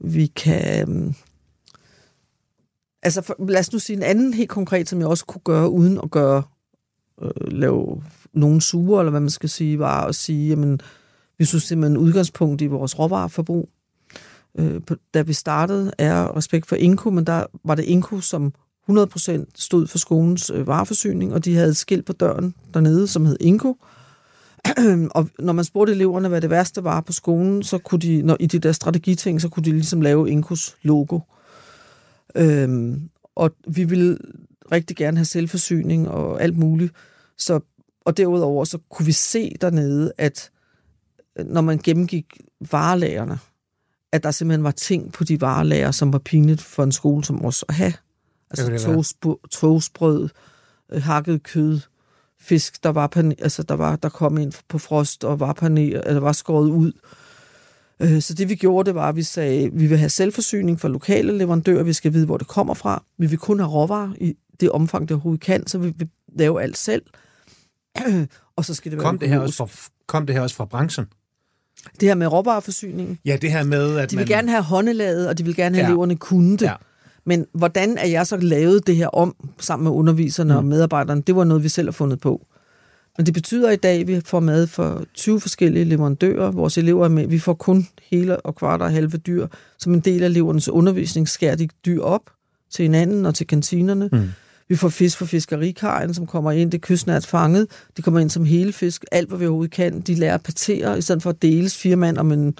Vi 0.00 0.26
kan 0.26 0.88
øhm, 0.88 1.14
altså, 3.02 3.22
for, 3.22 3.36
lad 3.48 3.60
os 3.60 3.72
nu 3.72 3.78
sige 3.78 3.96
en 3.96 4.02
anden 4.02 4.34
helt 4.34 4.50
konkret, 4.50 4.88
som 4.88 5.00
jeg 5.00 5.08
også 5.08 5.24
kunne 5.24 5.42
gøre, 5.44 5.70
uden 5.70 6.00
at 6.02 6.10
gøre, 6.10 6.42
øh, 7.22 7.30
lave 7.52 8.02
nogen 8.32 8.60
sure, 8.60 9.00
eller 9.00 9.10
hvad 9.10 9.20
man 9.20 9.30
skal 9.30 9.48
sige, 9.48 9.78
var 9.78 10.06
at 10.06 10.14
sige, 10.14 10.48
jamen, 10.48 10.80
vi 11.38 11.44
synes 11.44 11.64
simpelthen 11.64 11.96
udgangspunkt 11.96 12.62
i 12.62 12.66
vores 12.66 12.98
råvareforbrug. 12.98 13.68
Øh, 14.58 14.80
da 15.14 15.22
vi 15.22 15.32
startede, 15.32 15.92
er 15.98 16.36
respekt 16.36 16.66
for 16.66 16.76
Inko, 16.76 17.10
men 17.10 17.26
der 17.26 17.46
var 17.64 17.74
det 17.74 17.84
Inko, 17.84 18.20
som 18.20 18.54
100% 18.90 19.44
stod 19.54 19.86
for 19.86 19.98
skolens 19.98 20.50
øh, 20.50 20.66
vareforsyning, 20.66 21.34
og 21.34 21.44
de 21.44 21.54
havde 21.54 21.68
et 21.68 21.76
skilt 21.76 22.06
på 22.06 22.12
døren 22.12 22.54
dernede, 22.74 23.06
som 23.06 23.26
hed 23.26 23.36
Inko. 23.40 23.76
og 25.14 25.28
når 25.38 25.52
man 25.52 25.64
spurgte 25.64 25.92
eleverne, 25.92 26.28
hvad 26.28 26.40
det 26.40 26.50
værste 26.50 26.84
var 26.84 27.00
på 27.00 27.12
skolen, 27.12 27.62
så 27.62 27.78
kunne 27.78 28.00
de, 28.00 28.22
når, 28.22 28.36
i 28.40 28.46
de 28.46 28.58
der 28.58 28.72
strategiting, 28.72 29.40
så 29.40 29.48
kunne 29.48 29.64
de 29.64 29.70
ligesom 29.70 30.00
lave 30.00 30.30
Inkos 30.30 30.76
logo. 30.82 31.20
Øhm, 32.34 33.10
og 33.34 33.50
vi 33.68 33.84
ville 33.84 34.18
rigtig 34.72 34.96
gerne 34.96 35.16
have 35.16 35.24
selvforsyning 35.24 36.08
og 36.08 36.42
alt 36.42 36.58
muligt. 36.58 36.92
Så 37.38 37.60
og 38.04 38.16
derudover 38.16 38.64
så 38.64 38.78
kunne 38.90 39.06
vi 39.06 39.12
se 39.12 39.54
dernede, 39.60 40.12
at 40.18 40.50
øh, 41.38 41.46
når 41.46 41.60
man 41.60 41.78
gennemgik 41.78 42.40
varelagerne, 42.70 43.38
at 44.12 44.22
der 44.22 44.30
simpelthen 44.30 44.64
var 44.64 44.70
ting 44.70 45.12
på 45.12 45.24
de 45.24 45.40
varelager, 45.40 45.90
som 45.90 46.12
var 46.12 46.18
pinligt 46.18 46.62
for 46.62 46.82
en 46.82 46.92
skole 46.92 47.24
som 47.24 47.44
os 47.44 47.64
at 47.68 47.74
have. 47.74 47.92
Altså 48.58 48.86
toastbrød, 48.86 49.36
toastbrød, 49.50 50.28
øh, 50.92 51.02
hakket 51.02 51.42
kød, 51.42 51.80
fisk, 52.40 52.82
der 52.84 52.88
var, 52.90 53.06
pan, 53.06 53.34
altså 53.38 53.62
der, 53.62 53.74
var, 53.74 53.96
der 53.96 54.08
kom 54.08 54.38
ind 54.38 54.52
på 54.68 54.78
frost 54.78 55.24
og 55.24 55.40
var, 55.40 55.52
paner, 55.52 56.00
eller 56.00 56.20
var 56.20 56.32
skåret 56.32 56.68
ud. 56.70 56.92
Øh, 58.00 58.20
Så 58.22 58.34
det 58.34 58.48
vi 58.48 58.54
gjorde, 58.54 58.86
det 58.86 58.94
var, 58.94 59.08
at 59.08 59.16
vi 59.16 59.22
sagde, 59.22 59.64
at 59.64 59.70
vi 59.80 59.86
vil 59.86 59.98
have 59.98 60.10
selvforsyning 60.10 60.80
for 60.80 60.88
lokale 60.88 61.38
leverandører, 61.38 61.82
vi 61.82 61.92
skal 61.92 62.12
vide, 62.12 62.26
hvor 62.26 62.36
det 62.36 62.46
kommer 62.46 62.74
fra. 62.74 63.02
Vi 63.18 63.26
vil 63.26 63.38
kun 63.38 63.58
have 63.58 63.70
råvarer 63.70 64.12
i 64.20 64.34
det 64.60 64.70
omfang, 64.70 65.08
det 65.08 65.14
overhovedet 65.14 65.40
kan, 65.44 65.66
så 65.66 65.78
vi 65.78 65.92
vil 65.96 66.08
lave 66.38 66.62
alt 66.62 66.78
selv. 66.78 67.02
og 68.56 68.64
så 68.64 68.74
skal 68.74 68.90
det 68.92 68.98
være 68.98 69.04
Kom 69.06 69.18
det, 69.18 69.28
her 69.28 69.38
også 69.38 69.56
fra, 69.56 69.90
kom 70.06 70.26
det 70.26 70.34
her 70.34 70.42
også 70.42 70.56
fra 70.56 70.64
branchen? 70.64 71.06
det 72.00 72.08
her 72.08 72.14
med 72.14 72.26
råvareforsyningen. 72.26 73.18
Ja, 73.24 73.36
det 73.42 73.52
her 73.52 73.64
med, 73.64 73.98
at 73.98 74.10
De 74.10 74.16
man... 74.16 74.20
vil 74.22 74.28
gerne 74.28 74.50
have 74.50 74.62
håndelaget, 74.62 75.28
og 75.28 75.38
de 75.38 75.44
vil 75.44 75.56
gerne 75.56 75.74
have, 75.76 75.84
Ja. 75.84 75.90
eleverne 75.90 76.16
kunne 76.16 76.52
det. 76.56 76.62
Ja. 76.62 76.74
Men 77.26 77.46
hvordan 77.52 77.98
er 77.98 78.06
jeg 78.06 78.26
så 78.26 78.36
lavet 78.36 78.86
det 78.86 78.96
her 78.96 79.08
om 79.08 79.36
sammen 79.58 79.84
med 79.84 79.92
underviserne 79.92 80.52
mm. 80.52 80.58
og 80.58 80.64
medarbejderne? 80.64 81.22
Det 81.22 81.36
var 81.36 81.44
noget, 81.44 81.62
vi 81.62 81.68
selv 81.68 81.88
har 81.88 81.92
fundet 81.92 82.20
på. 82.20 82.46
Men 83.16 83.26
det 83.26 83.34
betyder 83.34 83.70
i 83.70 83.76
dag, 83.76 84.00
at 84.00 84.08
vi 84.08 84.20
får 84.24 84.40
mad 84.40 84.66
for 84.66 85.04
20 85.14 85.40
forskellige 85.40 85.84
leverandører. 85.84 86.50
Vores 86.50 86.78
elever 86.78 87.04
er 87.04 87.08
med. 87.08 87.26
Vi 87.26 87.38
får 87.38 87.54
kun 87.54 87.86
hele 88.10 88.40
og 88.40 88.54
kvart 88.54 88.82
og 88.82 88.92
halve 88.92 89.18
dyr. 89.18 89.46
Som 89.78 89.94
en 89.94 90.00
del 90.00 90.22
af 90.22 90.26
elevernes 90.26 90.68
undervisning 90.68 91.28
skærer 91.28 91.56
de 91.56 91.68
dyr 91.86 92.02
op 92.02 92.22
til 92.70 92.82
hinanden 92.82 93.26
og 93.26 93.34
til 93.34 93.46
kantinerne. 93.46 94.08
Mm. 94.12 94.28
Vi 94.68 94.76
får 94.76 94.88
fisk 94.88 95.18
fra 95.18 95.26
fiskerikajen, 95.26 96.14
som 96.14 96.26
kommer 96.26 96.52
ind. 96.52 96.70
Det 96.70 96.78
er 96.78 96.82
kystnært 96.86 97.26
fanget. 97.26 97.66
De 97.96 98.02
kommer 98.02 98.20
ind 98.20 98.30
som 98.30 98.44
hele 98.44 98.72
fisk. 98.72 99.04
Alt, 99.12 99.28
hvad 99.28 99.38
vi 99.38 99.46
overhovedet 99.46 99.74
kan. 99.74 100.00
De 100.00 100.14
lærer 100.14 100.34
at 100.34 100.42
patere, 100.42 100.98
i 100.98 101.00
stedet 101.00 101.22
for 101.22 101.30
at 101.30 101.42
deles 101.42 101.76
fire 101.76 101.96
mand 101.96 102.18
om 102.18 102.32
en 102.32 102.58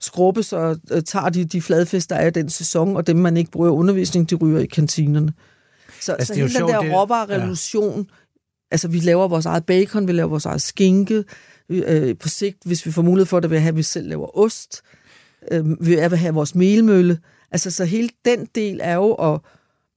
skrubbe, 0.00 0.42
så 0.42 0.78
øh, 0.90 1.02
tager 1.02 1.28
de 1.28 1.44
de 1.44 1.62
fladfisk, 1.62 2.10
der 2.10 2.16
er 2.16 2.26
i 2.26 2.30
den 2.30 2.50
sæson, 2.50 2.96
og 2.96 3.06
dem, 3.06 3.16
man 3.16 3.36
ikke 3.36 3.50
bruger 3.50 3.68
i 3.68 3.72
undervisning, 3.72 4.30
de 4.30 4.34
ryger 4.34 4.58
i 4.58 4.66
kantinerne. 4.66 5.32
Så, 6.00 6.12
Altså, 6.12 6.26
så 6.26 6.32
er 6.32 6.36
hele 6.36 6.48
den 6.48 6.56
sjovt, 6.56 6.72
der 6.72 7.00
råvarerevolution, 7.00 7.98
ja. 7.98 8.14
altså 8.70 8.88
vi 8.88 8.98
laver 8.98 9.28
vores 9.28 9.46
eget 9.46 9.66
bacon, 9.66 10.08
vi 10.08 10.12
laver 10.12 10.28
vores 10.28 10.46
eget 10.46 10.62
skinke, 10.62 11.24
øh, 11.68 12.16
på 12.16 12.28
sigt, 12.28 12.58
hvis 12.64 12.86
vi 12.86 12.92
får 12.92 13.02
mulighed 13.02 13.26
for 13.26 13.40
det, 13.40 13.50
vil 13.50 13.56
jeg 13.56 13.62
have, 13.62 13.72
at 13.72 13.76
vi 13.76 13.82
selv 13.82 14.08
laver 14.08 14.38
ost, 14.38 14.82
øh, 15.52 15.86
vil 15.86 15.94
jeg 15.94 16.18
have 16.18 16.34
vores 16.34 16.54
melmølle. 16.54 17.18
Altså 17.50 17.70
så 17.70 17.84
hele 17.84 18.08
den 18.24 18.48
del 18.54 18.80
er 18.82 18.94
jo 18.94 19.12
at 19.12 19.40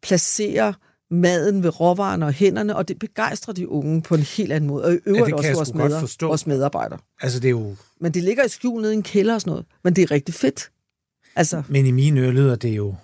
placere 0.03 0.73
maden 1.11 1.63
ved 1.63 1.79
råvarerne 1.79 2.25
og 2.25 2.33
hænderne, 2.33 2.75
og 2.75 2.87
det 2.87 2.99
begejstrer 2.99 3.53
de 3.53 3.69
unge 3.69 4.01
på 4.01 4.15
en 4.15 4.21
helt 4.21 4.51
anden 4.51 4.67
måde, 4.67 4.83
og 4.83 4.93
i 4.93 4.97
øvrigt 5.05 5.25
kan 5.25 5.35
også 5.35 5.53
vores, 5.53 5.67
sgu 5.67 5.77
godt 5.77 5.91
med, 5.91 5.99
forstå. 5.99 6.27
vores 6.27 6.47
medarbejdere. 6.47 6.99
Altså, 7.21 7.39
det 7.39 7.47
er 7.47 7.51
jo... 7.51 7.75
Men 8.01 8.11
det 8.11 8.23
ligger 8.23 8.43
i 8.43 8.49
skjul 8.49 8.81
nede 8.81 8.93
i 8.93 8.97
en 8.97 9.03
kælder 9.03 9.33
og 9.33 9.41
sådan 9.41 9.51
noget. 9.51 9.65
Men 9.83 9.95
det 9.95 10.01
er 10.01 10.11
rigtig 10.11 10.35
fedt. 10.35 10.71
Altså, 11.35 11.63
Men 11.67 11.85
i 11.85 11.91
mine 11.91 12.21
ører 12.21 12.31
lyder 12.31 12.55
det 12.55 12.69
jo... 12.69 12.95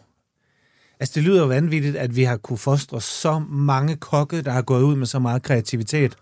Altså, 1.00 1.14
det 1.16 1.24
lyder 1.24 1.42
jo 1.42 1.48
vanvittigt, 1.48 1.96
at 1.96 2.16
vi 2.16 2.24
har 2.24 2.38
kunne 2.38 2.58
fostre 2.58 3.02
så 3.02 3.40
mange 3.50 3.96
kokke, 3.96 4.42
der 4.42 4.52
har 4.52 4.62
gået 4.62 4.84
ud 4.84 4.96
med 4.96 5.08
så 5.08 5.20
meget 5.20 5.44
kreativitet, 5.44 6.16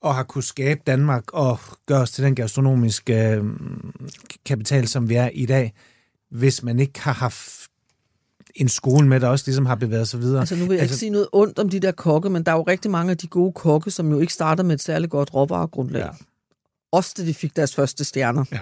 og 0.00 0.14
har 0.14 0.22
kunne 0.22 0.44
skabe 0.44 0.80
Danmark 0.86 1.24
og 1.32 1.58
gøre 1.86 2.00
os 2.00 2.10
til 2.10 2.24
den 2.24 2.34
gastronomiske 2.34 3.30
øh, 3.30 3.44
kapital, 4.44 4.88
som 4.88 5.08
vi 5.08 5.14
er 5.14 5.28
i 5.28 5.46
dag, 5.46 5.72
hvis 6.30 6.62
man 6.62 6.78
ikke 6.78 7.00
har 7.00 7.12
haft 7.12 7.68
en 8.54 8.68
skole 8.68 9.08
med, 9.08 9.20
der 9.20 9.28
også 9.28 9.44
ligesom 9.46 9.66
har 9.66 9.74
bevæget 9.74 10.08
sig 10.08 10.20
videre. 10.20 10.40
altså 10.40 10.56
nu 10.56 10.66
vil 10.66 10.74
jeg 10.74 10.80
altså, 10.80 10.94
ikke 10.94 10.98
sige 10.98 11.10
noget 11.10 11.28
ondt 11.32 11.58
om 11.58 11.68
de 11.68 11.80
der 11.80 11.92
kokke, 11.92 12.30
men 12.30 12.42
der 12.42 12.52
er 12.52 12.56
jo 12.56 12.62
rigtig 12.62 12.90
mange 12.90 13.10
af 13.10 13.18
de 13.18 13.26
gode 13.26 13.52
kokke, 13.52 13.90
som 13.90 14.10
jo 14.10 14.20
ikke 14.20 14.32
starter 14.32 14.64
med 14.64 14.74
et 14.74 14.82
særligt 14.82 15.10
godt 15.10 15.34
råvaregrundlag. 15.34 16.00
Ja. 16.00 16.08
Også 16.92 17.14
da 17.16 17.22
de 17.22 17.34
fik 17.34 17.56
deres 17.56 17.74
første 17.74 18.04
stjerner. 18.04 18.44
Ja. 18.52 18.58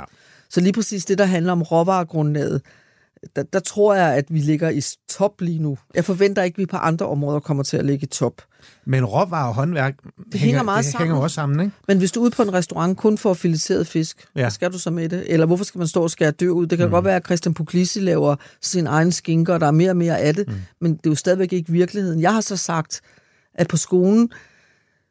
Så 0.51 0.61
lige 0.61 0.73
præcis 0.73 1.05
det, 1.05 1.19
der 1.19 1.25
handler 1.25 1.53
om 1.53 1.63
råvaregrundlaget, 1.63 2.63
der, 3.37 3.43
der 3.43 3.61
tror 3.61 3.95
jeg, 3.95 4.15
at 4.15 4.25
vi 4.29 4.39
ligger 4.39 4.71
i 4.71 4.83
top 5.09 5.41
lige 5.41 5.59
nu. 5.59 5.79
Jeg 5.95 6.05
forventer 6.05 6.43
ikke, 6.43 6.55
at 6.55 6.59
vi 6.59 6.67
på 6.67 6.77
andre 6.77 7.07
områder 7.07 7.41
kommer 7.41 7.63
til 7.63 7.77
at 7.77 7.85
ligge 7.85 8.05
i 8.05 8.07
top. 8.07 8.43
Men 8.85 9.05
råvarer 9.05 9.49
og 9.49 9.55
håndværk 9.55 9.95
det 10.33 10.41
hænger 10.41 10.63
meget 10.63 10.85
det 10.85 10.93
sammen. 10.93 11.09
hænger 11.09 11.23
også 11.23 11.35
sammen, 11.35 11.61
ikke? 11.61 11.73
Men 11.89 11.99
hvis 11.99 12.13
du 12.13 12.21
er 12.21 12.25
ude 12.25 12.31
på 12.31 12.43
en 12.43 12.53
restaurant 12.53 12.99
kun 12.99 13.19
for 13.19 13.35
fileteret 13.35 13.87
fisk, 13.87 14.27
Ja. 14.37 14.49
skal 14.51 14.73
du 14.73 14.79
så 14.79 14.91
med 14.91 15.09
det? 15.09 15.25
Eller 15.33 15.47
hvorfor 15.47 15.65
skal 15.65 15.79
man 15.79 15.89
stå 15.89 16.03
og 16.03 16.11
skære 16.11 16.31
dyr 16.31 16.51
ud? 16.51 16.67
Det 16.67 16.79
kan 16.79 16.87
mm. 16.87 16.93
godt 16.93 17.05
være, 17.05 17.17
at 17.17 17.25
Christian 17.25 17.55
Puglisi 17.55 18.01
laver 18.01 18.37
sin 18.61 18.87
egen 18.87 19.13
skinker, 19.13 19.55
og 19.55 19.61
der 19.61 19.67
er 19.67 19.71
mere 19.71 19.91
og 19.91 19.97
mere 19.97 20.19
af 20.19 20.35
det, 20.35 20.49
mm. 20.49 20.55
men 20.81 20.93
det 20.97 21.07
er 21.07 21.11
jo 21.11 21.15
stadigvæk 21.17 21.53
ikke 21.53 21.73
virkeligheden. 21.73 22.21
Jeg 22.21 22.35
har 22.35 22.41
så 22.41 22.57
sagt, 22.57 23.01
at 23.55 23.69
på 23.69 23.77
skolen, 23.77 24.31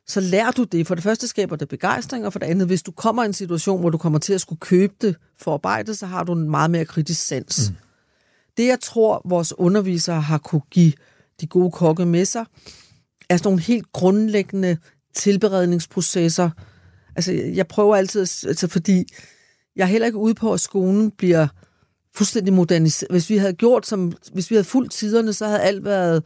så 0.07 0.19
lærer 0.21 0.51
du 0.51 0.63
det. 0.63 0.87
For 0.87 0.95
det 0.95 1.03
første 1.03 1.27
skaber 1.27 1.55
det 1.55 1.67
begejstring, 1.69 2.25
og 2.25 2.31
for 2.33 2.39
det 2.39 2.45
andet, 2.45 2.67
hvis 2.67 2.81
du 2.83 2.91
kommer 2.91 3.23
i 3.23 3.25
en 3.25 3.33
situation, 3.33 3.79
hvor 3.79 3.89
du 3.89 3.97
kommer 3.97 4.19
til 4.19 4.33
at 4.33 4.41
skulle 4.41 4.59
købe 4.59 4.93
det 5.01 5.15
for 5.39 5.53
arbejde, 5.53 5.95
så 5.95 6.05
har 6.05 6.23
du 6.23 6.33
en 6.33 6.49
meget 6.49 6.71
mere 6.71 6.85
kritisk 6.85 7.25
sans. 7.27 7.69
Mm. 7.69 7.75
Det, 8.59 8.67
jeg 8.67 8.79
tror, 8.79 9.21
vores 9.25 9.53
undervisere 9.57 10.21
har 10.21 10.37
kunne 10.37 10.61
give 10.71 10.93
de 11.41 11.47
gode 11.47 11.71
kokke 11.71 12.05
med 12.05 12.25
sig, 12.25 12.45
er 13.29 13.37
sådan 13.37 13.47
nogle 13.47 13.61
helt 13.61 13.91
grundlæggende 13.91 14.77
tilberedningsprocesser. 15.15 16.49
Altså, 17.15 17.31
jeg 17.31 17.67
prøver 17.67 17.95
altid, 17.95 18.21
altså, 18.47 18.67
fordi 18.67 19.05
jeg 19.75 19.83
er 19.83 19.87
heller 19.87 20.05
ikke 20.05 20.17
ude 20.17 20.33
på, 20.33 20.53
at 20.53 20.59
skolen 20.59 21.11
bliver 21.11 21.47
fuldstændig 22.15 22.53
moderniseret. 22.53 23.11
Hvis 23.11 23.29
vi 23.29 23.37
havde 23.37 23.53
gjort 23.53 23.87
som, 23.87 24.13
hvis 24.33 24.49
vi 24.49 24.55
havde 24.55 24.63
fulgt 24.63 24.91
tiderne, 24.91 25.33
så 25.33 25.45
havde 25.45 25.61
alt 25.61 25.85
været 25.85 26.23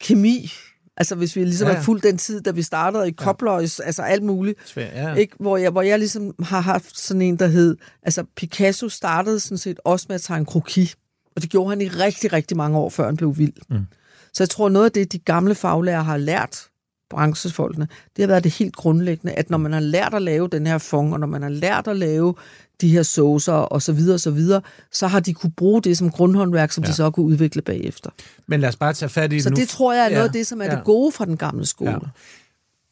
kemi. 0.00 0.50
Altså, 0.96 1.14
hvis 1.14 1.36
vi 1.36 1.44
ligesom 1.44 1.64
Ja, 1.64 1.68
ja, 1.68 1.72
ja. 1.72 1.76
havde 1.76 1.84
fulgt 1.84 2.04
den 2.04 2.18
tid, 2.18 2.40
da 2.40 2.50
vi 2.50 2.62
startede 2.62 3.08
i 3.08 3.12
kobløjs, 3.12 3.80
altså 3.80 4.02
alt 4.02 4.22
muligt. 4.22 4.68
Svært, 4.68 4.94
ja. 4.94 5.14
Ikke? 5.14 5.36
Hvor, 5.40 5.56
jeg, 5.56 5.70
hvor 5.70 5.82
jeg 5.82 5.98
ligesom 5.98 6.34
har 6.42 6.60
haft 6.60 6.98
sådan 6.98 7.22
en, 7.22 7.36
der 7.36 7.46
hed... 7.46 7.76
Altså, 8.02 8.24
Picasso 8.36 8.88
startede 8.88 9.40
sådan 9.40 9.58
set 9.58 9.80
også 9.84 10.06
med 10.08 10.14
at 10.14 10.22
tegne 10.22 10.46
kroki. 10.46 10.94
Og 11.38 11.42
det 11.42 11.50
gjorde 11.50 11.68
han 11.70 11.80
i 11.80 11.88
rigtig, 11.88 12.32
rigtig 12.32 12.56
mange 12.56 12.78
år, 12.78 12.90
før 12.90 13.06
han 13.06 13.16
blev 13.16 13.38
vild. 13.38 13.52
Mm. 13.70 13.86
Så 14.32 14.42
jeg 14.42 14.50
tror, 14.50 14.68
noget 14.68 14.86
af 14.86 14.92
det, 14.92 15.12
de 15.12 15.18
gamle 15.18 15.54
faglærer 15.54 16.02
har 16.02 16.16
lært 16.16 16.68
branchefolkene, 17.10 17.88
det 18.16 18.22
har 18.22 18.26
været 18.26 18.44
det 18.44 18.52
helt 18.52 18.76
grundlæggende, 18.76 19.32
at 19.32 19.50
når 19.50 19.58
man 19.58 19.72
har 19.72 19.80
lært 19.80 20.14
at 20.14 20.22
lave 20.22 20.48
den 20.48 20.66
her 20.66 20.78
fong, 20.78 21.12
og 21.12 21.20
når 21.20 21.26
man 21.26 21.42
har 21.42 21.48
lært 21.48 21.88
at 21.88 21.96
lave 21.96 22.34
de 22.80 22.88
her 22.88 23.02
saucer 23.02 23.52
og 23.52 23.82
så 23.82 23.92
videre 23.92 24.14
og 24.14 24.20
så 24.20 24.30
videre, 24.30 24.60
så 24.92 25.06
har 25.06 25.20
de 25.20 25.34
kunne 25.34 25.52
bruge 25.56 25.82
det 25.82 25.98
som 25.98 26.10
grundhåndværk, 26.10 26.72
som 26.72 26.84
ja. 26.84 26.90
De 26.90 26.94
så 26.94 27.10
kunne 27.10 27.26
udvikle 27.26 27.62
bagefter. 27.62 28.10
Men 28.46 28.60
lad 28.60 28.68
os 28.68 28.76
bare 28.76 28.92
tage 28.92 29.08
fat 29.08 29.32
i 29.32 29.40
Så 29.40 29.50
nu. 29.50 29.56
det 29.56 29.68
tror 29.68 29.92
jeg 29.92 30.04
er 30.04 30.10
noget 30.10 30.28
af 30.28 30.34
Ja, 30.34 30.38
det, 30.38 30.46
som 30.46 30.60
er 30.60 30.64
ja. 30.64 30.76
det 30.76 30.84
gode 30.84 31.12
fra 31.12 31.24
den 31.24 31.36
gamle 31.36 31.66
skole. 31.66 31.90
Ja. 31.90 31.98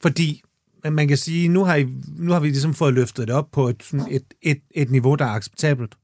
Fordi 0.03 0.43
man 0.91 1.09
kan 1.09 1.17
sige, 1.17 1.49
nu 1.49 1.65
har, 1.65 1.75
I, 1.75 1.87
nu 2.19 2.33
har 2.33 2.41
vi 2.41 2.49
ligesom 2.49 2.75
fået 2.75 2.95
løftet 2.95 3.29
det 3.29 3.37
op 3.37 3.49
på 3.53 3.69
et, 3.69 3.83
et, 4.11 4.23
et, 4.43 4.59
et 4.71 4.91
niveau, 4.91 5.15
der 5.15 5.25
er 5.25 5.31
acceptabelt, 5.31 5.95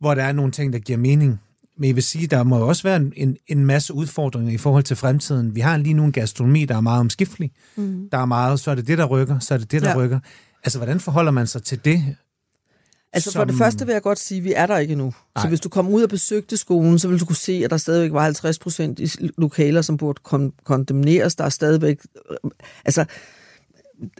hvor 0.00 0.14
der 0.14 0.22
er 0.22 0.32
nogle 0.32 0.52
ting, 0.52 0.72
der 0.72 0.78
giver 0.78 0.98
mening. 0.98 1.40
Men 1.78 1.86
jeg 1.88 1.94
vil 1.94 2.02
sige, 2.02 2.26
der 2.26 2.42
må 2.42 2.58
også 2.58 2.82
være 2.82 2.96
en, 3.16 3.36
en, 3.46 3.66
masse 3.66 3.94
udfordringer 3.94 4.52
i 4.52 4.56
forhold 4.56 4.84
til 4.84 4.96
fremtiden. 4.96 5.54
Vi 5.54 5.60
har 5.60 5.76
lige 5.76 5.94
nu 5.94 6.04
en 6.04 6.12
gastronomi, 6.12 6.64
der 6.64 6.76
er 6.76 6.80
meget 6.80 7.00
omskiftelig. 7.00 7.50
Mm. 7.76 8.08
Der 8.12 8.18
er 8.18 8.24
meget, 8.24 8.60
så 8.60 8.70
er 8.70 8.74
det 8.74 8.86
det, 8.86 8.98
der 8.98 9.04
rykker, 9.04 9.38
så 9.38 9.54
er 9.54 9.58
det 9.58 9.70
det, 9.72 9.82
der 9.82 9.88
Ja. 9.90 9.96
rykker. 9.96 10.20
Altså, 10.64 10.78
hvordan 10.78 11.00
forholder 11.00 11.30
man 11.32 11.46
sig 11.46 11.62
til 11.62 11.84
det? 11.84 12.16
Altså 13.12 13.30
for 13.32 13.38
som- 13.40 13.48
det 13.48 13.56
første 13.58 13.86
vil 13.86 13.92
jeg 13.92 14.02
godt 14.02 14.18
sige, 14.18 14.38
at 14.38 14.44
vi 14.44 14.52
er 14.56 14.66
der 14.66 14.78
ikke 14.78 14.92
endnu. 14.92 15.14
Nej. 15.36 15.42
Så 15.44 15.48
hvis 15.48 15.60
du 15.60 15.68
kommer 15.68 15.92
ud 15.92 16.02
og 16.02 16.08
besøgte 16.08 16.56
skolen, 16.56 16.98
så 16.98 17.08
vil 17.08 17.20
du 17.20 17.24
kunne 17.24 17.36
se, 17.36 17.52
at 17.64 17.70
der 17.70 17.76
stadigvæk 17.76 18.12
var 18.12 18.22
50 18.22 18.58
procent 18.58 18.98
i 19.00 19.30
lokaler, 19.38 19.82
som 19.82 19.96
burde 19.96 20.20
kon- 20.28 20.62
kondemneres. 20.64 21.34
Der 21.36 21.44
er 21.44 21.48
stadigvæk... 21.48 21.98
øh, 22.30 22.50
Altså, 22.84 23.04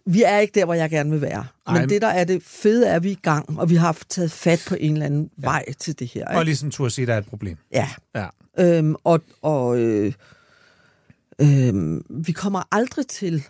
vi 0.06 0.22
er 0.22 0.38
ikke 0.38 0.60
der, 0.60 0.64
hvor 0.64 0.74
jeg 0.74 0.90
gerne 0.90 1.10
vil 1.10 1.20
være. 1.20 1.46
Ej. 1.66 1.80
Men 1.80 1.88
det, 1.88 2.02
der 2.02 2.08
er 2.08 2.24
det 2.24 2.42
fede, 2.42 2.86
er, 2.86 2.96
at 2.96 3.02
vi 3.02 3.08
er 3.08 3.12
i 3.12 3.18
gang, 3.22 3.58
og 3.58 3.70
vi 3.70 3.76
har 3.76 3.98
taget 4.08 4.30
fat 4.30 4.64
på 4.68 4.76
en 4.80 4.92
eller 4.92 5.06
anden 5.06 5.30
ja. 5.42 5.46
vej 5.48 5.72
til 5.78 5.98
det 5.98 6.08
her. 6.08 6.26
Og 6.26 6.34
Ikke? 6.34 6.44
ligesom 6.44 6.70
turde 6.70 6.90
sige, 6.90 7.02
at 7.02 7.08
der 7.08 7.14
er 7.14 7.18
et 7.18 7.26
problem. 7.26 7.56
Ja. 7.72 7.88
Ja. 8.14 8.26
Øhm, 8.58 8.94
og 9.04 9.20
og 9.42 9.78
øh, 9.78 10.12
øh, 11.40 12.00
vi 12.10 12.32
kommer 12.32 12.62
aldrig 12.72 13.06
til 13.06 13.44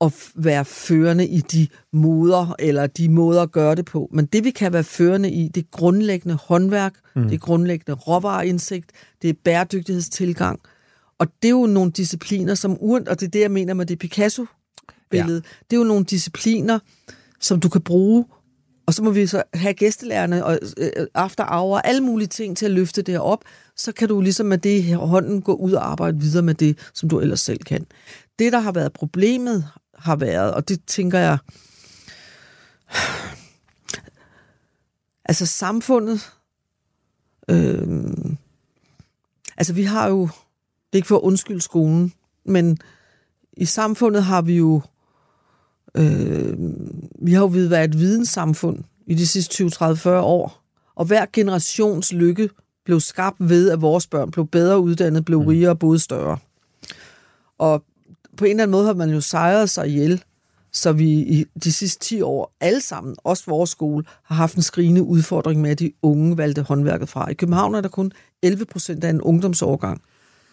at 0.00 0.12
være 0.34 0.64
førende 0.64 1.26
i 1.26 1.40
de 1.40 1.68
måder, 1.92 2.54
eller 2.58 2.86
de 2.86 3.08
måder 3.08 3.42
at 3.42 3.52
gøre 3.52 3.74
det 3.74 3.84
på. 3.84 4.08
Men 4.12 4.26
det, 4.26 4.44
vi 4.44 4.50
kan 4.50 4.72
være 4.72 4.84
førende 4.84 5.30
i, 5.30 5.48
det 5.48 5.62
er 5.62 5.66
grundlæggende 5.70 6.34
håndværk, 6.34 6.94
mm. 7.16 7.22
det 7.22 7.34
er 7.34 7.38
grundlæggende 7.38 7.92
råvareindsigt, 7.92 8.90
det 9.22 9.30
er 9.30 9.34
bæredygtighedstilgang. 9.44 10.60
Og 11.18 11.26
det 11.42 11.48
er 11.48 11.52
jo 11.52 11.66
nogle 11.66 11.90
discipliner, 11.90 12.54
som 12.54 12.78
uden, 12.80 13.08
og 13.08 13.20
det 13.20 13.26
er 13.26 13.30
det, 13.30 13.40
jeg 13.40 13.50
mener 13.50 13.74
med 13.74 13.86
det 13.86 13.98
billede. 15.10 15.42
ja. 15.44 15.64
det 15.70 15.76
er 15.76 15.80
jo 15.80 15.84
nogle 15.84 16.04
discipliner, 16.04 16.78
som 17.40 17.60
du 17.60 17.68
kan 17.68 17.80
bruge, 17.80 18.24
og 18.86 18.94
så 18.94 19.02
må 19.02 19.10
vi 19.10 19.26
så 19.26 19.42
have 19.54 19.74
gæstelærerne 19.74 20.44
og 20.44 20.58
øh, 20.76 21.06
after 21.14 21.44
hour, 21.44 21.78
alle 21.78 22.00
mulige 22.00 22.28
ting 22.28 22.56
til 22.56 22.66
at 22.66 22.72
løfte 22.72 23.02
det 23.02 23.20
op, 23.20 23.44
så 23.76 23.92
kan 23.92 24.08
du 24.08 24.20
ligesom 24.20 24.46
med 24.46 24.58
det 24.58 24.82
her 24.82 24.96
hånden 24.96 25.42
gå 25.42 25.54
ud 25.54 25.72
og 25.72 25.90
arbejde 25.90 26.20
videre 26.20 26.42
med 26.42 26.54
det, 26.54 26.78
som 26.94 27.08
du 27.08 27.20
ellers 27.20 27.40
selv 27.40 27.58
kan. 27.58 27.86
Det, 28.38 28.52
der 28.52 28.58
har 28.58 28.72
været 28.72 28.92
problemet, 28.92 29.68
har 29.94 30.16
været, 30.16 30.54
og 30.54 30.68
det 30.68 30.80
tænker 30.86 31.18
jeg, 31.18 31.38
altså 35.28 35.46
samfundet, 35.46 36.32
øh, 37.50 37.78
altså 39.56 39.72
vi 39.72 39.82
har 39.82 40.08
jo, 40.08 40.22
det 40.22 40.92
er 40.92 40.96
ikke 40.96 41.08
for 41.08 41.16
at 41.16 41.22
undskylde 41.22 41.60
skolen, 41.60 42.12
men 42.44 42.78
i 43.52 43.64
samfundet 43.64 44.24
har 44.24 44.42
vi 44.42 44.56
jo, 44.56 44.82
øh, 45.98 46.58
vi 47.22 47.32
har 47.32 47.40
jo 47.40 47.46
været 47.46 47.84
et 47.84 47.98
videnssamfund 47.98 48.84
i 49.06 49.14
de 49.14 49.26
sidste 49.26 49.54
20, 49.54 49.70
30, 49.70 49.96
40 49.96 50.22
år, 50.22 50.62
og 50.94 51.04
hver 51.04 51.26
generations 51.32 52.12
lykke 52.12 52.50
blev 52.84 53.00
skabt 53.00 53.36
ved, 53.40 53.70
at 53.70 53.80
vores 53.80 54.06
børn 54.06 54.30
blev 54.30 54.46
bedre 54.46 54.80
uddannet, 54.80 55.24
blev 55.24 55.38
rigere 55.38 55.70
og 55.70 55.78
boede 55.78 55.98
større. 55.98 56.38
Og 57.58 57.84
på 58.36 58.44
en 58.44 58.50
eller 58.50 58.62
anden 58.62 58.72
måde 58.72 58.86
har 58.86 58.94
man 58.94 59.10
jo 59.10 59.20
sejret 59.20 59.70
sig 59.70 59.88
ihjel 59.88 60.22
Så 60.72 60.92
vi 60.92 61.10
i 61.10 61.44
de 61.64 61.72
sidste 61.72 62.04
10 62.04 62.20
år, 62.20 62.52
alle 62.60 62.80
sammen, 62.80 63.16
også 63.24 63.44
vores 63.46 63.70
skole, 63.70 64.04
har 64.22 64.34
haft 64.34 64.56
en 64.56 64.62
skrigende 64.62 65.02
udfordring 65.02 65.60
med, 65.60 65.70
at 65.70 65.78
de 65.78 65.92
unge 66.02 66.36
valgte 66.36 66.62
håndværket 66.62 67.08
fra. 67.08 67.30
I 67.30 67.34
København 67.34 67.74
er 67.74 67.80
der 67.80 67.88
kun 67.88 68.12
11 68.42 68.64
procent 68.64 69.04
af 69.04 69.10
en 69.10 69.22
ungdomsårgang, 69.22 70.02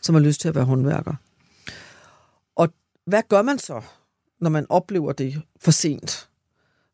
som 0.01 0.15
har 0.15 0.21
lyst 0.21 0.41
til 0.41 0.47
at 0.47 0.55
være 0.55 0.63
håndværker. 0.63 1.13
Og 2.55 2.69
hvad 3.05 3.21
gør 3.29 3.41
man 3.41 3.59
så, 3.59 3.81
når 4.41 4.49
man 4.49 4.65
oplever 4.69 5.11
det 5.11 5.41
for 5.61 5.71
sent? 5.71 6.29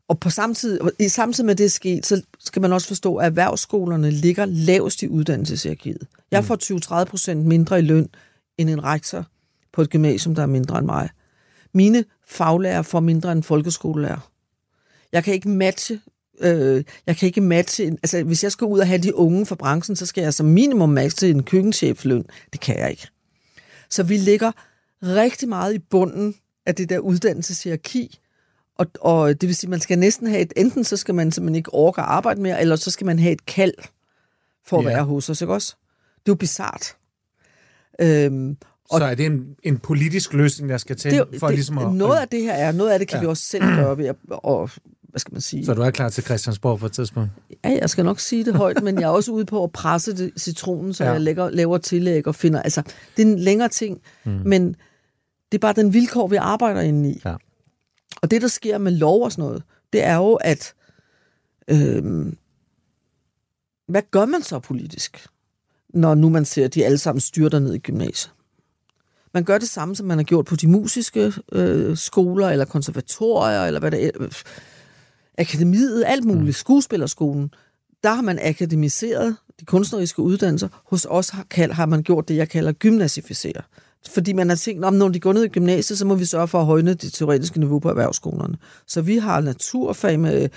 Og 0.07 0.19
på 0.19 0.29
samtidig, 0.29 0.91
i 0.99 1.09
samtidig 1.09 1.45
med 1.45 1.55
det 1.55 1.65
er 1.65 1.69
sket, 1.69 2.05
så 2.05 2.21
skal 2.39 2.61
man 2.61 2.73
også 2.73 2.87
forstå, 2.87 3.15
at 3.15 3.25
erhvervsskolerne 3.25 4.11
ligger 4.11 4.45
lavest 4.45 5.03
i 5.03 5.07
uddannelseshierarkiet. 5.07 6.07
Jeg 6.31 6.45
får 6.45 7.01
20-30 7.01 7.03
procent 7.05 7.45
mindre 7.45 7.79
i 7.79 7.81
løn 7.81 8.09
end 8.57 8.69
en 8.69 8.83
rektor 8.83 9.25
på 9.73 9.81
et 9.81 9.89
gymnasium, 9.89 10.35
der 10.35 10.41
er 10.41 10.47
mindre 10.47 10.77
end 10.77 10.85
mig. 10.85 11.09
Mine 11.73 12.05
faglærer 12.27 12.81
får 12.81 12.99
mindre 12.99 13.31
end 13.31 13.43
folkeskolelærer. 13.43 14.31
Jeg 15.11 15.23
kan 15.23 15.33
ikke 15.33 15.49
matche 15.49 15.99
øh, 16.41 16.83
jeg 17.07 17.17
kan 17.17 17.27
ikke 17.27 17.41
matche, 17.41 17.85
altså 17.85 18.23
hvis 18.23 18.43
jeg 18.43 18.51
skal 18.51 18.65
ud 18.65 18.79
og 18.79 18.87
have 18.87 19.01
de 19.01 19.15
unge 19.15 19.45
fra 19.45 19.55
branchen, 19.55 19.95
så 19.95 20.05
skal 20.05 20.21
jeg 20.21 20.33
som 20.33 20.45
minimum 20.45 20.89
matche 20.89 21.29
en 21.29 21.43
køkkenchefløn. 21.43 22.25
Det 22.53 22.61
kan 22.61 22.79
jeg 22.79 22.89
ikke. 22.89 23.07
Så 23.89 24.03
vi 24.03 24.17
ligger 24.17 24.51
rigtig 25.03 25.49
meget 25.49 25.73
i 25.73 25.79
bunden 25.79 26.35
af 26.65 26.75
det 26.75 26.89
der 26.89 26.99
uddannelseshierarki, 26.99 28.19
og, 28.77 28.87
og 29.01 29.41
det 29.41 29.47
vil 29.47 29.55
sige, 29.55 29.69
man 29.69 29.79
skal 29.79 29.99
næsten 29.99 30.27
have 30.27 30.41
et, 30.41 30.53
enten 30.55 30.83
så 30.83 30.97
skal 30.97 31.15
man 31.15 31.31
simpelthen 31.31 31.55
ikke 31.55 31.73
orke 31.73 32.01
at 32.01 32.07
arbejde 32.07 32.41
mere, 32.41 32.61
eller 32.61 32.75
så 32.75 32.91
skal 32.91 33.05
man 33.05 33.19
have 33.19 33.31
et 33.31 33.45
kald 33.45 33.73
for 34.65 34.79
at 34.79 34.83
Ja. 34.85 34.89
være 34.89 35.03
hos 35.03 35.29
os, 35.29 35.41
ikke 35.41 35.53
også? 35.53 35.75
Det 36.15 36.29
er 36.29 36.31
jo 36.31 36.35
bizart. 36.35 36.95
Øhm, 38.01 38.57
Og 38.89 38.99
så 38.99 39.05
er 39.05 39.15
det 39.15 39.25
en, 39.25 39.55
en 39.63 39.77
politisk 39.77 40.33
løsning, 40.33 40.69
der 40.69 40.77
skal 40.77 40.95
til, 40.95 41.11
det, 41.11 41.27
for 41.39 41.47
det, 41.47 41.55
ligesom 41.55 41.77
at... 41.77 41.93
noget 41.93 42.19
af 42.19 42.27
det 42.27 42.41
her 42.43 42.53
er, 42.53 42.71
noget 42.71 42.91
af 42.91 42.99
det 42.99 43.07
kan 43.07 43.17
Ja. 43.17 43.21
vi 43.21 43.27
også 43.27 43.43
selv 43.43 43.63
gøre 43.63 43.97
ved 43.97 44.05
at, 44.05 44.15
og, 44.29 44.69
hvad 45.09 45.19
skal 45.19 45.33
man 45.33 45.41
sige? 45.41 45.65
Så 45.65 45.73
du 45.73 45.81
er 45.81 45.91
klar 45.91 46.09
til 46.09 46.23
Christiansborg 46.23 46.79
på 46.79 46.85
et 46.85 46.91
tidspunkt? 46.91 47.29
Ja, 47.63 47.69
jeg 47.81 47.89
skal 47.89 48.05
nok 48.05 48.19
sige 48.19 48.45
det 48.45 48.55
højt, 48.55 48.83
men 48.83 48.95
jeg 48.99 49.03
er 49.03 49.09
også 49.11 49.31
ude 49.31 49.45
på 49.45 49.63
at 49.63 49.71
presse 49.71 50.17
det, 50.17 50.31
citronen, 50.37 50.93
så 50.93 51.03
ja. 51.03 51.11
jeg 51.11 51.21
lægger, 51.21 51.49
laver 51.49 51.77
tillæg 51.77 52.27
og 52.27 52.35
finder... 52.35 52.61
Altså, 52.61 52.81
det 53.17 53.27
er 53.27 53.31
en 53.31 53.39
længere 53.39 53.69
ting, 53.69 54.01
mm. 54.25 54.31
men 54.45 54.75
det 55.51 55.57
er 55.57 55.59
bare 55.59 55.73
den 55.73 55.93
vilkår, 55.93 56.27
vi 56.27 56.35
arbejder 56.35 56.81
inde 56.81 57.09
i. 57.09 57.21
Ja. 57.25 57.35
Og 58.21 58.31
det, 58.31 58.41
der 58.41 58.47
sker 58.47 58.77
med 58.77 58.91
lov 58.91 59.23
og 59.23 59.31
sådan 59.31 59.45
noget, 59.45 59.63
det 59.93 60.03
er 60.03 60.15
jo, 60.15 60.33
at... 60.33 60.73
Øhm, 61.67 62.37
hvad 63.87 64.01
gør 64.11 64.25
man 64.25 64.43
så 64.43 64.59
politisk, 64.59 65.27
når 65.89 66.15
nu 66.15 66.29
man 66.29 66.45
ser, 66.45 66.65
at 66.65 66.73
de 66.73 66.85
alle 66.85 66.97
sammen 66.97 67.21
styrter 67.21 67.59
ned 67.59 67.73
i 67.73 67.77
gymnasiet? 67.77 68.33
Man 69.33 69.43
gør 69.43 69.57
det 69.57 69.69
samme, 69.69 69.95
som 69.95 70.07
man 70.07 70.17
har 70.17 70.23
gjort 70.23 70.45
på 70.45 70.55
de 70.55 70.67
musiske 70.67 71.33
øh, 71.51 71.97
skoler, 71.97 72.49
eller 72.49 72.65
konservatorier, 72.65 73.63
eller 73.63 73.79
hvad 73.79 73.91
det 73.91 74.05
er. 74.05 74.11
Øh, 74.19 74.31
akademiet, 75.37 76.03
alt 76.07 76.25
muligt, 76.25 76.45
mm. 76.45 76.51
skuespillerskolen, 76.51 77.53
der 78.03 78.13
har 78.13 78.21
man 78.21 78.39
akademiseret 78.41 79.35
de 79.59 79.65
kunstneriske 79.65 80.21
uddannelser. 80.21 80.67
Hos 80.85 81.07
os 81.09 81.29
har, 81.29 81.73
har 81.73 81.85
man 81.85 82.03
gjort 82.03 82.27
det, 82.27 82.35
jeg 82.35 82.49
kalder 82.49 82.71
gymnasificere. 82.71 83.61
Fordi 84.09 84.33
man 84.33 84.49
har 84.49 84.55
tænkt, 84.55 84.85
om 84.85 84.93
når 84.93 85.09
de 85.09 85.19
går 85.19 85.33
ned 85.33 85.43
i 85.43 85.47
gymnasiet, 85.47 85.99
så 85.99 86.05
må 86.05 86.15
vi 86.15 86.25
sørge 86.25 86.47
for 86.47 86.59
at 86.59 86.65
højne 86.65 86.93
det 86.93 87.13
teoretiske 87.13 87.59
niveau 87.59 87.79
på 87.79 87.89
erhvervsskolerne. 87.89 88.57
Så 88.87 89.01
vi 89.01 89.17
har 89.17 89.41
naturfag 89.41 90.19
med 90.19 90.43
øh, 90.43 90.49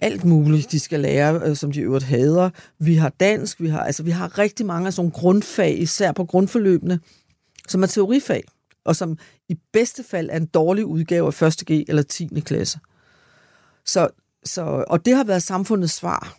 alt 0.00 0.24
muligt, 0.24 0.72
de 0.72 0.80
skal 0.80 1.00
lære, 1.00 1.40
øh, 1.44 1.56
som 1.56 1.72
de 1.72 1.80
øvrigt 1.80 2.04
hader. 2.04 2.50
Vi 2.78 2.94
har 2.94 3.08
dansk, 3.08 3.60
vi 3.60 3.68
har, 3.68 3.80
altså, 3.80 4.02
vi 4.02 4.10
har 4.10 4.38
rigtig 4.38 4.66
mange 4.66 4.86
af 4.86 4.92
sådan 4.92 5.00
nogle 5.02 5.12
grundfag, 5.12 5.80
især 5.80 6.12
på 6.12 6.24
grundforløbene, 6.24 7.00
som 7.68 7.82
er 7.82 7.86
teorifag, 7.86 8.44
og 8.84 8.96
som 8.96 9.18
i 9.48 9.56
bedste 9.72 10.04
fald 10.10 10.30
er 10.30 10.36
en 10.36 10.46
dårlig 10.46 10.84
udgave 10.84 11.26
af 11.26 11.42
1. 11.42 11.56
G 11.66 11.70
eller 11.88 12.02
10. 12.02 12.40
klasse. 12.40 12.78
Så, 13.86 14.08
så, 14.44 14.84
og 14.88 15.04
det 15.04 15.16
har 15.16 15.24
været 15.24 15.42
samfundets 15.42 15.92
svar. 15.92 16.36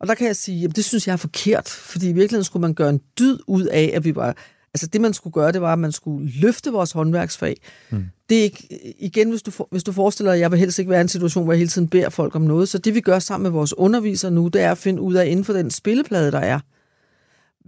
Og 0.00 0.08
der 0.08 0.14
kan 0.14 0.26
jeg 0.26 0.36
sige, 0.36 0.64
at 0.64 0.76
det 0.76 0.84
synes 0.84 1.06
jeg 1.06 1.12
er 1.12 1.16
forkert, 1.16 1.68
fordi 1.68 2.08
i 2.08 2.12
virkeligheden 2.12 2.44
skulle 2.44 2.60
man 2.60 2.74
gøre 2.74 2.90
en 2.90 3.00
dyd 3.18 3.38
ud 3.46 3.64
af, 3.64 3.90
at 3.94 4.04
vi 4.04 4.14
var... 4.14 4.36
Altså 4.76 4.86
det, 4.86 5.00
man 5.00 5.14
skulle 5.14 5.32
gøre, 5.34 5.52
det 5.52 5.60
var, 5.60 5.72
at 5.72 5.78
man 5.78 5.92
skulle 5.92 6.30
løfte 6.40 6.72
vores 6.72 6.92
håndværksfag. 6.92 7.56
Mm. 7.90 8.04
Det 8.28 8.38
er 8.38 8.42
ikke, 8.42 8.94
igen, 8.98 9.30
hvis 9.30 9.42
du, 9.42 9.50
for- 9.50 9.68
hvis 9.70 9.84
du 9.84 9.92
forestiller 9.92 10.32
dig, 10.32 10.40
jeg 10.40 10.50
vil 10.50 10.58
helst 10.58 10.78
ikke 10.78 10.90
være 10.90 11.00
i 11.00 11.02
en 11.02 11.08
situation, 11.08 11.44
hvor 11.44 11.52
jeg 11.52 11.58
hele 11.58 11.68
tiden 11.68 11.88
beder 11.88 12.08
folk 12.08 12.34
om 12.34 12.42
noget. 12.42 12.68
Så 12.68 12.78
det, 12.78 12.94
vi 12.94 13.00
gør 13.00 13.18
sammen 13.18 13.42
med 13.42 13.50
vores 13.50 13.78
undervisere 13.78 14.30
nu, 14.30 14.48
det 14.48 14.62
er 14.62 14.70
at 14.70 14.78
finde 14.78 15.00
ud 15.02 15.14
af, 15.14 15.26
inden 15.26 15.44
for 15.44 15.52
den 15.52 15.70
spilleplade, 15.70 16.32
der 16.32 16.38
er, 16.38 16.60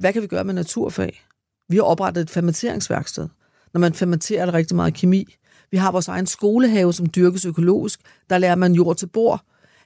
hvad 0.00 0.12
kan 0.12 0.22
vi 0.22 0.26
gøre 0.26 0.44
med 0.44 0.54
naturfag? 0.54 1.22
Vi 1.68 1.76
har 1.76 1.82
oprettet 1.82 2.22
et 2.22 2.30
fermenteringsværksted. 2.30 3.28
Når 3.72 3.78
man 3.78 3.94
fermenterer, 3.94 4.42
er 4.42 4.46
der 4.46 4.54
rigtig 4.54 4.76
meget 4.76 4.94
kemi. 4.94 5.34
Vi 5.70 5.76
har 5.76 5.92
vores 5.92 6.08
egen 6.08 6.26
skolehave, 6.26 6.92
som 6.92 7.06
dyrkes 7.06 7.44
økologisk. 7.44 8.00
Der 8.30 8.38
lærer 8.38 8.54
man 8.54 8.72
jord 8.72 8.96
til 8.96 9.06
bord. 9.06 9.40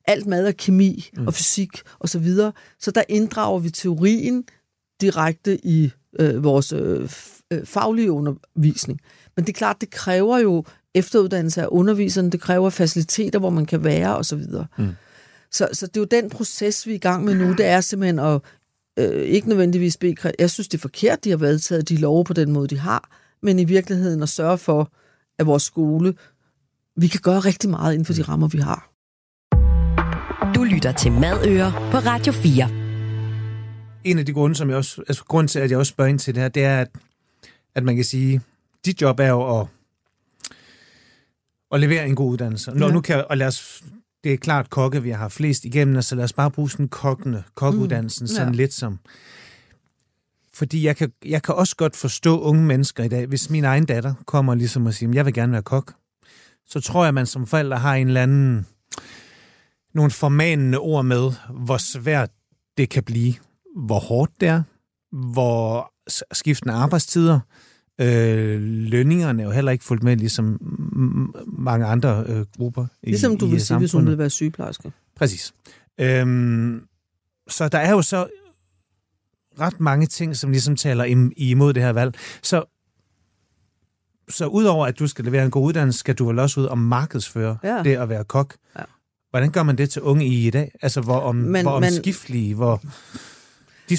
Alt 0.05 0.27
mad 0.27 0.47
er 0.47 0.53
kemi 0.53 1.09
mm. 1.17 1.27
og 1.27 1.35
fysik 1.35 1.81
og 1.99 2.09
så 2.09 2.19
videre. 2.19 2.53
Så 2.81 2.91
der 2.91 3.03
inddrager 3.09 3.59
vi 3.59 3.71
teorien 3.71 4.45
direkte 5.03 5.67
i 5.67 5.93
øh, 6.19 6.45
vores 6.45 6.73
øh, 6.73 7.11
øh, 7.53 7.67
faglige 7.67 8.13
undervisning. 8.13 9.01
Men 9.37 9.45
det 9.45 9.53
er 9.53 9.59
klart, 9.59 9.81
det 9.81 9.91
kræver 9.91 10.39
jo 10.39 10.65
efteruddannelse 10.95 11.63
af 11.63 11.67
underviserne, 11.71 12.31
det 12.31 12.41
kræver 12.41 12.71
faciliteter, 12.71 13.39
hvor 13.39 13.51
man 13.51 13.67
kan 13.67 13.85
være 13.85 14.17
og 14.17 14.25
så 14.25 14.37
videre. 14.37 14.67
Mm. 14.79 14.89
Så, 15.51 15.69
så 15.73 15.87
det 15.87 15.97
er 15.97 16.01
jo 16.01 16.23
den 16.23 16.31
proces, 16.31 16.87
vi 16.87 16.93
er 16.93 16.97
i 16.97 16.99
gang 16.99 17.25
med 17.25 17.35
nu. 17.35 17.53
Det 17.53 17.67
er 17.67 17.81
simpelthen 17.81 18.19
at 18.19 18.41
øh, 18.99 19.23
ikke 19.23 19.49
nødvendigvis 19.49 19.97
bede... 19.97 20.33
Jeg 20.39 20.51
synes, 20.51 20.69
det 20.69 20.79
er 20.79 20.83
forkert, 20.83 21.25
de 21.25 21.31
har 21.31 21.37
vedtaget 21.37 21.89
de 21.89 21.97
love 21.97 22.25
på 22.25 22.33
den 22.33 22.53
måde, 22.53 22.69
de 22.69 22.79
har, 22.79 23.11
men 23.43 23.59
i 23.59 23.65
virkeligheden 23.65 24.23
at 24.23 24.29
sørge 24.29 24.59
for, 24.59 24.93
at 25.39 25.47
vores 25.47 25.63
skole, 25.63 26.15
vi 26.97 27.07
kan 27.07 27.21
gøre 27.23 27.39
rigtig 27.39 27.71
meget 27.71 27.93
inden 27.93 28.07
for 28.07 28.13
de 28.13 28.23
rammer, 28.23 28.49
vi 28.49 28.59
har. 28.59 28.89
Du 30.55 30.65
lytter 30.65 30.93
til 30.93 31.13
Madøer 31.13 31.71
på 31.93 31.99
Radio 31.99 32.33
4. 32.33 32.82
En 34.05 34.19
af 34.19 34.27
de 34.27 34.33
grunde, 34.33 34.57
som 34.57 34.69
jeg 34.69 34.77
også, 34.77 35.03
altså 35.09 35.25
grund 35.25 35.49
til, 35.49 35.59
at 35.59 35.71
jeg 35.71 35.79
også 35.79 35.91
spørger 35.91 36.09
ind 36.11 36.19
til 36.19 36.35
det 36.35 36.43
her, 36.43 36.49
det 36.49 36.65
er, 36.65 36.81
at, 36.81 36.89
at 37.75 37.85
man 37.85 37.97
kan 37.97 38.05
sige, 38.05 38.41
dit 38.85 39.03
job 39.03 39.21
er 39.21 39.27
jo 39.29 39.61
at, 39.61 39.67
at 41.73 41.81
levere 41.81 42.07
en 42.07 42.15
god 42.15 42.31
uddannelse. 42.33 42.71
Nå, 42.71 42.87
Ja. 42.87 42.93
nu 42.93 43.01
kan, 43.01 43.25
og 43.31 43.37
lad 43.37 43.47
os, 43.47 43.85
det 44.25 44.33
er 44.33 44.37
klart 44.37 44.71
kokke, 44.71 45.03
vi 45.03 45.11
har 45.11 45.29
flest 45.29 45.65
igennem, 45.65 46.03
så 46.03 46.15
lad 46.15 46.25
os 46.25 46.33
bare 46.33 46.51
bruge 46.51 46.71
sådan 46.71 46.89
kokkende, 46.89 47.43
kokkeuddannelsen, 47.55 48.25
mm. 48.25 48.29
sådan 48.29 48.53
Ja. 48.53 48.57
lidt 48.57 48.75
som... 48.75 48.99
Fordi 50.55 50.87
jeg 50.87 50.97
kan, 50.97 51.13
jeg 51.25 51.43
kan 51.43 51.55
også 51.55 51.77
godt 51.77 51.97
forstå 51.97 52.41
unge 52.41 52.63
mennesker 52.65 53.05
i 53.05 53.09
dag, 53.09 53.27
hvis 53.27 53.51
min 53.51 53.65
egen 53.65 53.85
datter 53.87 54.15
kommer 54.27 54.55
ligesom 54.55 54.87
og 54.87 54.95
siger, 54.95 55.13
jeg 55.15 55.27
vil 55.27 55.35
gerne 55.35 55.53
være 55.53 55.63
kok, 55.63 55.95
så 56.67 56.81
tror 56.81 57.05
jeg, 57.05 57.15
man 57.15 57.27
som 57.27 57.47
forælder 57.47 57.77
har 57.77 57.95
en 57.95 58.07
eller 58.07 58.23
anden, 58.23 58.67
nogle 59.95 60.11
formanende 60.11 60.79
ord 60.79 61.05
med, 61.05 61.33
hvor 61.51 61.77
svært 61.77 62.31
det 62.77 62.89
kan 62.89 63.03
blive, 63.03 63.35
hvor 63.77 63.99
hårdt 63.99 64.33
det 64.41 64.49
er, 64.49 64.63
hvor 65.33 65.93
skiftende 66.33 66.75
arbejdstider, 66.75 67.41
øh, 68.01 68.61
lønningerne 68.63 69.43
er 69.43 69.47
jo 69.47 69.53
heller 69.53 69.73
ikke 69.73 69.85
fulgt 69.85 70.03
med, 70.03 70.17
ligesom 70.17 70.59
mange 71.47 71.87
andre 71.87 72.25
øh, 72.29 72.47
grupper 72.57 72.87
i, 73.03 73.07
Ligesom 73.11 73.39
du 73.39 73.47
i 73.47 73.51
vil 73.51 73.61
sige, 73.61 73.79
hvis 73.79 73.93
hun 73.93 73.99
samfundet. 73.99 74.11
vil 74.11 74.19
være 74.19 74.31
sygeplejerske. 74.31 74.93
Præcis. 75.17 75.55
Øhm, 76.01 76.87
så 77.49 77.69
der 77.69 77.79
er 77.79 77.91
jo 77.91 78.03
så 78.03 78.27
ret 79.61 79.81
mange 79.81 80.07
ting, 80.07 80.37
som 80.37 80.51
ligesom 80.51 80.77
taler 80.77 81.05
im- 81.05 81.33
imod 81.37 81.73
det 81.73 81.83
her 81.83 81.93
valg. 81.93 82.15
Så, 82.43 82.65
så 84.29 84.47
udover 84.47 84.87
at 84.87 84.99
du 84.99 85.07
skal 85.07 85.25
levere 85.25 85.45
en 85.45 85.51
god 85.51 85.67
uddannelse, 85.67 85.99
skal 85.99 86.15
du 86.15 86.27
vel 86.27 86.39
også 86.39 86.61
ud 86.61 86.65
og 86.67 86.79
markedsføre 86.79 87.59
ja. 87.65 87.83
Det 87.83 87.97
at 87.97 88.09
være 88.09 88.25
kok. 88.25 88.55
Ja. 88.79 88.83
Hvordan 89.31 89.51
gør 89.51 89.63
man 89.63 89.79
det 89.79 89.91
til 89.91 90.03
unge 90.03 90.27
i 90.27 90.47
i 90.47 90.51
dag? 90.51 90.73
Altså, 90.83 91.01
hvor, 91.01 91.21
om, 91.21 91.37
Men- 91.37 91.63
hvor 91.65 91.81
men- 91.81 91.93
omskiftelige, 91.93 92.55
hvor 92.55 92.83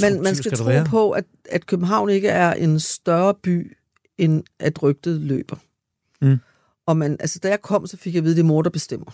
Men 0.01 0.23
man 0.23 0.35
skal, 0.35 0.43
skal 0.45 0.57
tro 0.57 0.65
være? 0.65 0.85
på, 0.85 1.11
at, 1.11 1.25
at 1.49 1.65
København 1.65 2.09
ikke 2.09 2.27
er 2.27 2.53
en 2.53 2.79
større 2.79 3.33
by, 3.43 3.77
end 4.17 4.43
at 4.59 4.83
rygtet 4.83 5.21
løber. 5.21 5.55
Mm. 6.21 6.37
Og 6.87 6.97
man, 6.97 7.17
altså, 7.19 7.39
da 7.43 7.49
jeg 7.49 7.61
kom, 7.61 7.87
så 7.87 7.97
fik 7.97 8.13
jeg 8.13 8.19
at 8.19 8.23
vide, 8.23 8.33
at 8.33 8.37
det 8.37 8.43
er 8.43 8.47
mor, 8.47 8.61
der 8.61 8.69
bestemmer. 8.69 9.11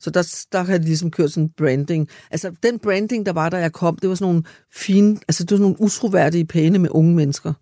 Så 0.00 0.10
der, 0.10 0.46
der 0.52 0.62
har 0.62 0.78
de 0.78 0.84
ligesom 0.84 1.10
kørt 1.10 1.32
sådan 1.32 1.44
en 1.44 1.50
branding. 1.56 2.08
Altså, 2.30 2.52
den 2.62 2.78
branding, 2.78 3.26
der 3.26 3.32
var, 3.32 3.48
da 3.48 3.56
jeg 3.56 3.72
kom, 3.72 3.96
det 3.96 4.08
var 4.08 4.14
sådan 4.14 4.32
nogle 4.32 4.44
fine, 4.74 5.18
altså 5.28 5.44
det 5.44 5.50
var 5.50 5.56
sådan 5.56 5.62
nogle 5.62 5.80
utroværdige 5.80 6.44
pæne 6.44 6.78
med 6.78 6.90
unge 6.92 7.14
mennesker. 7.14 7.52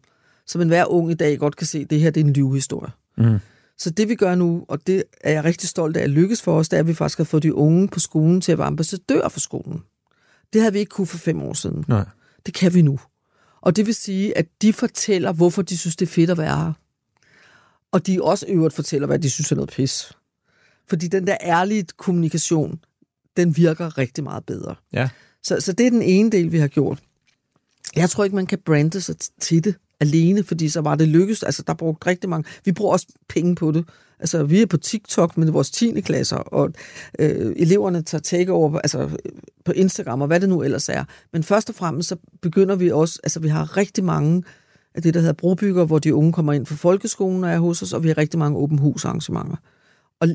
Som 0.46 0.60
enhver 0.60 0.84
ung 0.84 1.10
i 1.10 1.14
dag 1.14 1.38
godt 1.38 1.56
kan 1.56 1.66
se, 1.66 1.84
det 1.84 2.00
her 2.00 2.10
det 2.10 2.20
er 2.20 2.24
en 2.24 2.32
livhistorie. 2.32 2.90
Mm. 3.18 3.38
Så 3.78 3.90
det 3.90 4.08
vi 4.08 4.14
gør 4.14 4.34
nu, 4.34 4.64
og 4.68 4.86
det 4.86 5.02
er 5.20 5.32
jeg 5.32 5.44
rigtig 5.44 5.68
stolt 5.68 5.96
af 5.96 6.02
at 6.02 6.10
lykkes 6.10 6.42
for 6.42 6.58
os, 6.58 6.68
det 6.68 6.76
er, 6.76 6.80
at 6.80 6.86
vi 6.86 6.94
faktisk 6.94 7.18
har 7.18 7.24
fået 7.24 7.42
de 7.42 7.54
unge 7.54 7.88
på 7.88 8.00
skolen 8.00 8.40
til 8.40 8.52
at 8.52 8.58
være 8.58 8.66
ambassadører 8.66 9.28
for 9.28 9.40
skolen. 9.40 9.82
Det 10.52 10.60
havde 10.60 10.72
vi 10.72 10.78
ikke 10.78 10.90
kunne 10.90 11.06
for 11.06 11.18
fem 11.18 11.42
år 11.42 11.52
siden. 11.52 11.84
Nej. 11.88 12.04
Det 12.46 12.54
kan 12.54 12.74
vi 12.74 12.82
nu. 12.82 13.00
Og 13.60 13.76
det 13.76 13.86
vil 13.86 13.94
sige, 13.94 14.38
at 14.38 14.46
de 14.62 14.72
fortæller, 14.72 15.32
hvorfor 15.32 15.62
de 15.62 15.78
synes, 15.78 15.96
det 15.96 16.06
er 16.06 16.10
fedt 16.10 16.30
at 16.30 16.38
være 16.38 16.56
her. 16.56 16.72
Og 17.92 18.06
de 18.06 18.22
også 18.22 18.46
øvrigt 18.48 18.74
fortæller, 18.74 19.06
hvad 19.06 19.18
de 19.18 19.30
synes 19.30 19.52
er 19.52 19.56
noget 19.56 19.70
pis. 19.70 20.12
Fordi 20.88 21.08
den 21.08 21.26
der 21.26 21.36
ærlige 21.40 21.86
kommunikation, 21.96 22.80
den 23.36 23.56
virker 23.56 23.98
rigtig 23.98 24.24
meget 24.24 24.44
bedre. 24.44 24.74
Ja. 24.92 25.08
Så, 25.42 25.60
så 25.60 25.72
det 25.72 25.86
er 25.86 25.90
den 25.90 26.02
ene 26.02 26.30
del, 26.30 26.52
vi 26.52 26.58
har 26.58 26.68
gjort. 26.68 27.02
Jeg 27.96 28.10
tror 28.10 28.24
ikke, 28.24 28.36
man 28.36 28.46
kan 28.46 28.58
brande 28.58 29.00
sig 29.00 29.16
til 29.40 29.64
det 29.64 29.74
alene, 30.00 30.44
fordi 30.44 30.68
så 30.68 30.80
var 30.80 30.94
det 30.94 31.08
lykkes. 31.08 31.42
Altså, 31.42 31.62
der 31.66 31.74
brugt 31.74 32.06
rigtig 32.06 32.30
mange... 32.30 32.50
Vi 32.64 32.72
bruger 32.72 32.92
også 32.92 33.06
penge 33.28 33.54
på 33.54 33.72
det. 33.72 33.88
Altså, 34.24 34.42
vi 34.44 34.62
er 34.62 34.66
på 34.66 34.76
TikTok 34.76 35.36
med 35.36 35.50
vores 35.50 35.70
10. 35.70 36.00
klasser, 36.00 36.36
og 36.36 36.72
øh, 37.18 37.52
eleverne 37.56 38.02
tager 38.02 38.22
take 38.22 38.52
over 38.52 38.78
altså, 38.78 39.10
på 39.64 39.72
Instagram 39.72 40.20
og 40.20 40.26
hvad 40.26 40.40
det 40.40 40.48
nu 40.48 40.62
ellers 40.62 40.88
er. 40.88 41.04
Men 41.32 41.42
først 41.42 41.68
og 41.68 41.74
fremmest 41.74 42.08
så 42.08 42.16
begynder 42.42 42.76
vi 42.76 42.90
også, 42.90 43.20
altså 43.24 43.40
vi 43.40 43.48
har 43.48 43.76
rigtig 43.76 44.04
mange 44.04 44.42
af 44.94 45.02
det, 45.02 45.14
der 45.14 45.20
hedder 45.20 45.32
brobygger, 45.32 45.84
hvor 45.84 45.98
de 45.98 46.14
unge 46.14 46.32
kommer 46.32 46.52
ind 46.52 46.66
fra 46.66 46.74
folkeskolen 46.74 47.44
og 47.44 47.50
er 47.50 47.58
hos 47.58 47.82
os, 47.82 47.92
og 47.92 48.02
vi 48.02 48.08
har 48.08 48.18
rigtig 48.18 48.38
mange 48.38 48.58
åben 48.58 48.78
hus 48.78 49.04
arrangementer. 49.04 49.56
Og 50.20 50.28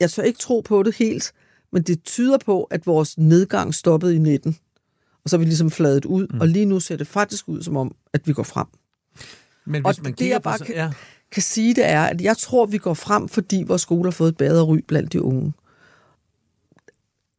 jeg 0.00 0.10
tør 0.10 0.22
ikke 0.22 0.38
tro 0.38 0.60
på 0.60 0.82
det 0.82 0.94
helt, 0.96 1.32
men 1.72 1.82
det 1.82 2.02
tyder 2.02 2.38
på, 2.44 2.62
at 2.64 2.86
vores 2.86 3.18
nedgang 3.18 3.74
stoppede 3.74 4.14
i 4.14 4.18
19. 4.18 4.56
Og 5.24 5.30
så 5.30 5.36
er 5.36 5.38
vi 5.38 5.44
ligesom 5.44 5.70
fladet 5.70 6.04
ud, 6.04 6.26
mm. 6.30 6.40
og 6.40 6.48
lige 6.48 6.64
nu 6.64 6.80
ser 6.80 6.96
det 6.96 7.06
faktisk 7.06 7.48
ud 7.48 7.62
som 7.62 7.76
om, 7.76 7.94
at 8.12 8.26
vi 8.28 8.32
går 8.32 8.42
frem. 8.42 8.66
Men 9.66 9.86
Og 9.86 9.92
hvis 9.92 10.02
man 10.02 10.12
det, 10.12 10.28
jeg 10.28 10.40
på... 10.40 10.42
bare 10.42 10.58
så- 10.58 10.64
kan- 10.64 10.74
Ja. 10.74 10.90
Kan 11.32 11.42
sige, 11.42 11.74
det 11.74 11.90
er, 11.90 12.02
at 12.02 12.20
jeg 12.20 12.36
tror, 12.36 12.66
vi 12.66 12.78
går 12.78 12.94
frem, 12.94 13.28
fordi 13.28 13.64
vores 13.66 13.82
skole 13.82 14.04
har 14.04 14.10
fået 14.10 14.28
et 14.28 14.36
bedre 14.36 14.64
ry 14.64 14.78
blandt 14.88 15.12
de 15.12 15.22
unge. 15.22 15.52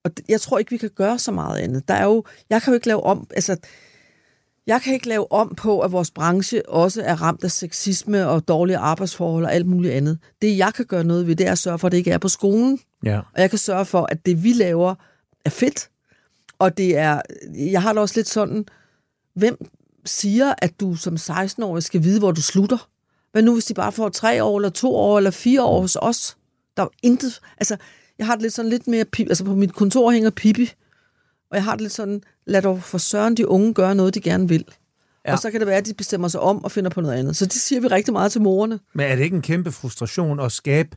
Og 0.03 0.11
jeg 0.29 0.41
tror 0.41 0.57
ikke, 0.57 0.71
vi 0.71 0.77
kan 0.77 0.89
gøre 0.95 1.19
så 1.19 1.31
meget 1.31 1.57
andet. 1.57 1.87
Der 1.87 1.93
er 1.93 2.05
jo, 2.05 2.23
jeg 2.49 2.61
kan 2.61 2.71
jo 2.71 2.75
ikke 2.75 2.87
lave 2.87 3.03
om, 3.03 3.27
altså, 3.35 3.57
jeg 4.67 4.81
kan 4.81 4.93
ikke 4.93 5.07
lave 5.07 5.31
om 5.31 5.55
på, 5.55 5.79
at 5.79 5.91
vores 5.91 6.11
branche 6.11 6.69
også 6.69 7.01
er 7.01 7.21
ramt 7.21 7.43
af 7.43 7.51
sexisme 7.51 8.27
og 8.27 8.47
dårlige 8.47 8.77
arbejdsforhold 8.77 9.45
og 9.45 9.53
alt 9.53 9.65
muligt 9.65 9.93
andet. 9.93 10.19
Det, 10.41 10.57
jeg 10.57 10.73
kan 10.73 10.85
gøre 10.85 11.03
noget 11.03 11.27
ved, 11.27 11.35
det 11.35 11.47
er 11.47 11.51
at 11.51 11.57
sørge 11.57 11.79
for, 11.79 11.87
at 11.87 11.91
det 11.91 11.97
ikke 11.97 12.11
er 12.11 12.17
på 12.17 12.29
skolen. 12.29 12.79
ja. 13.05 13.17
Og 13.17 13.41
jeg 13.41 13.49
kan 13.49 13.59
sørge 13.59 13.85
for, 13.85 14.07
at 14.11 14.25
det, 14.25 14.43
vi 14.43 14.53
laver, 14.53 14.95
er 15.45 15.49
fedt. 15.49 15.89
Og 16.59 16.77
det 16.77 16.97
er, 16.97 17.21
jeg 17.55 17.81
har 17.81 17.93
det 17.93 18.01
også 18.01 18.15
lidt 18.15 18.27
sådan, 18.27 18.65
hvem 19.35 19.65
siger, 20.05 20.53
at 20.57 20.79
du 20.79 20.95
som 20.95 21.15
16-årig 21.15 21.83
skal 21.83 22.03
vide, 22.03 22.19
hvor 22.19 22.31
du 22.31 22.41
slutter? 22.41 22.89
Hvad 23.33 23.43
nu, 23.43 23.53
hvis 23.53 23.65
de 23.65 23.73
bare 23.73 23.91
får 23.91 24.09
tre 24.09 24.43
år, 24.43 24.57
eller 24.57 24.69
to 24.69 24.95
år, 24.95 25.17
eller 25.17 25.31
fire 25.31 25.63
år 25.63 25.81
hos 25.81 25.97
os? 26.01 26.37
Der 26.77 26.83
er 26.83 26.87
intet, 27.03 27.41
altså, 27.57 27.77
jeg 28.17 28.25
har 28.25 28.35
det 28.35 28.41
lidt 28.41 28.53
sådan 28.53 28.69
lidt 28.69 28.87
mere, 28.87 29.05
pip, 29.05 29.27
altså 29.27 29.43
på 29.43 29.55
mit 29.55 29.73
kontor 29.73 30.11
hænger 30.11 30.29
Pippi, 30.29 30.71
og 31.51 31.57
jeg 31.57 31.63
har 31.63 31.71
det 31.71 31.81
lidt 31.81 31.93
sådan, 31.93 32.21
lad 32.45 32.61
dog 32.61 32.83
for 32.83 32.97
søren 32.97 33.37
de 33.37 33.47
unge 33.47 33.73
gøre 33.73 33.95
noget, 33.95 34.15
de 34.15 34.21
gerne 34.21 34.47
vil. 34.47 34.65
Ja. 35.27 35.31
Og 35.31 35.39
så 35.39 35.51
kan 35.51 35.59
det 35.59 35.67
være, 35.67 35.77
at 35.77 35.85
de 35.85 35.93
bestemmer 35.93 36.27
sig 36.27 36.39
om 36.39 36.63
og 36.63 36.71
finder 36.71 36.89
på 36.89 37.01
noget 37.01 37.19
andet. 37.19 37.35
Så 37.35 37.45
det 37.45 37.53
siger 37.53 37.81
vi 37.81 37.87
rigtig 37.87 38.13
meget 38.13 38.31
til 38.31 38.41
morerne. 38.41 38.79
Men 38.93 39.05
er 39.05 39.15
det 39.15 39.23
ikke 39.23 39.35
en 39.35 39.41
kæmpe 39.41 39.71
frustration 39.71 40.39
at 40.39 40.51
skabe 40.51 40.89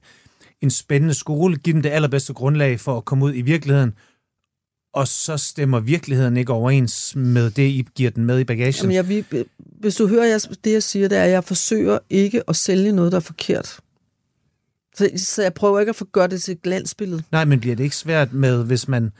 en 0.60 0.70
spændende 0.70 1.14
skole, 1.14 1.56
give 1.56 1.74
dem 1.74 1.82
det 1.82 1.90
allerbedste 1.90 2.32
grundlag 2.32 2.80
for 2.80 2.96
at 2.96 3.04
komme 3.04 3.24
ud 3.24 3.34
i 3.34 3.42
virkeligheden, 3.42 3.94
og 4.96 5.08
så 5.08 5.36
stemmer 5.36 5.80
virkeligheden 5.80 6.36
ikke 6.36 6.52
overens 6.52 7.16
med 7.16 7.50
det, 7.50 7.62
I 7.62 7.86
giver 7.94 8.10
den 8.10 8.24
med 8.24 8.38
i 8.40 8.44
bagagen? 8.44 8.90
Jamen, 8.90 8.94
jeg, 8.94 9.08
vi, 9.08 9.24
hvis 9.60 9.96
du 9.96 10.06
hører 10.06 10.24
jeg, 10.24 10.40
det, 10.64 10.72
jeg 10.72 10.82
siger, 10.82 11.08
det 11.08 11.18
er, 11.18 11.22
at 11.22 11.30
jeg 11.30 11.44
forsøger 11.44 11.98
ikke 12.10 12.42
at 12.48 12.56
sælge 12.56 12.92
noget, 12.92 13.12
der 13.12 13.16
er 13.16 13.20
forkert. 13.22 13.80
Så, 14.94 15.10
så 15.16 15.42
jeg 15.42 15.54
prøver 15.54 15.80
ikke 15.80 15.90
at 15.90 15.96
få 15.96 16.04
gøre 16.04 16.28
det 16.28 16.42
til 16.42 16.52
et 16.52 16.62
glansbillede. 16.62 17.22
Nej, 17.32 17.44
men 17.44 17.60
bliver 17.60 17.76
det 17.76 17.84
ikke 17.84 17.96
svært 17.96 18.32
med, 18.32 18.64
hvis 18.64 18.88
man... 18.88 19.12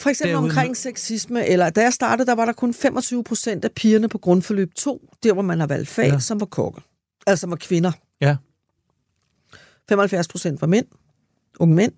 For 0.00 0.10
eksempel 0.10 0.34
Derude- 0.34 0.44
omkring 0.44 0.76
sexisme, 0.76 1.46
eller 1.46 1.70
da 1.70 1.80
jeg 1.82 1.92
startede, 1.92 2.26
der 2.26 2.34
var 2.34 2.44
der 2.44 2.52
kun 2.52 2.74
25 2.74 3.24
procent 3.24 3.64
af 3.64 3.72
pigerne 3.72 4.08
på 4.08 4.18
grundforløb 4.18 4.74
2, 4.74 5.10
der 5.22 5.32
hvor 5.32 5.42
man 5.42 5.60
har 5.60 5.66
valgt 5.66 5.88
fag, 5.88 6.08
ja. 6.08 6.18
som 6.18 6.40
var 6.40 6.46
kokke. 6.46 6.80
Altså 7.26 7.40
som 7.40 7.50
var 7.50 7.56
kvinder. 7.56 7.92
Ja, 8.20 8.36
75 9.88 10.28
procent 10.28 10.60
var 10.60 10.66
mænd, 10.66 10.86
unge 11.58 11.74
mænd, 11.74 11.92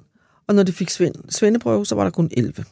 og 0.46 0.54
når 0.54 0.62
de 0.62 0.72
fik 0.72 0.90
svend, 0.90 1.14
svendeprøve, 1.28 1.86
så 1.86 1.94
var 1.94 2.02
der 2.04 2.10
kun 2.10 2.30
11. 2.36 2.64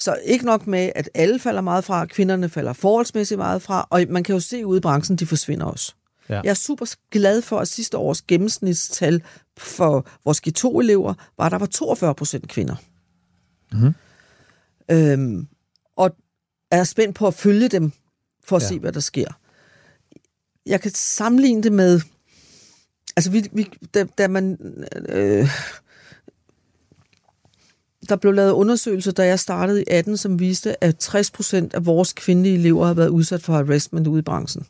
Så 0.00 0.18
ikke 0.24 0.44
nok 0.44 0.66
med, 0.66 0.92
at 0.94 1.10
alle 1.14 1.38
falder 1.38 1.60
meget 1.60 1.84
fra, 1.84 2.06
kvinderne 2.06 2.48
falder 2.48 2.72
forholdsmæssigt 2.72 3.38
meget 3.38 3.62
fra, 3.62 3.86
og 3.90 4.04
man 4.08 4.24
kan 4.24 4.32
jo 4.34 4.40
se 4.40 4.66
ude 4.66 4.78
i 4.78 4.80
branchen, 4.80 5.16
de 5.18 5.26
forsvinder 5.26 5.66
også. 5.66 5.94
Ja. 6.28 6.40
Jeg 6.44 6.50
er 6.50 6.54
super 6.54 6.86
glad 7.10 7.42
for, 7.42 7.58
at 7.58 7.68
sidste 7.68 7.96
års 7.98 8.22
gennemsnitstal 8.22 9.22
for 9.58 10.06
vores 10.24 10.40
G2-elever 10.48 11.14
var, 11.38 11.46
at 11.46 11.52
der 11.52 11.58
var 11.58 11.66
42 11.66 12.14
procent 12.14 12.48
kvinder. 12.48 12.76
Mm-hmm. 13.72 13.94
Øhm, 14.90 15.48
og 15.96 16.10
er 16.70 16.84
spændt 16.84 17.16
på 17.16 17.26
at 17.26 17.34
følge 17.34 17.68
dem, 17.68 17.92
for 18.44 18.56
at 18.56 18.62
Ja. 18.62 18.68
se, 18.68 18.78
hvad 18.78 18.92
der 18.92 19.00
sker. 19.00 19.28
Jeg 20.66 20.80
kan 20.80 20.90
sammenligne 20.90 21.62
det 21.62 21.72
med, 21.72 22.00
altså 23.16 23.30
vi, 23.30 23.48
vi, 23.52 23.70
da, 23.94 24.04
da 24.18 24.28
man, 24.28 24.58
øh, 25.08 25.48
der 28.08 28.16
blev 28.16 28.32
lavet 28.32 28.52
undersøgelser, 28.52 29.12
da 29.12 29.26
jeg 29.26 29.40
startede 29.40 29.80
i 29.82 29.84
18, 29.90 30.16
som 30.16 30.38
viste, 30.40 30.84
at 30.84 30.96
60 30.98 31.30
procent 31.30 31.74
af 31.74 31.86
vores 31.86 32.12
kvindelige 32.12 32.54
elever 32.54 32.86
har 32.86 32.94
været 32.94 33.08
udsat 33.08 33.42
for 33.42 33.52
harassment 33.52 34.06
ude 34.06 34.18
i 34.18 34.22
branchen. 34.22 34.66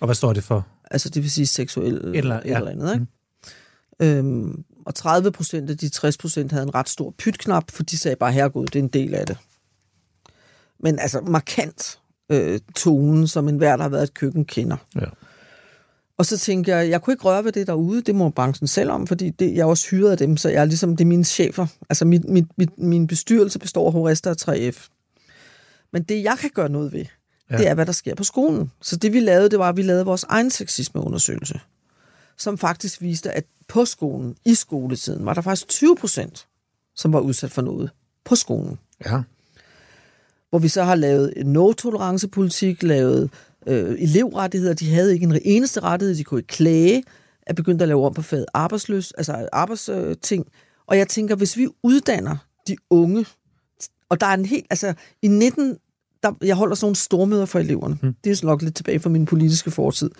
og 0.00 0.06
hvad 0.06 0.14
står 0.14 0.32
det 0.32 0.44
for? 0.44 0.66
Altså 0.90 1.08
det 1.08 1.22
vil 1.22 1.30
sige 1.30 1.46
seksuel 1.46 1.94
eller- 2.14 2.40
ja. 2.44 2.56
eller 2.58 2.70
andet, 2.70 2.94
ikke? 2.94 3.06
Øhm, 4.18 4.64
og 4.86 4.94
30 4.94 5.32
procent 5.32 5.70
af 5.70 5.78
de 5.78 5.88
60 5.88 6.16
procent 6.18 6.52
havde 6.52 6.62
en 6.62 6.74
ret 6.74 6.88
stor 6.88 7.14
pytknap, 7.18 7.70
for 7.70 7.82
de 7.82 7.98
sagde 7.98 8.16
bare, 8.16 8.32
herregud, 8.32 8.66
det 8.66 8.76
er 8.78 8.82
en 8.82 8.88
del 8.88 9.14
af 9.14 9.26
det. 9.26 9.36
Men 10.80 10.98
altså 10.98 11.20
markant 11.20 11.98
øh, 12.32 12.60
tonen, 12.76 13.28
som 13.28 13.48
enhver, 13.48 13.76
der 13.76 13.82
har 13.82 13.88
været 13.88 14.02
et 14.02 14.14
køkken, 14.14 14.44
kender. 14.44 14.76
Ja. 14.94 15.00
Og 16.18 16.26
så 16.26 16.38
tænker 16.38 16.76
jeg, 16.76 16.90
jeg 16.90 17.02
kunne 17.02 17.14
ikke 17.14 17.24
røre 17.24 17.44
ved 17.44 17.52
det 17.52 17.66
derude, 17.66 18.02
det 18.02 18.14
må 18.14 18.28
branchen 18.30 18.66
selv 18.66 18.90
om, 18.90 19.06
fordi 19.06 19.30
det, 19.30 19.54
jeg 19.54 19.60
er 19.60 19.64
også 19.64 19.88
hyret 19.90 20.10
af 20.10 20.18
dem, 20.18 20.36
så 20.36 20.48
jeg 20.48 20.60
er 20.60 20.64
ligesom, 20.64 20.96
det 20.96 21.04
er 21.04 21.08
mine 21.08 21.24
chefer. 21.24 21.66
Altså 21.88 22.04
mit, 22.04 22.24
mit, 22.24 22.44
mit, 22.58 22.78
min 22.78 23.06
bestyrelse 23.06 23.58
består 23.58 23.86
af 23.86 23.92
Horesta 23.92 24.30
og 24.30 24.36
3F. 24.40 24.88
Men 25.92 26.02
det, 26.02 26.22
jeg 26.22 26.36
kan 26.40 26.50
gøre 26.54 26.68
noget 26.68 26.92
ved, 26.92 27.04
Ja. 27.50 27.54
ja. 27.54 27.58
det 27.58 27.68
er, 27.68 27.74
hvad 27.74 27.86
der 27.86 27.92
sker 27.92 28.14
på 28.14 28.24
skolen. 28.24 28.72
Så 28.82 28.96
det, 28.96 29.12
vi 29.12 29.20
lavede, 29.20 29.50
det 29.50 29.58
var, 29.58 29.68
at 29.68 29.76
vi 29.76 29.82
lavede 29.82 30.04
vores 30.04 30.24
egen 30.24 30.50
sexismeundersøgelse, 30.50 31.60
som 32.36 32.58
faktisk 32.58 33.02
viste, 33.02 33.30
at 33.32 33.44
på 33.68 33.84
skolen, 33.84 34.36
i 34.44 34.54
skoletiden, 34.54 35.24
var 35.26 35.34
der 35.34 35.40
faktisk 35.40 35.68
20 35.68 35.96
procent, 35.96 36.46
som 36.96 37.12
var 37.12 37.20
udsat 37.20 37.50
for 37.50 37.62
noget 37.62 37.90
på 38.24 38.34
skolen 38.36 38.78
Ja. 39.06 39.20
hvor 40.50 40.58
vi 40.58 40.68
så 40.68 40.82
har 40.82 40.94
lavet 40.94 41.32
en 41.36 41.56
no-tolerancepolitik, 41.56 42.82
lavet 42.82 43.30
øh, 43.68 43.96
elevrettigheder. 43.98 44.74
De 44.74 44.94
havde 44.94 45.14
ikke 45.14 45.26
en 45.26 45.38
eneste 45.44 45.80
rettighed, 45.80 46.16
de 46.16 46.24
kunne 46.24 46.40
ikke 46.40 46.48
klage, 46.48 47.02
er 47.46 47.54
begyndt 47.54 47.82
at 47.82 47.88
lave 47.88 48.06
om 48.06 48.14
på 48.14 48.22
faget 48.22 48.46
arbejdsløs, 48.54 49.12
altså 49.12 49.48
arbejdsting. 49.52 50.46
Og 50.86 50.98
jeg 50.98 51.08
tænker, 51.08 51.36
hvis 51.36 51.56
vi 51.56 51.68
uddanner 51.82 52.36
de 52.68 52.76
unge, 52.90 53.26
og 54.08 54.20
der 54.20 54.26
er 54.26 54.34
en 54.34 54.44
helt, 54.44 54.66
altså 54.70 54.94
i 55.22 55.28
19, 55.28 55.76
der, 56.22 56.32
jeg 56.42 56.56
holder 56.56 56.74
sådan 56.74 56.84
nogle 56.84 56.96
stormøder 56.96 57.46
for 57.46 57.58
eleverne. 57.58 57.98
Mm. 58.02 58.14
Det 58.24 58.42
er 58.42 58.46
nok 58.46 58.62
lidt 58.62 58.74
tilbage 58.74 59.00
fra 59.00 59.10
min 59.10 59.26
politiske 59.26 59.70
fortid. 59.70 60.10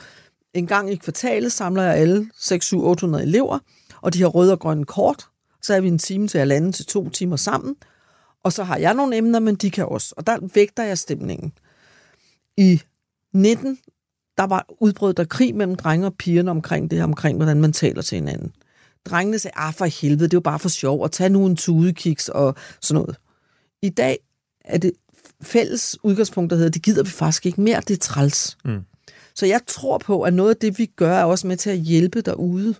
En 0.54 0.66
gang 0.66 0.92
i 0.92 0.96
kvartalet 0.96 1.52
samler 1.52 1.82
jeg 1.82 1.94
alle 1.94 2.30
6, 2.38 2.66
7, 2.66 2.84
800 2.84 3.24
elever, 3.24 3.58
og 4.02 4.14
de 4.14 4.20
har 4.20 4.28
røde 4.28 4.52
og 4.52 4.60
grønne 4.60 4.84
kort. 4.84 5.26
Så 5.62 5.74
er 5.74 5.80
vi 5.80 5.88
en 5.88 5.98
time 5.98 6.28
til 6.28 6.38
at 6.38 6.48
lande 6.48 6.72
til 6.72 6.86
to 6.86 7.08
timer 7.08 7.36
sammen. 7.36 7.76
Og 8.44 8.52
så 8.52 8.64
har 8.64 8.76
jeg 8.76 8.94
nogle 8.94 9.16
emner, 9.16 9.38
men 9.38 9.54
de 9.54 9.70
kan 9.70 9.86
også. 9.86 10.14
Og 10.16 10.26
der 10.26 10.38
vægter 10.54 10.82
jeg 10.82 10.98
stemningen. 10.98 11.52
I 12.56 12.82
19, 13.34 13.78
der 14.38 14.44
var 14.44 14.66
udbrød 14.80 15.14
der 15.14 15.24
krig 15.24 15.54
mellem 15.54 15.76
drenge 15.76 16.06
og 16.06 16.14
pigerne 16.14 16.50
omkring 16.50 16.90
det 16.90 16.98
her, 16.98 17.04
omkring 17.04 17.36
hvordan 17.36 17.60
man 17.60 17.72
taler 17.72 18.02
til 18.02 18.16
hinanden. 18.16 18.52
Drengene 19.04 19.38
sagde, 19.38 19.52
ah 19.56 19.74
for 19.74 19.84
helvede, 19.84 20.24
det 20.24 20.32
er 20.34 20.36
jo 20.36 20.40
bare 20.40 20.58
for 20.58 20.68
sjov, 20.68 21.02
og 21.02 21.12
tag 21.12 21.30
nu 21.30 21.46
en 21.46 21.56
tudekiks 21.56 22.28
og 22.28 22.54
sådan 22.82 23.00
noget. 23.02 23.16
I 23.82 23.88
dag 23.88 24.18
er 24.64 24.78
det 24.78 24.92
fælles 25.42 25.96
udgangspunkt, 26.02 26.50
der 26.50 26.56
hedder, 26.56 26.70
det 26.70 26.82
gider 26.82 27.02
vi 27.02 27.10
faktisk 27.10 27.46
ikke 27.46 27.60
mere, 27.60 27.80
det 27.80 27.94
er 27.94 27.98
træls. 27.98 28.58
Mm. 28.64 28.80
Så 29.34 29.46
jeg 29.46 29.60
tror 29.66 29.98
på, 29.98 30.22
at 30.22 30.34
noget 30.34 30.50
af 30.50 30.56
det, 30.56 30.78
vi 30.78 30.86
gør, 30.86 31.14
er 31.14 31.24
også 31.24 31.46
med 31.46 31.56
til 31.56 31.70
at 31.70 31.78
hjælpe 31.78 32.20
derude. 32.20 32.74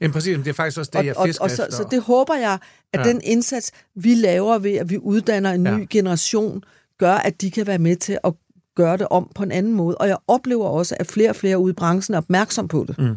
Jamen 0.00 0.12
præcis, 0.12 0.36
det 0.36 0.46
er 0.48 0.52
faktisk 0.52 0.78
også 0.78 0.90
det, 0.92 0.98
Og, 0.98 1.06
jeg 1.06 1.18
og, 1.18 1.26
fisker 1.26 1.44
og 1.44 1.50
så, 1.50 1.62
efter. 1.64 1.76
så 1.76 1.88
det 1.90 2.02
håber 2.02 2.34
jeg, 2.34 2.58
at 2.92 3.00
Ja. 3.00 3.06
ja. 3.06 3.12
den 3.12 3.20
indsats, 3.24 3.70
vi 3.94 4.14
laver 4.14 4.58
ved, 4.58 4.72
at 4.74 4.90
vi 4.90 4.98
uddanner 4.98 5.52
en 5.52 5.66
Ja. 5.66 5.76
ny 5.76 5.86
generation, 5.90 6.62
gør, 6.98 7.12
at 7.14 7.40
de 7.40 7.50
kan 7.50 7.66
være 7.66 7.78
med 7.78 7.96
til 7.96 8.18
at 8.24 8.32
gøre 8.74 8.96
det 8.96 9.08
om 9.10 9.30
på 9.34 9.42
en 9.42 9.52
anden 9.52 9.72
måde. 9.74 9.96
Og 9.98 10.08
jeg 10.08 10.16
oplever 10.28 10.66
også, 10.66 10.96
at 11.00 11.06
flere 11.06 11.30
og 11.30 11.36
flere 11.36 11.58
ude 11.58 11.70
i 11.70 11.74
branchen 11.74 12.14
er 12.14 12.18
opmærksom 12.18 12.68
på 12.68 12.84
det. 12.88 12.98
Mm. 12.98 13.16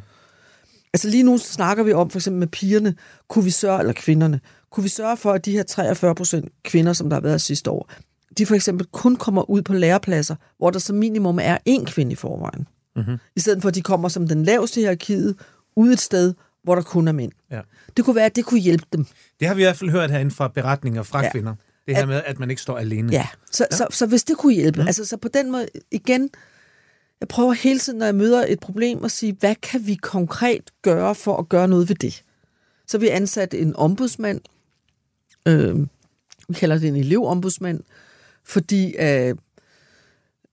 Altså 0.93 1.09
lige 1.09 1.23
nu 1.23 1.37
snakker 1.37 1.83
vi 1.83 1.93
om, 1.93 2.09
for 2.09 2.19
eksempel 2.19 2.39
med 2.39 2.47
pigerne, 2.47 2.95
kunne 3.27 3.43
vi 3.43 3.49
sørge, 3.51 3.79
eller 3.79 3.93
kvinderne, 3.93 4.39
kunne 4.71 4.83
vi 4.83 4.89
sørge 4.89 5.17
for, 5.17 5.31
at 5.33 5.45
de 5.45 5.51
her 5.51 5.63
43 5.63 6.15
procent 6.15 6.51
kvinder, 6.63 6.93
som 6.93 7.09
der 7.09 7.15
har 7.15 7.21
været 7.21 7.41
sidste 7.41 7.71
år, 7.71 7.89
de 8.37 8.45
for 8.45 8.55
eksempel 8.55 8.87
kun 8.91 9.15
kommer 9.15 9.49
ud 9.49 9.61
på 9.61 9.73
lærepladser, 9.73 10.35
hvor 10.57 10.69
der 10.69 10.79
som 10.79 10.95
minimum 10.95 11.39
er 11.41 11.57
én 11.69 11.85
kvinde 11.85 12.11
i 12.11 12.15
forvejen. 12.15 12.67
Mhm. 12.95 13.17
I 13.35 13.39
stedet 13.39 13.61
for, 13.61 13.69
at 13.69 13.75
de 13.75 13.81
kommer 13.81 14.09
som 14.09 14.27
den 14.27 14.43
laveste 14.43 14.79
i 14.79 14.83
hierarkiet, 14.83 15.35
ud 15.75 15.89
et 15.91 15.99
sted, 15.99 16.33
hvor 16.63 16.75
der 16.75 16.81
kun 16.81 17.07
er 17.07 17.11
mænd. 17.11 17.31
Ja. 17.51 17.61
Det 17.97 18.05
kunne 18.05 18.15
være, 18.15 18.25
at 18.25 18.35
det 18.35 18.45
kunne 18.45 18.59
hjælpe 18.59 18.85
dem. 18.93 19.05
Det 19.39 19.47
har 19.47 19.55
vi 19.55 19.61
i 19.61 19.65
hvert 19.65 19.77
fald 19.77 19.89
hørt 19.89 20.11
herinde 20.11 20.31
fra 20.31 20.47
beretninger 20.47 21.03
fra 21.03 21.23
Ja. 21.23 21.31
kvinder. 21.31 21.55
Det 21.87 21.95
her 21.95 22.01
At- 22.01 22.07
med, 22.07 22.21
at 22.25 22.39
man 22.39 22.49
ikke 22.49 22.61
står 22.61 22.77
alene. 22.77 23.11
Ja, 23.13 23.27
så, 23.51 23.67
ja. 23.71 23.75
Så, 23.77 23.87
så 23.91 24.05
hvis 24.05 24.23
det 24.23 24.37
kunne 24.37 24.53
hjælpe, 24.53 24.81
mm. 24.81 24.87
altså 24.87 25.05
så 25.05 25.17
på 25.17 25.27
den 25.27 25.51
måde, 25.51 25.67
igen, 25.91 26.29
jeg 27.19 27.27
prøver 27.27 27.53
hele 27.53 27.79
tiden, 27.79 27.99
når 27.99 28.05
jeg 28.05 28.15
møder 28.15 28.45
et 28.47 28.59
problem, 28.59 29.03
at 29.03 29.11
sige, 29.11 29.37
hvad 29.39 29.55
kan 29.55 29.87
vi 29.87 29.95
konkret 29.95 30.71
gøre 30.81 31.15
for 31.15 31.37
at 31.37 31.49
gøre 31.49 31.67
noget 31.67 31.89
ved 31.89 31.95
det? 31.95 32.23
Så 32.87 32.97
vi 32.97 33.07
ansat 33.07 33.53
en 33.53 33.75
ombudsmand, 33.75 34.41
øh, 35.47 35.75
vi 36.49 36.53
kalder 36.53 36.77
det 36.79 36.87
en 36.87 36.95
elevombudsmand, 36.95 37.79
fordi 38.45 38.95
øh, 38.99 39.35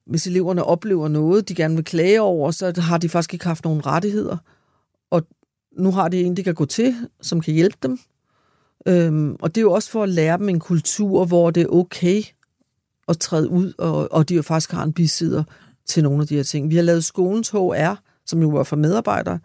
hvis 0.07 0.27
eleverne 0.27 0.65
oplever 0.65 1.09
noget, 1.09 1.49
de 1.49 1.55
gerne 1.55 1.75
vil 1.75 1.85
klage 1.85 2.21
over, 2.21 2.51
så 2.51 2.81
har 2.81 2.99
de 2.99 3.09
faktisk 3.09 3.33
ikke 3.35 3.47
haft 3.47 3.65
nogen 3.65 3.87
rettigheder. 3.87 4.37
Og 5.11 5.27
nu 5.79 5.91
har 5.91 6.09
de 6.09 6.21
en, 6.21 6.37
de 6.37 6.45
kan 6.45 6.55
gå 6.55 6.65
til, 6.65 7.09
som 7.23 7.41
kan 7.41 7.55
hjælpe 7.55 7.77
dem. 7.83 7.99
Øhm, 8.89 9.37
og 9.41 9.55
det 9.55 9.61
er 9.61 9.63
jo 9.63 9.73
også 9.73 9.91
for 9.91 10.03
at 10.03 10.09
lære 10.09 10.39
dem 10.39 10.49
en 10.49 10.61
kultur, 10.61 11.25
hvor 11.25 11.51
det 11.51 11.63
er 11.63 11.67
okay 11.67 12.23
at 13.09 13.19
træde 13.19 13.49
ud, 13.49 13.73
og, 13.79 14.13
og 14.13 14.29
de 14.29 14.35
jo 14.35 14.43
faktisk 14.43 14.73
har 14.73 14.83
en 14.83 14.93
bisider 14.93 15.45
til 15.87 16.03
nogle 16.03 16.21
af 16.21 16.27
de 16.27 16.37
her 16.37 16.43
ting. 16.43 16.71
Vi 16.71 16.77
har 16.77 16.83
lavet 16.83 17.05
skolens 17.05 17.51
HR, 17.51 17.95
som 18.27 18.43
jo 18.43 18.49
var 18.49 18.63
for 18.63 18.77
medarbejdere. 18.77 19.39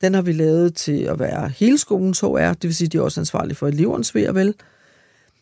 Den 0.00 0.14
har 0.14 0.22
vi 0.22 0.32
lavet 0.32 0.74
til 0.74 1.02
at 1.02 1.18
være 1.18 1.48
hele 1.48 1.78
skolens 1.78 2.20
HR, 2.20 2.52
det 2.52 2.64
vil 2.64 2.74
sige, 2.74 2.86
at 2.86 2.92
de 2.92 2.98
er 2.98 3.02
også 3.02 3.20
ansvarlige 3.20 3.54
for 3.54 3.68
elevernes 3.68 4.14
ved 4.14 4.28
og 4.28 4.34
vel. 4.34 4.54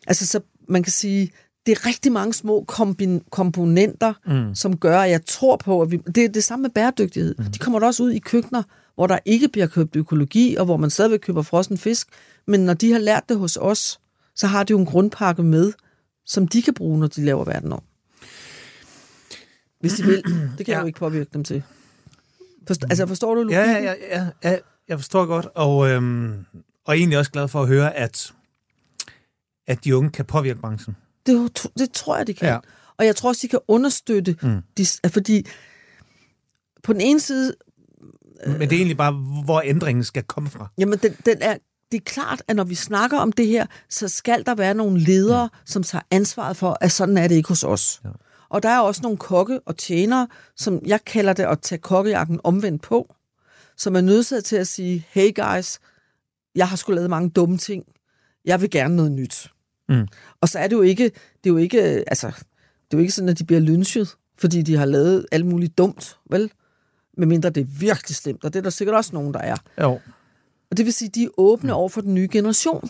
Altså, 0.07 0.27
så 0.27 0.39
man 0.67 0.83
kan 0.83 0.91
sige, 0.91 1.31
det 1.67 1.77
er 1.77 1.85
rigtig 1.85 2.11
mange 2.11 2.33
små 2.33 2.65
kombin- 2.71 3.29
komponenter, 3.31 4.13
mm. 4.25 4.55
som 4.55 4.77
gør, 4.77 4.99
at 4.99 5.09
jeg 5.09 5.25
tror 5.25 5.55
på, 5.55 5.81
at 5.81 5.91
vi... 5.91 5.97
Det 5.97 6.17
er 6.17 6.29
det 6.29 6.43
samme 6.43 6.61
med 6.61 6.69
bæredygtighed. 6.69 7.35
Mm. 7.37 7.45
De 7.45 7.59
kommer 7.59 7.79
da 7.79 7.85
også 7.85 8.03
ud 8.03 8.11
i 8.11 8.19
køkkener, 8.19 8.63
hvor 8.95 9.07
der 9.07 9.19
ikke 9.25 9.47
bliver 9.47 9.67
købt 9.67 9.95
økologi, 9.95 10.55
og 10.55 10.65
hvor 10.65 10.77
man 10.77 10.89
stadigvæk 10.89 11.19
køber 11.19 11.41
frossen 11.41 11.77
fisk. 11.77 12.07
Men 12.47 12.59
når 12.59 12.73
de 12.73 12.91
har 12.91 12.99
lært 12.99 13.29
det 13.29 13.37
hos 13.37 13.57
os, 13.61 13.99
så 14.35 14.47
har 14.47 14.63
de 14.63 14.71
jo 14.71 14.79
en 14.79 14.85
grundpakke 14.85 15.43
med, 15.43 15.73
som 16.25 16.47
de 16.47 16.61
kan 16.61 16.73
bruge, 16.73 16.99
når 16.99 17.07
de 17.07 17.25
laver 17.25 17.43
verden 17.43 17.73
om. 17.73 17.81
Hvis 19.79 19.93
de 19.93 20.03
vil. 20.03 20.23
Det 20.57 20.65
kan 20.65 20.67
ja. 20.67 20.73
jeg 20.73 20.81
jo 20.81 20.87
ikke 20.87 20.99
påvirke 20.99 21.29
dem 21.33 21.43
til. 21.43 21.63
Forst- 22.71 22.87
altså, 22.89 23.07
forstår 23.07 23.35
du 23.35 23.41
logikken? 23.41 23.65
Ja, 23.65 23.83
ja, 23.83 23.93
ja, 24.11 24.27
ja, 24.43 24.57
jeg 24.87 24.99
forstår 24.99 25.25
godt, 25.25 25.47
og, 25.55 25.89
øhm, 25.89 26.45
og 26.85 26.97
egentlig 26.97 27.19
også 27.19 27.31
glad 27.31 27.47
for 27.47 27.61
at 27.61 27.67
høre, 27.67 27.95
at, 27.95 28.33
at 29.67 29.83
de 29.83 29.97
unge 29.97 30.09
kan 30.09 30.25
påvirke 30.25 30.59
branchen. 30.59 30.95
Det, 31.27 31.67
det 31.77 31.91
tror 31.91 32.17
jeg, 32.17 32.27
de 32.27 32.33
kan. 32.33 32.47
Ja. 32.47 32.59
Og 32.97 33.05
jeg 33.05 33.15
tror 33.15 33.29
også, 33.29 33.39
de 33.41 33.47
kan 33.47 33.59
understøtte, 33.67 34.35
mm. 34.41 34.61
de, 34.77 34.85
fordi 35.09 35.45
på 36.83 36.93
den 36.93 37.01
ene 37.01 37.19
side... 37.19 37.55
Men 38.45 38.61
det 38.61 38.71
er 38.71 38.77
egentlig 38.77 38.97
bare, 38.97 39.11
hvor 39.43 39.61
ændringen 39.65 40.03
skal 40.03 40.23
komme 40.23 40.49
fra. 40.49 40.69
Jamen, 40.77 40.99
den, 40.99 41.15
den 41.25 41.37
er, 41.41 41.57
det 41.91 41.97
er 41.97 42.03
klart, 42.05 42.43
at 42.47 42.55
når 42.55 42.63
vi 42.63 42.75
snakker 42.75 43.17
om 43.17 43.31
det 43.31 43.47
her, 43.47 43.65
så 43.89 44.07
skal 44.07 44.45
der 44.45 44.55
være 44.55 44.73
nogle 44.73 44.99
ledere, 44.99 45.41
ja. 45.41 45.47
som 45.65 45.83
tager 45.83 46.01
ansvaret 46.11 46.57
for, 46.57 46.77
at 46.81 46.91
sådan 46.91 47.17
er 47.17 47.27
det 47.27 47.35
ikke 47.35 47.49
hos 47.49 47.63
os. 47.63 48.01
Ja. 48.05 48.09
Og 48.49 48.63
der 48.63 48.69
er 48.69 48.79
også 48.79 49.01
nogle 49.01 49.17
kokke 49.17 49.59
og 49.59 49.77
tjenere, 49.77 50.27
som 50.55 50.81
jeg 50.85 51.05
kalder 51.05 51.33
det 51.33 51.43
at 51.43 51.61
tage 51.61 51.79
kokkejakken 51.79 52.39
omvendt 52.43 52.81
på, 52.81 53.15
som 53.77 53.95
er 53.95 54.01
nødsaget 54.01 54.45
til 54.45 54.55
at 54.55 54.67
sige, 54.67 55.05
hey 55.09 55.35
guys, 55.35 55.79
jeg 56.55 56.69
har 56.69 56.75
sgu 56.75 56.91
lavet 56.91 57.09
mange 57.09 57.29
dumme 57.29 57.57
ting. 57.57 57.83
Jeg 58.45 58.61
vil 58.61 58.69
gerne 58.69 58.95
noget 58.95 59.11
nyt. 59.11 59.51
Mm. 59.89 60.07
Og 60.41 60.49
så 60.49 60.59
er 60.59 60.67
det 60.67 60.75
jo 60.75 60.81
ikke, 60.81 61.03
det 61.03 61.49
er 61.49 61.49
jo 61.49 61.57
ikke, 61.57 61.81
altså, 61.81 62.27
det 62.27 62.93
er 62.93 62.97
jo 62.97 62.99
ikke 62.99 63.13
sådan, 63.13 63.29
at 63.29 63.39
de 63.39 63.45
bliver 63.45 63.59
lynchet, 63.59 64.15
fordi 64.37 64.61
de 64.61 64.75
har 64.75 64.85
lavet 64.85 65.25
alt 65.31 65.45
muligt 65.45 65.77
dumt, 65.77 66.17
vel? 66.29 66.51
Medmindre 67.17 67.49
det 67.49 67.61
er 67.61 67.67
virkelig 67.79 68.15
slemt, 68.15 68.43
og 68.43 68.53
det 68.53 68.59
er 68.59 68.63
der 68.63 68.69
sikkert 68.69 68.95
også 68.95 69.11
nogen, 69.13 69.33
der 69.33 69.39
er. 69.39 69.55
Jo. 69.81 69.99
Og 70.71 70.77
det 70.77 70.85
vil 70.85 70.93
sige, 70.93 71.07
at 71.09 71.15
de 71.15 71.23
er 71.23 71.29
åbne 71.37 71.71
mm. 71.71 71.77
over 71.77 71.89
for 71.89 72.01
den 72.01 72.13
nye 72.13 72.27
generation. 72.31 72.89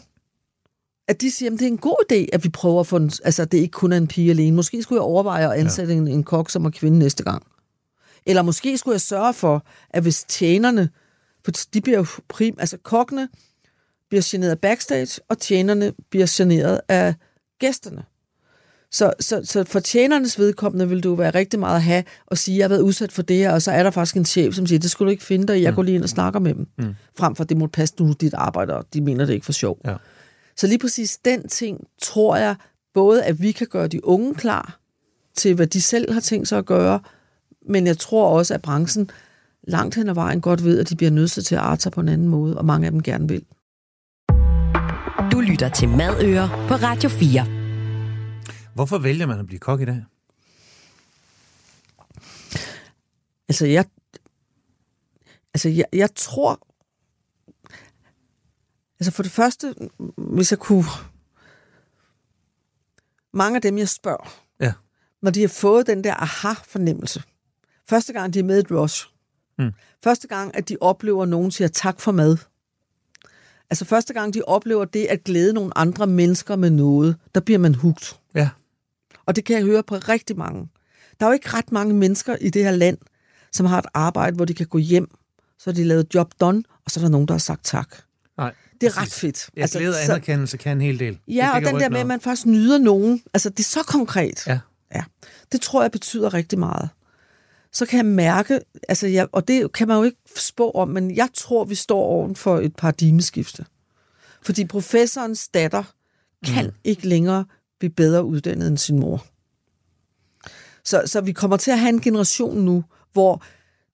At 1.07 1.21
de 1.21 1.31
siger, 1.31 1.51
at 1.51 1.59
det 1.59 1.65
er 1.65 1.71
en 1.71 1.77
god 1.77 2.03
idé, 2.11 2.25
at 2.33 2.43
vi 2.43 2.49
prøver 2.49 2.79
at 2.79 2.87
få 2.87 2.95
en, 2.95 3.11
altså 3.23 3.45
det 3.45 3.57
er 3.57 3.61
ikke 3.61 3.71
kun 3.71 3.91
er 3.93 3.97
en 3.97 4.07
pige 4.07 4.29
alene. 4.29 4.55
Måske 4.55 4.83
skulle 4.83 4.97
jeg 4.97 5.03
overveje 5.03 5.53
at 5.53 5.59
ansætte 5.59 5.93
ja. 5.93 5.99
en, 5.99 6.07
en 6.07 6.23
kok 6.23 6.49
som 6.49 6.65
er 6.65 6.69
kvinde 6.69 6.99
næste 6.99 7.23
gang. 7.23 7.43
Eller 8.25 8.41
måske 8.41 8.77
skulle 8.77 8.93
jeg 8.93 9.01
sørge 9.01 9.33
for, 9.33 9.65
at 9.89 10.03
hvis 10.03 10.23
tjenerne, 10.23 10.89
for 11.45 11.51
de 11.73 11.81
bliver 11.81 11.97
jo 11.97 12.05
prim, 12.27 12.55
altså 12.59 12.77
kokkene 12.77 13.29
bliver 14.09 14.21
generet 14.25 14.59
backstage, 14.59 15.21
og 15.29 15.37
tjenerne 15.37 15.93
bliver 16.09 16.27
generet 16.37 16.81
af 16.87 17.15
gæsterne. 17.59 18.03
Så, 18.91 19.13
så, 19.19 19.41
så 19.43 19.63
for 19.63 19.79
tjenernes 19.79 20.39
vedkommende 20.39 20.89
vil 20.89 21.03
du 21.03 21.15
være 21.15 21.29
rigtig 21.29 21.59
meget 21.59 21.75
at 21.75 21.83
have 21.83 22.03
og 22.25 22.37
sige, 22.37 22.57
jeg 22.57 22.63
har 22.63 22.69
været 22.69 22.81
udsat 22.81 23.11
for 23.11 23.21
det 23.21 23.35
her, 23.35 23.51
og 23.51 23.61
så 23.61 23.71
er 23.71 23.83
der 23.83 23.91
faktisk 23.91 24.15
en 24.15 24.25
chef, 24.25 24.55
som 24.55 24.67
siger, 24.67 24.79
det 24.79 24.91
skulle 24.91 25.07
du 25.07 25.11
ikke 25.11 25.23
finde 25.23 25.47
dig, 25.47 25.61
jeg 25.61 25.71
mm. 25.71 25.75
går 25.75 25.83
lige 25.83 25.95
ind 25.95 26.03
og 26.03 26.09
snakker 26.09 26.39
med 26.39 26.53
dem. 26.53 26.67
Mm. 26.77 26.93
Frem 27.17 27.35
for, 27.35 27.43
det 27.43 27.57
må 27.57 27.67
passe 27.67 27.95
nu 27.99 28.13
dit 28.21 28.33
arbejde, 28.33 28.73
og 28.73 28.85
de 28.93 29.01
mener 29.01 29.25
det 29.25 29.33
ikke 29.33 29.45
for 29.45 29.53
sjov. 29.53 29.79
Ja. 29.85 29.95
Så 30.55 30.67
lige 30.67 30.79
præcis 30.79 31.17
den 31.17 31.47
ting, 31.47 31.87
tror 32.01 32.35
jeg, 32.35 32.55
både 32.93 33.23
at 33.23 33.41
vi 33.41 33.51
kan 33.51 33.67
gøre 33.67 33.87
de 33.87 34.05
unge 34.05 34.35
klar 34.35 34.79
til, 35.35 35.55
hvad 35.55 35.67
de 35.67 35.81
selv 35.81 36.13
har 36.13 36.21
tænkt 36.21 36.47
sig 36.47 36.57
at 36.57 36.65
gøre, 36.65 36.99
men 37.69 37.87
jeg 37.87 37.97
tror 37.97 38.27
også, 38.27 38.53
at 38.53 38.61
branchen 38.61 39.09
langt 39.67 39.95
hen 39.95 40.09
ad 40.09 40.13
vejen 40.13 40.41
godt 40.41 40.63
ved, 40.63 40.79
at 40.79 40.89
de 40.89 40.95
bliver 40.95 41.11
nødt 41.11 41.31
til 41.31 41.55
at 41.55 41.61
arte 41.61 41.89
på 41.89 42.01
en 42.01 42.09
anden 42.09 42.27
måde, 42.27 42.57
og 42.57 42.65
mange 42.65 42.85
af 42.85 42.91
dem 42.91 43.03
gerne 43.03 43.27
vil. 43.27 43.43
Du 45.37 45.41
lytter 45.41 45.69
til 45.69 45.89
Madøer 45.89 46.47
på 46.67 46.73
Radio 46.73 47.09
4. 47.09 47.45
Hvorfor 48.75 48.97
vælger 48.97 49.25
man 49.25 49.39
at 49.39 49.45
blive 49.45 49.59
kok 49.59 49.81
i 49.81 49.85
dag? 49.85 50.05
Altså, 53.49 53.65
jeg, 53.65 53.85
altså, 55.53 55.69
jeg, 55.69 55.85
jeg 55.93 56.09
tror... 56.15 56.67
Altså, 58.99 59.11
for 59.11 59.23
det 59.23 59.31
første, 59.31 59.75
hvis 60.17 60.51
jeg 60.51 60.59
kunne... 60.59 60.85
Mange 63.33 63.55
af 63.55 63.61
dem, 63.61 63.77
jeg 63.77 63.89
spørger, 63.89 64.43
ja. 64.59 64.73
når 65.21 65.31
de 65.31 65.41
har 65.41 65.47
fået 65.47 65.87
den 65.87 66.03
der 66.03 66.13
aha-fornemmelse, 66.13 67.23
første 67.89 68.13
gang, 68.13 68.33
de 68.33 68.39
er 68.39 68.43
med 68.43 68.57
i 68.57 68.59
et 68.59 68.71
rush, 68.71 69.07
mm. 69.57 69.71
første 70.03 70.27
gang, 70.27 70.55
at 70.55 70.69
de 70.69 70.77
oplever, 70.81 71.23
at 71.23 71.29
nogen 71.29 71.51
siger 71.51 71.67
tak 71.67 72.01
for 72.01 72.11
mad, 72.11 72.37
Altså 73.69 73.85
første 73.85 74.13
gang, 74.13 74.33
de 74.33 74.41
oplever 74.41 74.85
det 74.85 75.05
at 75.05 75.23
glæde 75.23 75.53
nogle 75.53 75.77
andre 75.77 76.07
mennesker 76.07 76.55
med 76.55 76.69
noget, 76.69 77.15
der 77.35 77.41
bliver 77.41 77.57
man 77.59 77.75
hugt. 77.75 78.19
Ja. 78.35 78.49
Og 79.25 79.35
det 79.35 79.45
kan 79.45 79.55
jeg 79.55 79.65
høre 79.65 79.83
på 79.83 79.95
rigtig 79.95 80.37
mange. 80.37 80.67
Der 81.19 81.25
er 81.25 81.29
jo 81.29 81.33
ikke 81.33 81.49
ret 81.49 81.71
mange 81.71 81.93
mennesker 81.93 82.35
i 82.41 82.49
det 82.49 82.63
her 82.63 82.71
land, 82.71 82.97
som 83.51 83.65
har 83.65 83.79
et 83.79 83.85
arbejde, 83.93 84.35
hvor 84.35 84.45
de 84.45 84.53
kan 84.53 84.65
gå 84.65 84.77
hjem, 84.77 85.07
så 85.59 85.71
de 85.71 85.83
lavet 85.83 86.07
job 86.15 86.33
done, 86.41 86.63
og 86.85 86.91
så 86.91 86.99
er 86.99 87.01
der 87.01 87.09
nogen, 87.09 87.27
der 87.27 87.33
har 87.33 87.39
sagt 87.39 87.65
tak. 87.65 87.95
Nej. 88.37 88.53
Det 88.81 88.87
er 88.87 88.91
præcis. 88.91 89.01
ret 89.01 89.13
fedt. 89.13 89.49
Jeg 89.55 89.61
altså, 89.61 89.79
glæder 89.79 89.93
og 89.97 90.03
anerkendelse 90.03 90.57
kan 90.57 90.77
en 90.77 90.81
hel 90.81 90.99
del. 90.99 91.19
Ja, 91.27 91.51
det, 91.55 91.61
det 91.61 91.67
og 91.67 91.73
den 91.73 91.81
der 91.81 91.89
med, 91.89 91.99
at 91.99 92.07
man 92.07 92.21
faktisk 92.21 92.45
nyder 92.45 92.77
nogen. 92.77 93.23
Altså, 93.33 93.49
det 93.49 93.59
er 93.59 93.63
så 93.63 93.83
konkret. 93.83 94.47
Ja. 94.47 94.59
ja. 94.95 95.03
Det 95.51 95.61
tror 95.61 95.81
jeg 95.81 95.91
betyder 95.91 96.33
rigtig 96.33 96.59
meget 96.59 96.89
så 97.77 97.85
kan 97.85 97.97
jeg 97.97 98.05
mærke, 98.05 98.59
altså 98.89 99.07
jeg, 99.07 99.27
og 99.31 99.47
det 99.47 99.71
kan 99.71 99.87
man 99.87 99.97
jo 99.97 100.03
ikke 100.03 100.17
spå 100.35 100.71
om, 100.71 100.89
men 100.89 101.15
jeg 101.15 101.29
tror, 101.33 101.63
vi 101.63 101.75
står 101.75 102.03
oven 102.03 102.35
for 102.35 102.59
et 102.59 102.75
paradigmeskifte. 102.75 103.65
Fordi 104.41 104.65
professorens 104.65 105.47
datter 105.47 105.83
kan 106.45 106.65
mm. 106.65 106.71
ikke 106.83 107.07
længere 107.07 107.45
blive 107.79 107.91
bedre 107.91 108.23
uddannet 108.23 108.67
end 108.67 108.77
sin 108.77 108.99
mor. 108.99 109.25
Så, 110.85 111.01
så 111.05 111.21
vi 111.21 111.31
kommer 111.31 111.57
til 111.57 111.71
at 111.71 111.79
have 111.79 111.89
en 111.89 112.01
generation 112.01 112.57
nu, 112.57 112.83
hvor 113.13 113.43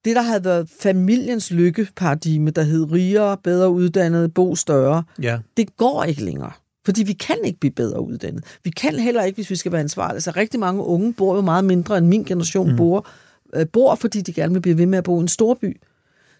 det, 0.05 0.15
der 0.15 0.21
havde 0.21 0.43
været 0.43 0.69
familiens 0.79 1.51
lykkeparadigme, 1.51 2.51
der 2.51 2.63
hed 2.63 2.91
rigere, 2.91 3.37
bedre 3.37 3.69
uddannet, 3.69 4.33
bo 4.33 4.55
større, 4.55 5.03
ja. 5.21 5.39
det 5.57 5.77
går 5.77 6.03
ikke 6.03 6.23
længere. 6.23 6.51
Fordi 6.85 7.03
vi 7.03 7.13
kan 7.13 7.37
ikke 7.43 7.59
blive 7.59 7.71
bedre 7.71 8.01
uddannet. 8.01 8.43
Vi 8.63 8.69
kan 8.69 8.99
heller 8.99 9.23
ikke, 9.23 9.37
hvis 9.37 9.49
vi 9.49 9.55
skal 9.55 9.71
være 9.71 9.81
ansvarlige. 9.81 10.15
Altså 10.15 10.31
rigtig 10.31 10.59
mange 10.59 10.83
unge 10.83 11.13
bor 11.13 11.35
jo 11.35 11.41
meget 11.41 11.65
mindre, 11.65 11.97
end 11.97 12.07
min 12.07 12.23
generation 12.23 12.71
mm. 12.71 12.77
bor 12.77 13.07
bor, 13.73 13.95
fordi 13.95 14.21
de 14.21 14.33
gerne 14.33 14.53
vil 14.53 14.61
blive 14.61 14.77
ved 14.77 14.85
med 14.85 14.97
at 14.97 15.03
bo 15.03 15.19
i 15.19 15.21
en 15.21 15.27
storby. 15.27 15.81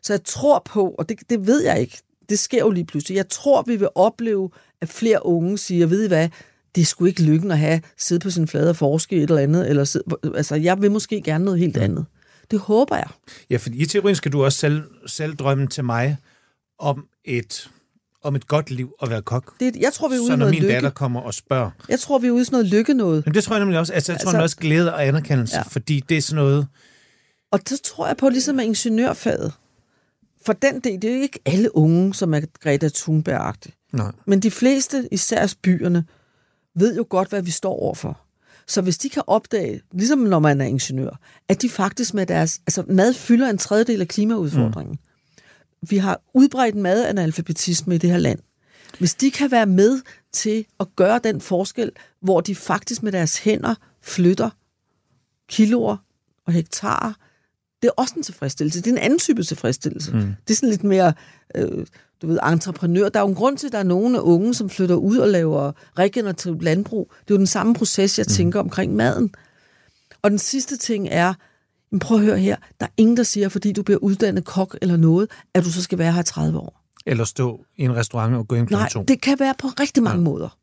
Så 0.02 0.14
jeg 0.14 0.24
tror 0.26 0.62
på, 0.66 0.90
og 0.90 1.10
det, 1.10 1.20
det 1.30 1.48
ved 1.48 1.64
jeg 1.64 1.80
ikke, 1.80 1.98
det 2.30 2.40
sker 2.40 2.60
jo 2.60 2.70
lige 2.70 2.86
pludselig, 2.86 3.16
jeg 3.16 3.30
tror, 3.30 3.62
vi 3.62 3.76
vil 3.76 3.88
opleve, 3.96 4.50
at 4.82 4.90
flere 4.90 5.26
unge 5.26 5.58
siger, 5.58 5.88
ved 5.88 6.06
I 6.06 6.08
hvad, 6.08 6.30
det 6.76 6.88
sgu 6.88 7.06
ikke 7.06 7.24
lykken 7.24 7.52
at 7.52 7.58
have 7.58 7.82
sidde 7.98 8.20
på 8.20 8.30
sin 8.30 8.48
flade 8.48 8.70
og 8.70 8.76
forske 8.76 9.16
et 9.16 9.30
eller 9.30 9.42
andet, 9.42 9.70
eller 9.70 9.84
sidde, 9.84 10.06
altså 10.36 10.56
jeg 10.56 10.82
vil 10.82 10.92
måske 10.92 11.22
gerne 11.22 11.46
noget 11.46 11.60
helt 11.60 11.78
andet. 11.78 12.06
Det 12.52 12.60
håber 12.60 12.96
jeg. 12.96 13.08
Ja, 13.50 13.58
for 13.58 13.70
i 13.74 13.86
teorien 13.86 14.16
skal 14.16 14.32
du 14.32 14.44
også 14.44 14.58
selv, 14.58 14.84
selv 15.08 15.36
drømme 15.36 15.68
til 15.68 15.84
mig 15.84 16.18
om 16.80 17.06
et 17.26 17.70
om 18.24 18.36
et 18.36 18.48
godt 18.48 18.72
liv 18.72 18.94
at 19.02 19.10
være 19.10 19.22
kok. 19.22 19.60
Det, 19.60 19.76
jeg 19.76 19.94
tror, 19.94 20.08
vi 20.08 20.16
er 20.16 20.20
ude 20.20 20.28
Så 20.28 20.36
når 20.36 20.46
min 20.50 20.62
lykke. 20.62 20.74
datter 20.74 20.90
kommer 20.90 21.22
og 21.22 21.34
spørger. 21.34 21.72
Jeg 21.90 22.00
tror, 22.00 22.20
vi 22.20 22.28
er 22.28 22.32
ude 22.32 22.42
i 22.42 22.46
sådan 22.46 22.56
noget 22.56 22.68
lykke 22.68 22.94
noget. 22.94 23.26
Men 23.26 23.36
det 23.36 23.44
tror 23.44 23.56
jeg 23.56 23.60
nemlig 23.60 23.80
også. 23.80 23.94
Altså, 23.94 24.12
jeg 24.12 24.22
tror 24.22 24.30
altså, 24.30 24.42
også 24.42 24.58
glæde 24.58 24.94
og 24.94 25.08
anerkendelse, 25.08 25.58
ja. 25.58 25.62
fordi 25.62 26.04
det 26.10 26.18
er 26.18 26.22
sådan 26.22 26.44
noget... 26.44 26.68
Og 27.54 27.60
så 27.68 27.82
tror 27.82 28.08
jeg 28.08 28.18
på, 28.18 28.30
ligesom 28.30 28.56
med 28.56 28.64
ingeniørfaget. 28.64 29.54
For 30.46 30.54
den 30.54 30.80
del, 30.80 31.02
det 31.02 31.10
er 31.10 31.16
jo 31.16 31.22
ikke 31.22 31.40
alle 31.46 31.76
unge, 31.78 32.14
som 32.14 32.34
er 32.34 32.42
Greta 32.60 32.90
thunberg 32.94 33.56
Nej. 33.92 34.12
Men 34.26 34.40
de 34.40 34.52
fleste, 34.52 35.08
især 35.12 35.54
byerne, 35.62 36.06
ved 36.76 36.96
jo 36.96 37.06
godt, 37.10 37.30
hvad 37.30 37.42
vi 37.42 37.52
står 37.52 37.80
overfor. 37.80 38.20
Så 38.68 38.82
hvis 38.82 38.98
de 38.98 39.10
kan 39.10 39.24
opdage, 39.28 39.82
ligesom 39.92 40.20
når 40.20 40.40
man 40.40 40.62
er 40.62 40.66
ingeniør, 40.66 41.20
at 41.48 41.62
de 41.62 41.70
faktisk 41.70 42.14
med 42.14 42.26
deres... 42.26 42.62
Altså, 42.68 42.84
mad 42.88 43.14
fylder 43.14 43.50
en 43.50 43.58
tredjedel 43.58 44.02
af 44.02 44.08
klimaudfordringen. 44.08 45.00
Mm. 45.02 45.90
Vi 45.90 45.98
har 45.98 46.22
udbredt 46.34 46.76
madanalfabetisme 46.76 47.96
i 47.96 47.98
det 47.98 48.10
her 48.10 48.18
land. 48.18 48.40
Hvis 49.00 49.16
de 49.16 49.32
kan 49.32 49.52
være 49.52 49.66
med 49.66 50.02
til 50.32 50.66
at 50.80 50.88
gøre 50.96 51.20
den 51.24 51.42
forskel, 51.42 51.92
hvor 52.22 52.42
de 52.42 52.56
faktisk 52.56 53.04
med 53.04 53.12
deres 53.12 53.38
hænder 53.38 53.76
flytter 54.02 54.50
kiloer 55.50 55.98
og 56.46 56.54
hektar 56.54 57.18
det 57.84 57.90
er 57.90 58.02
også 58.02 58.14
en 58.18 58.24
tilfredsstillelse. 58.24 58.82
Det 58.82 58.88
er 58.88 58.92
en 58.92 58.98
anden 58.98 59.20
type 59.20 59.44
tilfredsstillelse. 59.44 60.12
Mm. 60.12 60.20
Det 60.48 60.54
er 60.54 60.56
sådan 60.56 60.70
lidt 60.70 60.84
mere, 60.84 61.14
øh, 61.56 61.86
du 62.22 62.28
ved, 62.28 62.40
entreprenør. 62.44 63.10
Der 63.10 63.20
er 63.20 63.24
jo 63.24 63.30
en 63.30 63.36
grund 63.36 63.58
til, 63.58 63.68
at 63.68 63.74
der 63.74 63.80
er 63.80 63.84
nogle 63.84 64.22
unge, 64.22 64.54
som 64.54 64.70
flytter 64.70 64.96
ud 64.96 65.18
og 65.18 65.30
laver 65.30 65.72
regenerativt 66.00 66.64
landbrug. 66.64 67.12
Det 67.22 67.32
er 67.32 67.36
jo 67.36 67.38
den 67.38 67.48
samme 67.48 67.74
proces, 67.74 68.18
jeg 68.18 68.26
mm. 68.28 68.34
tænker 68.34 68.60
omkring 68.60 68.96
maden. 68.96 69.36
Og 70.22 70.32
den 70.32 70.40
sidste 70.40 70.78
ting 70.78 71.08
er, 71.12 71.34
men 71.92 72.00
prøv 72.00 72.18
at 72.18 72.24
høre 72.24 72.38
her, 72.38 72.56
der 72.80 72.86
er 72.86 72.92
ingen, 72.98 73.18
der 73.18 73.24
siger, 73.24 73.50
fordi 73.50 73.72
du 73.72 73.84
bliver 73.84 74.00
uddannet 74.00 74.46
kok 74.46 74.78
eller 74.82 74.98
noget, 74.98 75.30
at 75.54 75.64
du 75.64 75.72
så 75.72 75.82
skal 75.82 75.98
være 75.98 76.14
her 76.14 76.22
i 76.22 76.26
30 76.26 76.60
år. 76.60 76.82
Eller 77.06 77.24
stå 77.24 77.66
i 77.78 77.84
en 77.84 77.96
restaurant 77.96 78.36
og 78.36 78.48
gå 78.48 78.56
ind 78.56 78.68
kl. 78.68 78.74
Nej, 78.74 78.90
2. 78.90 79.04
det 79.04 79.22
kan 79.22 79.40
være 79.40 79.54
på 79.58 79.68
rigtig 79.68 80.04
mange 80.04 80.18
ja. 80.18 80.24
måder, 80.24 80.58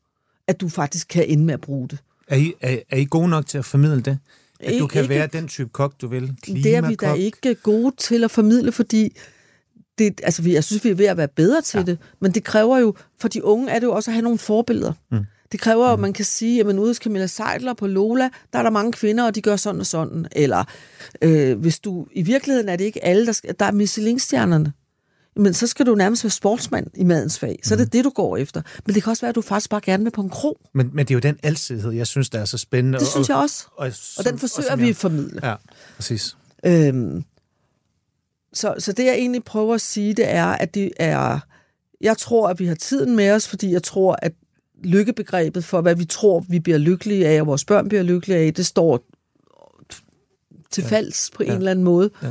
at 0.47 0.61
du 0.61 0.69
faktisk 0.69 1.07
kan 1.07 1.25
ende 1.27 1.43
med 1.43 1.53
at 1.53 1.61
bruge 1.61 1.87
det. 1.87 1.99
Er, 2.27 2.35
I, 2.35 2.53
er, 2.61 2.77
er 2.89 2.97
I 2.97 3.05
gode 3.05 3.29
nok 3.29 3.45
til 3.45 3.57
at 3.57 3.65
formidle 3.65 4.01
det? 4.01 4.19
At 4.63 4.79
du 4.79 4.87
kan 4.87 5.01
ikke- 5.01 5.15
være 5.15 5.27
den 5.27 5.47
type 5.47 5.69
kok, 5.69 5.93
du 6.01 6.07
vil? 6.07 6.35
Det 6.45 6.75
er 6.75 6.81
vi 6.81 6.87
da 6.87 6.95
Klimakok? 6.95 7.17
ikke 7.17 7.55
gode 7.55 7.95
til 7.97 8.23
at 8.23 8.31
formidle, 8.31 8.71
fordi 8.71 9.17
det, 9.97 10.21
altså, 10.23 10.41
vi- 10.41 10.53
jeg 10.53 10.63
synes, 10.63 10.83
vi 10.83 10.89
er 10.89 10.95
ved 10.95 11.05
at 11.05 11.17
være 11.17 11.27
bedre 11.27 11.61
til 11.61 11.77
Ja. 11.77 11.83
det, 11.83 11.97
men 12.21 12.31
det 12.31 12.43
kræver 12.43 12.77
jo, 12.77 12.95
for 13.19 13.27
de 13.27 13.43
unge 13.43 13.69
er 13.71 13.79
det 13.79 13.87
jo 13.87 13.91
også 13.93 14.11
at 14.11 14.13
have 14.13 14.23
nogle 14.23 14.37
forbilleder. 14.39 14.93
Mm. 15.11 15.19
Det 15.51 15.59
kræver 15.59 15.87
jo, 15.87 15.93
at 15.93 15.99
man 15.99 16.13
kan 16.13 16.25
sige, 16.25 16.59
at 16.59 16.65
ude 16.65 16.87
hos 16.87 16.97
Camilla 16.97 17.27
Seidler 17.27 17.73
på 17.73 17.87
Lola, 17.87 18.29
der 18.53 18.59
er 18.59 18.63
der 18.63 18.69
mange 18.69 18.91
kvinder, 18.91 19.23
og 19.25 19.35
de 19.35 19.41
gør 19.41 19.55
sådan 19.55 19.79
og 19.81 19.85
sådan. 19.87 20.27
Eller 20.31 20.63
øh, 21.21 21.59
hvis 21.59 21.79
du, 21.79 22.07
i 22.13 22.21
virkeligheden 22.21 22.69
er 22.69 22.75
det 22.75 22.83
ikke 22.83 23.05
alle, 23.05 23.25
der, 23.25 23.31
skal, 23.31 23.55
der 23.59 23.65
er 23.65 23.71
Michelin-stjernerne. 23.71 24.73
Men 25.35 25.53
så 25.53 25.67
skal 25.67 25.85
du 25.85 25.95
nærmest 25.95 26.23
være 26.23 26.31
sportsmand 26.31 26.87
i 26.95 27.03
madens 27.03 27.39
fag. 27.39 27.59
Så 27.63 27.73
er 27.73 27.77
Mm. 27.77 27.83
det 27.83 27.93
det, 27.93 28.03
du 28.05 28.09
går 28.09 28.37
efter. 28.37 28.61
Men 28.85 28.95
det 28.95 29.03
kan 29.03 29.09
også 29.09 29.21
være, 29.21 29.29
at 29.29 29.35
du 29.35 29.41
faktisk 29.41 29.69
bare 29.69 29.81
gerne 29.81 30.03
vil 30.03 30.11
på 30.11 30.21
en 30.21 30.29
krog. 30.29 30.59
Men, 30.73 30.89
men 30.93 31.05
det 31.05 31.11
er 31.11 31.15
jo 31.15 31.19
den 31.19 31.39
alsidighed, 31.43 31.91
jeg 31.91 32.07
synes, 32.07 32.29
der 32.29 32.39
er 32.39 32.45
så 32.45 32.57
spændende. 32.57 32.99
Det 32.99 33.07
synes 33.07 33.29
jeg 33.29 33.37
også. 33.37 33.65
Og, 33.75 33.85
og, 33.87 33.91
Og 34.17 34.25
den 34.25 34.39
forsøger 34.39 34.75
vi 34.75 34.89
at 34.89 34.95
formidle. 34.95 35.47
Ja, 35.49 35.55
præcis. 35.95 36.37
Øhm, 36.65 37.23
så, 38.53 38.75
så 38.79 38.91
det, 38.91 39.05
jeg 39.05 39.13
egentlig 39.13 39.43
prøver 39.43 39.75
at 39.75 39.81
sige, 39.81 40.13
det 40.13 40.29
er, 40.29 40.45
at 40.45 40.73
det 40.73 40.91
er... 40.99 41.39
Jeg 42.01 42.17
tror, 42.17 42.47
at 42.49 42.59
vi 42.59 42.65
har 42.65 42.75
tiden 42.75 43.15
med 43.15 43.31
os, 43.31 43.47
fordi 43.47 43.71
jeg 43.71 43.83
tror, 43.83 44.15
at 44.21 44.31
lykkebegrebet 44.83 45.65
for, 45.65 45.81
hvad 45.81 45.95
vi 45.95 46.05
tror, 46.05 46.45
vi 46.49 46.59
bliver 46.59 46.77
lykkelige 46.77 47.27
af, 47.27 47.41
og 47.41 47.47
vores 47.47 47.65
børn 47.65 47.87
bliver 47.89 48.03
lykkelige 48.03 48.39
af, 48.39 48.53
det 48.53 48.65
står 48.65 49.03
til 50.71 50.81
Ja. 50.81 50.87
falds 50.89 51.31
på 51.35 51.43
Ja. 51.43 51.51
en 51.51 51.57
eller 51.57 51.71
anden 51.71 51.85
måde. 51.85 52.09
Ja. 52.23 52.27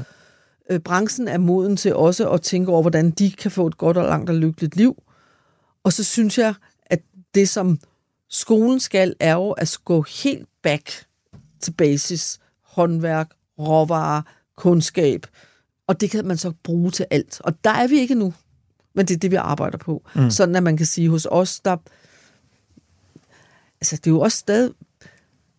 Øh, 0.70 0.80
branchen 0.80 1.28
er 1.28 1.38
moden 1.38 1.76
til 1.76 1.94
også 1.94 2.30
at 2.30 2.42
tænke 2.42 2.72
over, 2.72 2.82
hvordan 2.82 3.10
de 3.10 3.30
kan 3.30 3.50
få 3.50 3.66
et 3.66 3.78
godt 3.78 3.96
og 3.96 4.04
langt 4.04 4.30
og 4.30 4.36
lykkeligt 4.36 4.76
liv. 4.76 5.02
Og 5.84 5.92
så 5.92 6.04
synes 6.04 6.38
jeg, 6.38 6.54
at 6.86 7.02
det, 7.34 7.48
som 7.48 7.78
skolen 8.28 8.80
skal, 8.80 9.14
er 9.20 9.34
jo 9.34 9.50
at 9.50 9.78
gå 9.84 10.02
helt 10.02 10.48
back 10.62 11.06
til 11.60 11.72
basis, 11.72 12.38
håndværk, 12.62 13.30
råvarer, 13.58 14.22
kundskab, 14.56 15.26
og 15.86 16.00
det 16.00 16.10
kan 16.10 16.26
man 16.26 16.36
så 16.36 16.52
bruge 16.62 16.90
til 16.90 17.06
alt. 17.10 17.40
Og 17.44 17.64
der 17.64 17.70
er 17.70 17.86
vi 17.86 17.98
ikke 17.98 18.14
nu, 18.14 18.34
men 18.94 19.06
det 19.06 19.14
er 19.14 19.18
det, 19.18 19.30
vi 19.30 19.36
arbejder 19.36 19.78
på. 19.78 20.02
Mm. 20.14 20.30
Sådan 20.30 20.56
at 20.56 20.62
man 20.62 20.76
kan 20.76 20.86
sige, 20.86 21.08
hos 21.08 21.26
os, 21.30 21.60
der... 21.60 21.76
Altså, 23.80 23.96
det 23.96 24.06
er 24.06 24.10
jo 24.10 24.20
også 24.20 24.38
stadig... 24.38 24.70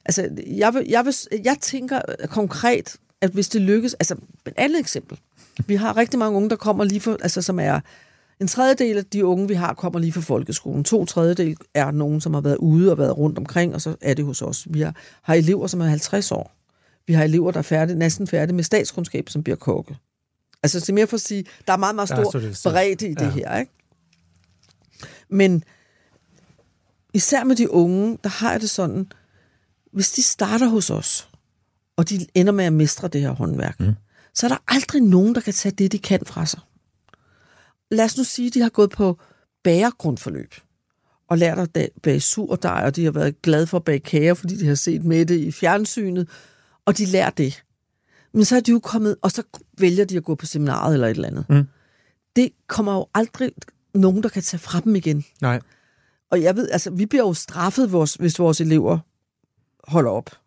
Altså, 0.06 0.30
jeg, 0.48 0.74
vil, 0.74 0.86
jeg, 0.90 1.06
vil, 1.06 1.16
jeg 1.44 1.58
tænker 1.62 2.02
konkret, 2.30 2.96
at 3.22 3.32
hvis 3.32 3.50
det 3.50 3.62
lykkes... 3.62 3.94
Altså, 3.94 4.16
et 4.48 4.54
andet 4.58 4.80
eksempel. 4.80 5.20
Vi 5.68 5.76
har 5.76 5.98
rigtig 5.98 6.20
mange 6.20 6.38
unge, 6.38 6.50
der 6.50 6.56
kommer 6.56 6.84
lige 6.84 7.02
for... 7.02 7.18
Altså, 7.22 7.42
som 7.42 7.60
er... 7.60 7.80
En 8.40 8.48
tredjedel 8.48 8.98
af 8.98 9.06
de 9.06 9.26
unge, 9.26 9.48
vi 9.48 9.54
har, 9.54 9.74
kommer 9.74 10.00
lige 10.00 10.12
fra 10.14 10.22
folkeskolen. 10.22 10.84
To 10.84 11.06
tredjedel 11.06 11.58
er 11.74 11.92
nogen, 11.92 12.22
som 12.22 12.34
har 12.34 12.42
været 12.42 12.58
ude 12.58 12.92
og 12.92 12.98
været 12.98 13.18
rundt 13.18 13.38
omkring, 13.38 13.74
og 13.76 13.82
så 13.82 13.96
er 14.02 14.14
det 14.14 14.26
hos 14.26 14.42
os. 14.42 14.68
Vi 14.70 14.82
har, 14.82 14.96
har 15.22 15.34
elever, 15.34 15.68
som 15.68 15.82
er 15.82 15.86
50 15.86 16.32
år. 16.32 16.52
Vi 17.08 17.14
har 17.14 17.24
elever, 17.24 17.52
der 17.52 17.58
er 17.58 17.62
færdige, 17.64 17.98
næsten 18.00 18.28
færdige 18.28 18.56
med 18.56 18.64
statskundskab, 18.64 19.30
som 19.30 19.44
bliver 19.44 19.56
kokke. 19.58 19.98
Altså, 20.64 20.80
det 20.80 20.90
er 20.90 20.94
mere 20.94 21.08
for 21.08 21.18
at 21.18 21.22
sige, 21.22 21.46
der 21.68 21.74
er 21.74 21.78
meget, 21.78 21.96
meget 21.96 22.10
stor 22.10 22.32
bredde 22.72 22.92
i 23.10 23.14
det 23.14 23.22
Ja. 23.22 23.30
her, 23.30 23.58
ikke? 23.58 23.72
Men 25.30 25.64
især 27.14 27.44
med 27.44 27.56
de 27.56 27.72
unge, 27.72 28.18
der 28.24 28.30
har 28.30 28.52
jeg 28.52 28.62
det 28.62 28.70
sådan, 28.70 29.12
hvis 29.94 30.12
de 30.12 30.24
starter 30.24 30.68
hos 30.68 30.90
os, 30.90 31.30
og 32.02 32.10
de 32.10 32.28
ender 32.36 32.54
med 32.54 32.66
at 32.66 32.74
mestre 32.74 33.08
det 33.08 33.22
her 33.22 33.32
håndværk, 33.32 33.80
mm. 33.80 33.94
så 34.34 34.46
er 34.46 34.50
der 34.50 34.58
aldrig 34.68 35.02
nogen, 35.02 35.36
der 35.36 35.42
kan 35.42 35.54
tage 35.54 35.72
det, 35.72 35.92
de 35.92 36.00
kan 36.00 36.20
fra 36.26 36.46
sig. 36.46 36.60
Lad 37.92 38.06
os 38.06 38.18
nu 38.18 38.24
sige, 38.24 38.48
at 38.48 38.54
de 38.54 38.62
har 38.62 38.70
gået 38.70 38.90
på 38.90 39.20
bagergrundforløb 39.64 40.54
og 41.28 41.38
lært 41.38 41.60
at 41.60 41.90
bage 42.04 42.20
surdej, 42.20 42.84
og 42.86 42.96
de 42.96 43.04
har 43.04 43.12
været 43.12 43.42
glade 43.42 43.68
for 43.68 43.78
at 43.78 43.84
bage 43.84 44.00
kager, 44.00 44.34
fordi 44.34 44.58
de 44.58 44.68
har 44.68 44.76
set 44.76 45.04
med 45.04 45.26
det 45.26 45.38
i 45.40 45.52
fjernsynet, 45.52 46.30
og 46.86 46.98
de 46.98 47.06
lærer 47.06 47.30
det. 47.30 47.64
Men 48.34 48.46
så 48.46 48.56
er 48.56 48.60
de 48.60 48.72
jo 48.72 48.80
kommet, 48.80 49.16
og 49.22 49.32
så 49.32 49.44
vælger 49.78 50.06
de 50.06 50.18
at 50.18 50.24
gå 50.24 50.36
på 50.36 50.46
seminaret 50.46 50.94
eller 50.94 51.08
et 51.08 51.12
eller 51.12 51.28
andet. 51.28 51.46
Mm. 51.50 51.64
Det 52.36 52.50
kommer 52.68 52.94
jo 52.94 53.08
aldrig 53.14 53.52
nogen, 53.94 54.24
der 54.24 54.30
kan 54.30 54.42
tage 54.42 54.60
fra 54.60 54.80
dem 54.80 54.96
igen. 54.96 55.26
Nej, 55.42 55.60
Og 56.32 56.42
jeg 56.42 56.56
ved, 56.56 56.70
altså, 56.70 56.90
vi 56.90 57.06
bliver 57.06 57.24
jo 57.24 57.34
straffet, 57.34 57.92
vores, 57.92 58.14
hvis 58.14 58.40
vores 58.40 58.62
elever 58.62 59.00
holder 59.84 60.12
op. 60.12 60.41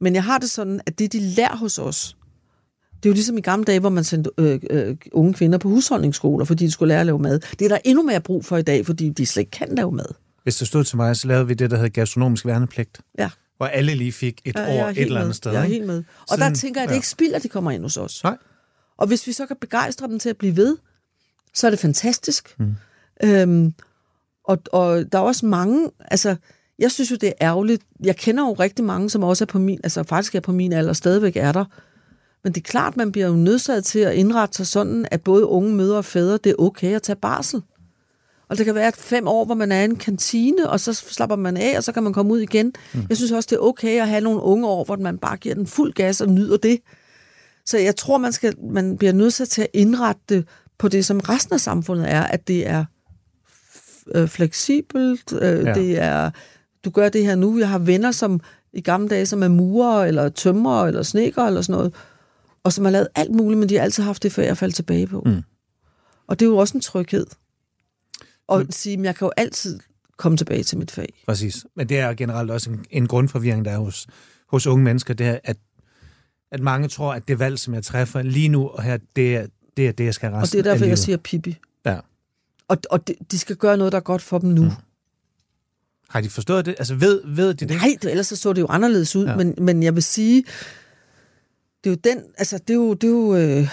Men 0.00 0.14
jeg 0.14 0.24
har 0.24 0.38
det 0.38 0.50
sådan, 0.50 0.80
at 0.86 0.98
det, 0.98 1.12
de 1.12 1.20
lærer 1.20 1.56
hos 1.56 1.78
os, 1.78 2.16
det 2.96 3.06
er 3.08 3.10
jo 3.10 3.14
ligesom 3.14 3.38
i 3.38 3.40
gamle 3.40 3.64
dage, 3.64 3.80
hvor 3.80 3.88
man 3.88 4.04
sendte 4.04 4.30
øh, 4.38 4.60
øh, 4.70 4.96
unge 5.12 5.34
kvinder 5.34 5.58
på 5.58 5.68
husholdningsskoler, 5.68 6.44
fordi 6.44 6.66
de 6.66 6.70
skulle 6.70 6.88
lære 6.88 7.00
at 7.00 7.06
lave 7.06 7.18
mad. 7.18 7.40
Det 7.58 7.62
er 7.64 7.68
der 7.68 7.78
endnu 7.84 8.02
mere 8.02 8.20
brug 8.20 8.44
for 8.44 8.56
i 8.56 8.62
dag, 8.62 8.86
fordi 8.86 9.08
de 9.10 9.26
slet 9.26 9.40
ikke 9.40 9.50
kan 9.50 9.68
lave 9.74 9.92
mad. 9.92 10.06
hvis 10.42 10.56
det 10.56 10.68
stod 10.68 10.84
til 10.84 10.96
mig, 10.96 11.16
så 11.16 11.28
lavede 11.28 11.46
vi 11.46 11.54
det, 11.54 11.70
der 11.70 11.76
hedder 11.76 11.90
gastronomisk 11.90 12.46
værnepligt. 12.46 13.00
Ja. 13.18 13.30
Hvor 13.56 13.66
alle 13.66 13.94
lige 13.94 14.12
fik 14.12 14.40
et 14.44 14.54
Ja, 14.56 14.82
år 14.84 14.88
et 14.88 14.98
eller 14.98 15.14
andet 15.16 15.28
med. 15.28 15.34
sted. 15.34 15.52
Jeg 15.52 15.60
er 15.60 15.64
helt 15.66 15.86
med. 15.86 15.98
Og 15.98 16.04
Sådan- 16.28 16.52
der 16.52 16.56
tænker 16.58 16.80
jeg, 16.80 16.84
at 16.84 16.88
det 16.88 16.94
ja. 16.94 16.98
ikke 16.98 17.08
spilder, 17.08 17.36
at 17.36 17.42
de 17.42 17.48
kommer 17.48 17.70
ind 17.70 17.82
hos 17.82 17.96
os. 17.96 18.24
Nej. 18.24 18.36
Og 18.98 19.06
hvis 19.06 19.26
vi 19.26 19.32
så 19.32 19.46
kan 19.46 19.56
begejstre 19.60 20.08
dem 20.08 20.18
til 20.18 20.28
at 20.30 20.36
blive 20.36 20.56
ved, 20.56 20.76
så 21.54 21.66
er 21.66 21.70
det 21.70 21.78
fantastisk. 21.78 22.54
Mm. 22.58 22.74
Øhm, 23.24 23.74
og, 24.44 24.58
og 24.72 25.12
der 25.12 25.18
er 25.18 25.22
også 25.22 25.46
mange, 25.46 25.90
altså, 26.00 26.36
jeg 26.78 26.90
synes 26.90 27.10
jo, 27.10 27.16
det 27.16 27.28
er 27.28 27.32
ærgerligt. 27.40 27.82
Jeg 28.04 28.16
kender 28.16 28.46
jo 28.46 28.52
rigtig 28.52 28.84
mange, 28.84 29.10
som 29.10 29.22
også 29.22 29.44
er 29.44 29.46
på 29.46 29.58
min, 29.58 29.80
altså 29.84 30.02
faktisk 30.02 30.34
er 30.34 30.40
på 30.40 30.52
min 30.52 30.72
alder, 30.72 30.92
stadigvæk 30.92 31.36
er 31.36 31.52
der. 31.52 31.64
Men 32.44 32.52
det 32.52 32.60
er 32.60 32.70
klart, 32.70 32.96
man 32.96 33.12
bliver 33.12 33.26
jo 33.26 33.34
nødsaget 33.34 33.84
til 33.84 33.98
at 33.98 34.14
indrette 34.14 34.56
sig 34.56 34.66
sådan, 34.66 35.06
at 35.10 35.22
både 35.22 35.46
unge 35.46 35.74
mødre 35.74 35.96
og 35.96 36.04
fædre, 36.04 36.38
det 36.44 36.50
er 36.50 36.56
okay 36.58 36.94
at 36.94 37.02
tage 37.02 37.16
barsel. 37.16 37.62
Og 38.48 38.58
det 38.58 38.66
kan 38.66 38.74
være 38.74 38.92
fem 38.92 39.28
år, 39.28 39.44
hvor 39.44 39.54
man 39.54 39.72
er 39.72 39.80
i 39.80 39.84
en 39.84 39.96
kantine, 39.96 40.70
og 40.70 40.80
så 40.80 40.92
slapper 40.92 41.36
man 41.36 41.56
af, 41.56 41.76
og 41.76 41.84
så 41.84 41.92
kan 41.92 42.02
man 42.02 42.12
komme 42.12 42.32
ud 42.32 42.40
igen. 42.40 42.72
Mm. 42.94 43.06
Jeg 43.08 43.16
synes 43.16 43.32
også, 43.32 43.46
det 43.50 43.56
er 43.56 43.60
okay 43.60 44.00
at 44.00 44.08
have 44.08 44.20
nogle 44.20 44.40
unge 44.40 44.68
år, 44.68 44.84
hvor 44.84 44.96
man 44.96 45.18
bare 45.18 45.36
giver 45.36 45.54
den 45.54 45.66
fuld 45.66 45.92
gas 45.92 46.20
og 46.20 46.28
nyder 46.28 46.56
det. 46.56 46.80
Så 47.66 47.78
jeg 47.78 47.96
tror, 47.96 48.18
man, 48.18 48.32
skal, 48.32 48.54
man 48.72 48.98
bliver 48.98 49.12
nødt 49.12 49.34
til 49.34 49.62
at 49.62 49.68
indrette 49.72 50.22
det 50.28 50.48
på 50.78 50.88
det, 50.88 51.04
som 51.04 51.20
resten 51.20 51.54
af 51.54 51.60
samfundet 51.60 52.10
er, 52.10 52.22
at 52.22 52.48
det 52.48 52.66
er 52.66 52.84
øh, 54.14 54.28
fleksibelt, 54.28 55.32
øh, 55.32 55.64
ja. 55.64 55.74
det 55.74 55.98
er, 55.98 56.30
du 56.84 56.90
gør 56.90 57.08
det 57.08 57.24
her 57.26 57.34
nu. 57.34 57.58
Jeg 57.58 57.68
har 57.68 57.78
venner, 57.78 58.10
som 58.10 58.40
i 58.72 58.80
gamle 58.80 59.08
dage, 59.08 59.26
som 59.26 59.42
er 59.42 59.48
murer, 59.48 60.04
eller 60.04 60.28
tømrer, 60.28 60.86
eller 60.86 61.02
sneker, 61.02 61.42
eller 61.42 61.62
sådan 61.62 61.72
noget, 61.78 61.94
og 62.64 62.72
som 62.72 62.84
har 62.84 62.92
lavet 62.92 63.08
alt 63.14 63.30
muligt, 63.30 63.58
men 63.58 63.68
de 63.68 63.74
har 63.74 63.82
altid 63.82 64.02
haft 64.02 64.22
det 64.22 64.32
fag 64.32 64.48
at 64.48 64.58
falde 64.58 64.74
tilbage 64.74 65.06
på. 65.06 65.22
Mm. 65.26 65.42
Og 66.26 66.40
det 66.40 66.46
er 66.46 66.50
jo 66.50 66.56
også 66.56 66.76
en 66.76 66.80
tryghed. 66.80 67.26
Og 68.48 68.60
at 68.60 68.74
sige, 68.74 68.98
at 68.98 69.04
jeg 69.04 69.16
kan 69.16 69.26
jo 69.26 69.32
altid 69.36 69.80
komme 70.16 70.38
tilbage 70.38 70.62
til 70.62 70.78
mit 70.78 70.90
fag. 70.90 71.22
Præcis. 71.26 71.66
Men 71.76 71.88
det 71.88 71.98
er 71.98 72.14
generelt 72.14 72.50
også 72.50 72.70
en, 72.70 72.84
en 72.90 73.06
grundforvirring, 73.06 73.64
der 73.64 73.70
er 73.70 73.78
hos, 73.78 74.06
hos 74.48 74.66
unge 74.66 74.84
mennesker, 74.84 75.14
det 75.14 75.26
er, 75.26 75.38
at, 75.44 75.56
at 76.50 76.60
mange 76.60 76.88
tror, 76.88 77.14
at 77.14 77.28
det 77.28 77.38
valg, 77.38 77.58
som 77.58 77.74
jeg 77.74 77.84
træffer 77.84 78.22
lige 78.22 78.48
nu 78.48 78.68
og 78.68 78.82
her, 78.82 78.98
det 79.16 79.36
er 79.36 79.46
det, 79.76 79.88
er 79.88 79.92
det 79.92 80.04
jeg 80.04 80.14
skal 80.14 80.30
resten 80.30 80.58
Og 80.58 80.64
det 80.64 80.68
er 80.68 80.72
derfor, 80.72 80.86
jeg 80.86 80.98
siger 80.98 81.16
Pippi. 81.16 81.56
Ja. 81.86 81.98
Og, 82.68 82.78
og 82.90 83.08
de, 83.08 83.14
de 83.30 83.38
skal 83.38 83.56
gøre 83.56 83.76
noget, 83.76 83.92
der 83.92 83.98
er 83.98 84.02
godt 84.02 84.22
for 84.22 84.38
dem 84.38 84.50
nu. 84.50 84.62
Mm. 84.62 84.70
Har 86.14 86.20
de 86.20 86.30
forstået 86.30 86.66
det? 86.66 86.74
Altså 86.78 86.94
ved, 86.94 87.20
ved 87.24 87.54
de 87.54 87.66
det? 87.66 87.76
Nej, 87.76 87.96
det, 88.02 88.10
ellers 88.10 88.26
så, 88.26 88.36
så 88.36 88.52
det 88.52 88.60
jo 88.60 88.66
anderledes 88.66 89.16
ud, 89.16 89.26
Ja. 89.26 89.36
men, 89.36 89.54
men 89.58 89.82
jeg 89.82 89.94
vil 89.94 90.02
sige, 90.02 90.44
det 91.84 91.90
er 91.90 91.94
jo 91.94 91.96
den, 92.04 92.18
altså 92.38 92.58
det 92.58 92.70
er 92.70 92.74
jo, 92.74 92.94
det 92.94 93.04
er 93.04 93.10
jo 93.10 93.36
øh, 93.36 93.68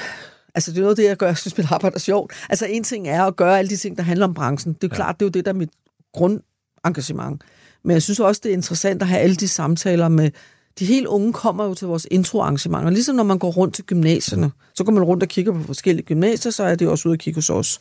altså 0.55 0.71
det 0.71 0.77
er 0.77 0.81
noget 0.81 0.91
af 0.91 0.95
det, 0.95 1.03
jeg 1.05 1.17
gør, 1.17 1.27
jeg 1.27 1.37
synes, 1.37 1.57
mit 1.57 1.71
arbejde 1.71 1.95
er 1.95 1.99
sjovt. 1.99 2.33
Altså 2.49 2.65
en 2.65 2.83
ting 2.83 3.07
er 3.07 3.23
at 3.23 3.35
gøre 3.35 3.59
alle 3.59 3.69
de 3.69 3.77
ting, 3.77 3.97
der 3.97 4.03
handler 4.03 4.25
om 4.27 4.33
branchen. 4.33 4.73
Det 4.73 4.83
er 4.83 4.87
ja. 4.91 4.95
klart, 4.95 5.19
det 5.19 5.25
er 5.25 5.27
jo 5.27 5.31
det, 5.31 5.45
der 5.45 5.51
er 5.51 5.55
mit 5.55 5.69
grundengagement. 6.13 7.41
Men 7.83 7.93
jeg 7.93 8.01
synes 8.01 8.19
også, 8.19 8.41
det 8.43 8.49
er 8.49 8.53
interessant 8.53 9.01
at 9.01 9.07
have 9.07 9.21
alle 9.21 9.35
de 9.35 9.47
samtaler 9.47 10.07
med, 10.09 10.31
de 10.79 10.85
helt 10.85 11.07
unge 11.07 11.33
kommer 11.33 11.65
jo 11.65 11.73
til 11.73 11.87
vores 11.87 12.07
introarrangementer. 12.11 12.89
Ligesom 12.89 13.15
når 13.15 13.23
man 13.23 13.39
går 13.39 13.51
rundt 13.51 13.75
til 13.75 13.83
gymnasierne, 13.83 14.51
så 14.75 14.83
går 14.83 14.91
man 14.91 15.03
rundt 15.03 15.23
og 15.23 15.29
kigger 15.29 15.51
på 15.53 15.63
forskellige 15.63 16.05
gymnasier, 16.05 16.51
så 16.51 16.63
er 16.63 16.75
det 16.75 16.87
også 16.87 17.07
ude 17.09 17.13
at 17.13 17.19
kigge 17.19 17.37
hos 17.37 17.49
os. 17.49 17.79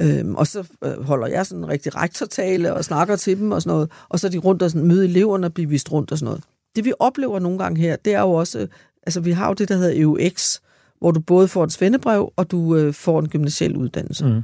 Øhm, 0.00 0.34
og 0.34 0.46
så 0.46 0.64
øh, 0.84 1.02
holder 1.02 1.26
jeg 1.26 1.46
sådan 1.46 1.64
en 1.64 1.68
rigtig 1.68 1.96
rektortale 1.96 2.74
og 2.74 2.84
snakker 2.84 3.16
til 3.16 3.38
dem 3.38 3.52
og 3.52 3.62
sådan 3.62 3.74
noget. 3.74 3.90
Og 4.08 4.20
så 4.20 4.26
er 4.26 4.30
de 4.30 4.38
rundt 4.38 4.62
og 4.62 4.70
sådan, 4.70 4.88
møde 4.88 5.04
eleverne 5.04 5.46
og 5.46 5.54
blive 5.54 5.68
vist 5.68 5.92
rundt 5.92 6.12
og 6.12 6.18
sådan 6.18 6.24
noget. 6.24 6.42
Det 6.76 6.84
vi 6.84 6.92
oplever 6.98 7.38
nogle 7.38 7.58
gange 7.58 7.80
her, 7.80 7.96
det 7.96 8.14
er 8.14 8.20
jo 8.20 8.32
også, 8.32 8.58
øh, 8.58 8.68
altså 9.02 9.20
vi 9.20 9.30
har 9.30 9.48
jo 9.48 9.54
det, 9.54 9.68
der 9.68 9.76
hedder 9.76 10.02
EUX, 10.02 10.58
hvor 10.98 11.10
du 11.10 11.20
både 11.20 11.48
får 11.48 11.64
et 11.64 11.72
svendebrev, 11.72 12.32
og 12.36 12.50
du 12.50 12.76
øh, 12.76 12.94
får 12.94 13.20
en 13.20 13.28
gymnasiel 13.28 13.76
uddannelse. 13.76 14.26
Mm. 14.26 14.42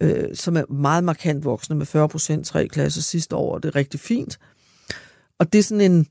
Øh, 0.00 0.34
som 0.34 0.56
er 0.56 0.72
meget 0.72 1.04
markant 1.04 1.44
voksne 1.44 1.76
med 1.76 1.86
40 1.86 2.08
procent 2.08 2.46
tre 2.46 2.68
klasser 2.68 3.02
sidste 3.02 3.36
år, 3.36 3.54
og 3.54 3.62
det 3.62 3.68
er 3.68 3.76
rigtig 3.76 4.00
fint. 4.00 4.38
Og 5.38 5.52
det 5.52 5.58
er 5.58 5.62
sådan 5.62 5.92
en 5.92 6.06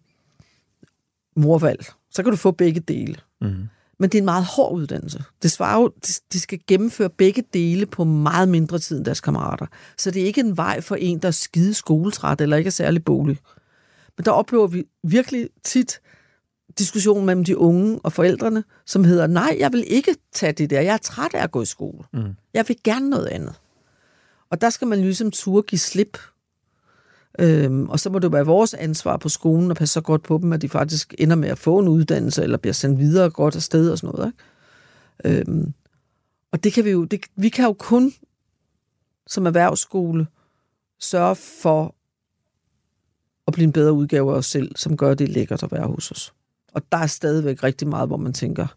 morvalg. 1.35 1.85
Så 2.11 2.23
kan 2.23 2.31
du 2.31 2.37
få 2.37 2.51
begge 2.51 2.79
dele. 2.79 3.15
Mm. 3.41 3.67
Men 4.03 4.09
det 4.09 4.17
er 4.17 4.21
en 4.21 4.25
meget 4.25 4.45
hård 4.45 4.73
uddannelse. 4.73 5.23
Det 5.43 5.51
svarer 5.51 5.81
jo, 5.81 5.91
de, 6.33 6.39
skal 6.39 6.59
gennemføre 6.67 7.09
begge 7.09 7.43
dele 7.53 7.85
på 7.85 8.03
meget 8.03 8.49
mindre 8.49 8.79
tid 8.79 8.97
end 8.97 9.05
deres 9.05 9.21
kammerater. 9.21 9.65
Så 9.97 10.11
det 10.11 10.21
er 10.21 10.25
ikke 10.25 10.41
en 10.41 10.57
vej 10.57 10.81
for 10.81 10.95
en, 10.95 11.19
der 11.19 11.27
er 11.27 11.31
skide 11.31 11.73
skoletræt 11.73 12.41
eller 12.41 12.57
ikke 12.57 12.67
er 12.67 12.71
særlig 12.71 13.05
bolig. 13.05 13.37
Men 14.17 14.25
der 14.25 14.31
oplever 14.31 14.67
vi 14.67 14.83
virkelig 15.03 15.49
tit 15.63 15.99
diskussion 16.79 17.25
mellem 17.25 17.43
de 17.43 17.57
unge 17.57 17.99
og 18.03 18.13
forældrene, 18.13 18.63
som 18.85 19.03
hedder, 19.03 19.27
nej, 19.27 19.55
jeg 19.59 19.71
vil 19.71 19.83
ikke 19.87 20.15
tage 20.33 20.53
det 20.53 20.69
der. 20.69 20.81
Jeg 20.81 20.93
er 20.93 20.97
træt 20.97 21.33
af 21.33 21.43
at 21.43 21.51
gå 21.51 21.61
i 21.61 21.65
skole. 21.65 22.03
Mm. 22.13 22.35
Jeg 22.53 22.65
vil 22.67 22.77
gerne 22.83 23.09
noget 23.09 23.27
andet. 23.27 23.53
Og 24.49 24.61
der 24.61 24.69
skal 24.69 24.87
man 24.87 25.01
ligesom 25.01 25.31
turde 25.31 25.63
give 25.67 25.79
slip. 25.79 26.17
Øhm, 27.39 27.89
og 27.89 27.99
så 27.99 28.09
må 28.09 28.19
det 28.19 28.31
være 28.31 28.45
vores 28.45 28.73
ansvar 28.73 29.17
på 29.17 29.29
skolen 29.29 29.71
at 29.71 29.77
passe 29.77 29.93
så 29.93 30.01
godt 30.01 30.23
på 30.23 30.37
dem, 30.37 30.53
at 30.53 30.61
de 30.61 30.69
faktisk 30.69 31.15
ender 31.17 31.35
med 31.35 31.49
at 31.49 31.57
få 31.57 31.79
en 31.79 31.87
uddannelse, 31.87 32.43
eller 32.43 32.57
bliver 32.57 32.73
sendt 32.73 32.99
videre 32.99 33.29
godt 33.29 33.55
afsted 33.55 33.91
og 33.91 33.97
sådan 33.97 34.15
noget. 34.15 34.33
Ikke? 35.25 35.39
Øhm, 35.39 35.73
og 36.51 36.63
det 36.63 36.73
kan 36.73 36.85
vi 36.85 36.89
jo, 36.89 37.03
det, 37.03 37.21
vi 37.35 37.49
kan 37.49 37.65
jo 37.65 37.73
kun 37.73 38.13
som 39.27 39.45
erhvervsskole 39.45 40.27
sørge 40.99 41.35
for 41.35 41.95
at 43.47 43.53
blive 43.53 43.63
en 43.63 43.71
bedre 43.71 43.93
udgave 43.93 44.31
af 44.31 44.37
os 44.37 44.45
selv, 44.45 44.75
som 44.75 44.97
gør 44.97 45.13
det 45.13 45.29
lækkert 45.29 45.63
at 45.63 45.71
være 45.71 45.87
hos 45.87 46.11
os. 46.11 46.33
Og 46.73 46.81
der 46.91 46.97
er 46.97 47.07
stadigvæk 47.07 47.63
rigtig 47.63 47.87
meget, 47.87 48.09
hvor 48.09 48.17
man 48.17 48.33
tænker, 48.33 48.67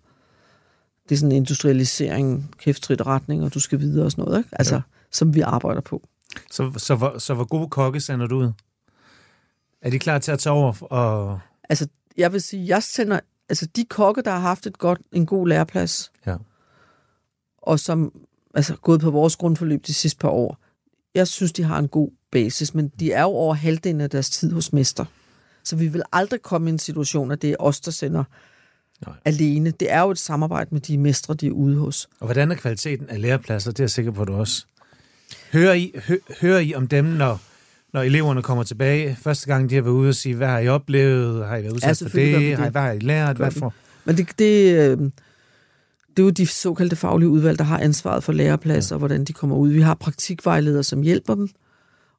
det 1.09 1.15
er 1.15 1.19
sådan 1.19 1.33
en 1.33 1.37
industrialisering, 1.37 2.55
kæftrit 2.59 3.07
retning, 3.07 3.45
og 3.45 3.55
du 3.55 3.61
skal 3.61 3.81
videre 3.81 4.05
og 4.05 4.11
sådan 4.11 4.25
noget, 4.25 4.39
ikke? 4.39 4.51
Altså, 4.53 4.75
ja. 4.75 4.81
som 5.11 5.35
vi 5.35 5.41
arbejder 5.41 5.81
på. 5.81 6.09
Så, 6.51 6.73
så, 6.77 6.95
hvor, 6.95 7.19
så 7.19 7.35
hvor 7.35 7.45
gode 7.45 7.69
kokke 7.69 8.01
sender 8.01 8.27
du 8.27 8.37
ud? 8.39 8.53
Er 9.83 9.91
de 9.91 9.99
klar 9.99 10.19
til 10.19 10.33
at 10.33 10.39
tage 10.39 10.53
over? 10.53 10.83
Og... 10.83 11.41
Altså, 11.69 11.89
jeg 12.17 12.33
vil 12.33 12.43
sige, 12.43 12.67
jeg 12.67 12.83
sender, 12.83 13.21
altså 13.49 13.67
de 13.77 13.85
kokke, 13.85 14.23
der 14.23 14.31
har 14.31 14.39
haft 14.41 14.67
et 14.67 14.79
godt, 14.79 15.01
en 15.13 15.27
god 15.27 15.49
læreplads, 15.49 16.13
Ja. 16.27 16.37
og 17.59 17.81
som 17.81 18.13
altså 18.55 18.77
gået 18.77 19.01
på 19.01 19.11
vores 19.11 19.37
grundforløb 19.37 19.87
de 19.87 19.95
sidste 19.95 20.19
par 20.19 20.29
år, 20.29 20.59
jeg 21.15 21.29
synes, 21.29 21.53
de 21.53 21.63
har 21.63 21.79
en 21.79 21.89
god 21.89 22.11
basis, 22.33 22.75
men 22.75 22.89
de 22.89 23.13
er 23.13 23.23
jo 23.23 23.29
over 23.29 23.55
halvdelen 23.55 24.01
af 24.01 24.11
deres 24.11 24.31
tid 24.31 24.53
hos 24.53 24.73
mester. 24.73 25.05
Så 25.65 25.77
vi 25.77 25.89
vil 25.89 26.03
aldrig 26.13 26.43
komme 26.43 26.71
i 26.71 26.73
en 26.73 26.79
situation, 26.79 27.31
at 27.31 27.43
det 27.43 27.51
er 27.51 27.57
os, 27.59 27.81
der 27.81 27.91
sender 27.91 28.25
Nej. 29.07 29.15
alene. 29.25 29.71
Det 29.71 29.93
er 29.93 30.01
jo 30.01 30.11
et 30.11 30.19
samarbejde 30.19 30.69
med 30.73 30.81
de 30.81 30.99
mestre, 30.99 31.35
de 31.35 31.47
er 31.47 31.51
ude 31.51 31.77
hos. 31.77 32.09
Og 32.21 32.27
hvordan 32.27 32.51
er 32.51 32.55
kvaliteten 32.55 33.09
af 33.09 33.21
lærepladser? 33.21 33.71
Det 33.71 33.81
er 33.81 33.85
jeg 33.85 33.91
sikker 33.91 34.11
på, 34.11 34.23
at 34.23 34.29
du 34.29 34.35
også. 34.35 34.67
Hører 35.57 35.75
I, 35.75 35.93
hø, 36.09 36.17
hører 36.41 36.61
I 36.61 36.75
om 36.75 36.89
dem, 36.89 37.05
når, 37.05 37.41
når 37.93 38.03
eleverne 38.03 38.43
kommer 38.43 38.65
tilbage? 38.65 39.17
Første 39.23 39.47
gang, 39.47 39.71
de 39.71 39.75
har 39.75 39.83
været 39.83 39.95
ude 39.95 40.09
og 40.09 40.15
sige, 40.15 40.35
hvad 40.35 40.49
har 40.49 40.59
I 40.59 40.69
oplevet? 40.69 41.47
Har 41.47 41.57
I 41.57 41.63
været 41.63 41.73
udsat 41.73 42.03
Ja, 42.03 42.07
for 42.07 42.11
det? 42.11 42.41
det. 42.41 42.57
Har 42.57 42.67
I, 42.67 42.71
hvad 42.71 42.83
har 42.83 42.93
I 42.93 42.99
lært? 42.99 43.37
Hvad 43.37 43.51
for? 43.51 43.75
Men 44.05 44.17
det, 44.17 44.29
det, 44.39 44.75
øh, 44.75 44.99
det 46.11 46.19
er 46.19 46.23
jo 46.23 46.31
de 46.31 46.47
såkaldte 46.47 46.97
faglige 46.97 47.29
udvalg, 47.29 47.59
der 47.59 47.65
har 47.65 47.79
ansvaret 47.79 48.25
for 48.25 48.33
lærepladser, 48.33 48.95
og 48.95 48.99
hvordan 48.99 49.25
de 49.25 49.33
kommer 49.33 49.57
ud. 49.57 49.69
Vi 49.69 49.81
har 49.81 49.95
praktikvejledere, 49.95 50.83
som 50.83 51.03
hjælper 51.03 51.35
dem, 51.35 51.49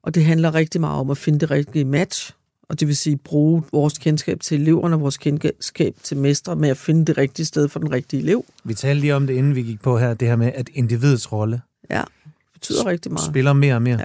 og 0.03 0.15
det 0.15 0.25
handler 0.25 0.53
rigtig 0.53 0.81
meget 0.81 0.99
om 0.99 1.09
at 1.09 1.17
finde 1.17 1.39
det 1.39 1.51
rigtige 1.51 1.85
match, 1.85 2.31
og 2.69 2.79
det 2.79 2.88
vil 2.88 2.97
sige 2.97 3.17
bruge 3.17 3.63
vores 3.71 3.97
kendskab 3.97 4.39
til 4.39 4.61
eleverne, 4.61 4.95
og 4.95 5.01
vores 5.01 5.17
kendskab 5.17 5.95
til 6.03 6.17
mestre 6.17 6.55
med 6.55 6.69
at 6.69 6.77
finde 6.77 7.05
det 7.05 7.17
rigtige 7.17 7.45
sted 7.45 7.69
for 7.69 7.79
den 7.79 7.91
rigtige 7.91 8.21
elev. 8.21 8.45
Vi 8.63 8.73
talte 8.73 9.01
lige 9.01 9.15
om 9.15 9.27
det, 9.27 9.33
inden 9.33 9.55
vi 9.55 9.61
gik 9.61 9.81
på 9.81 9.97
her, 9.97 10.13
det 10.13 10.27
her 10.27 10.35
med, 10.35 10.51
at 10.55 10.69
individets 10.73 11.31
rolle 11.31 11.61
Ja, 11.89 12.03
det 12.57 12.61
betyder 12.61 12.85
rigtig 12.85 13.11
meget. 13.11 13.29
spiller 13.29 13.53
mere 13.53 13.75
og 13.75 13.81
mere. 13.81 13.99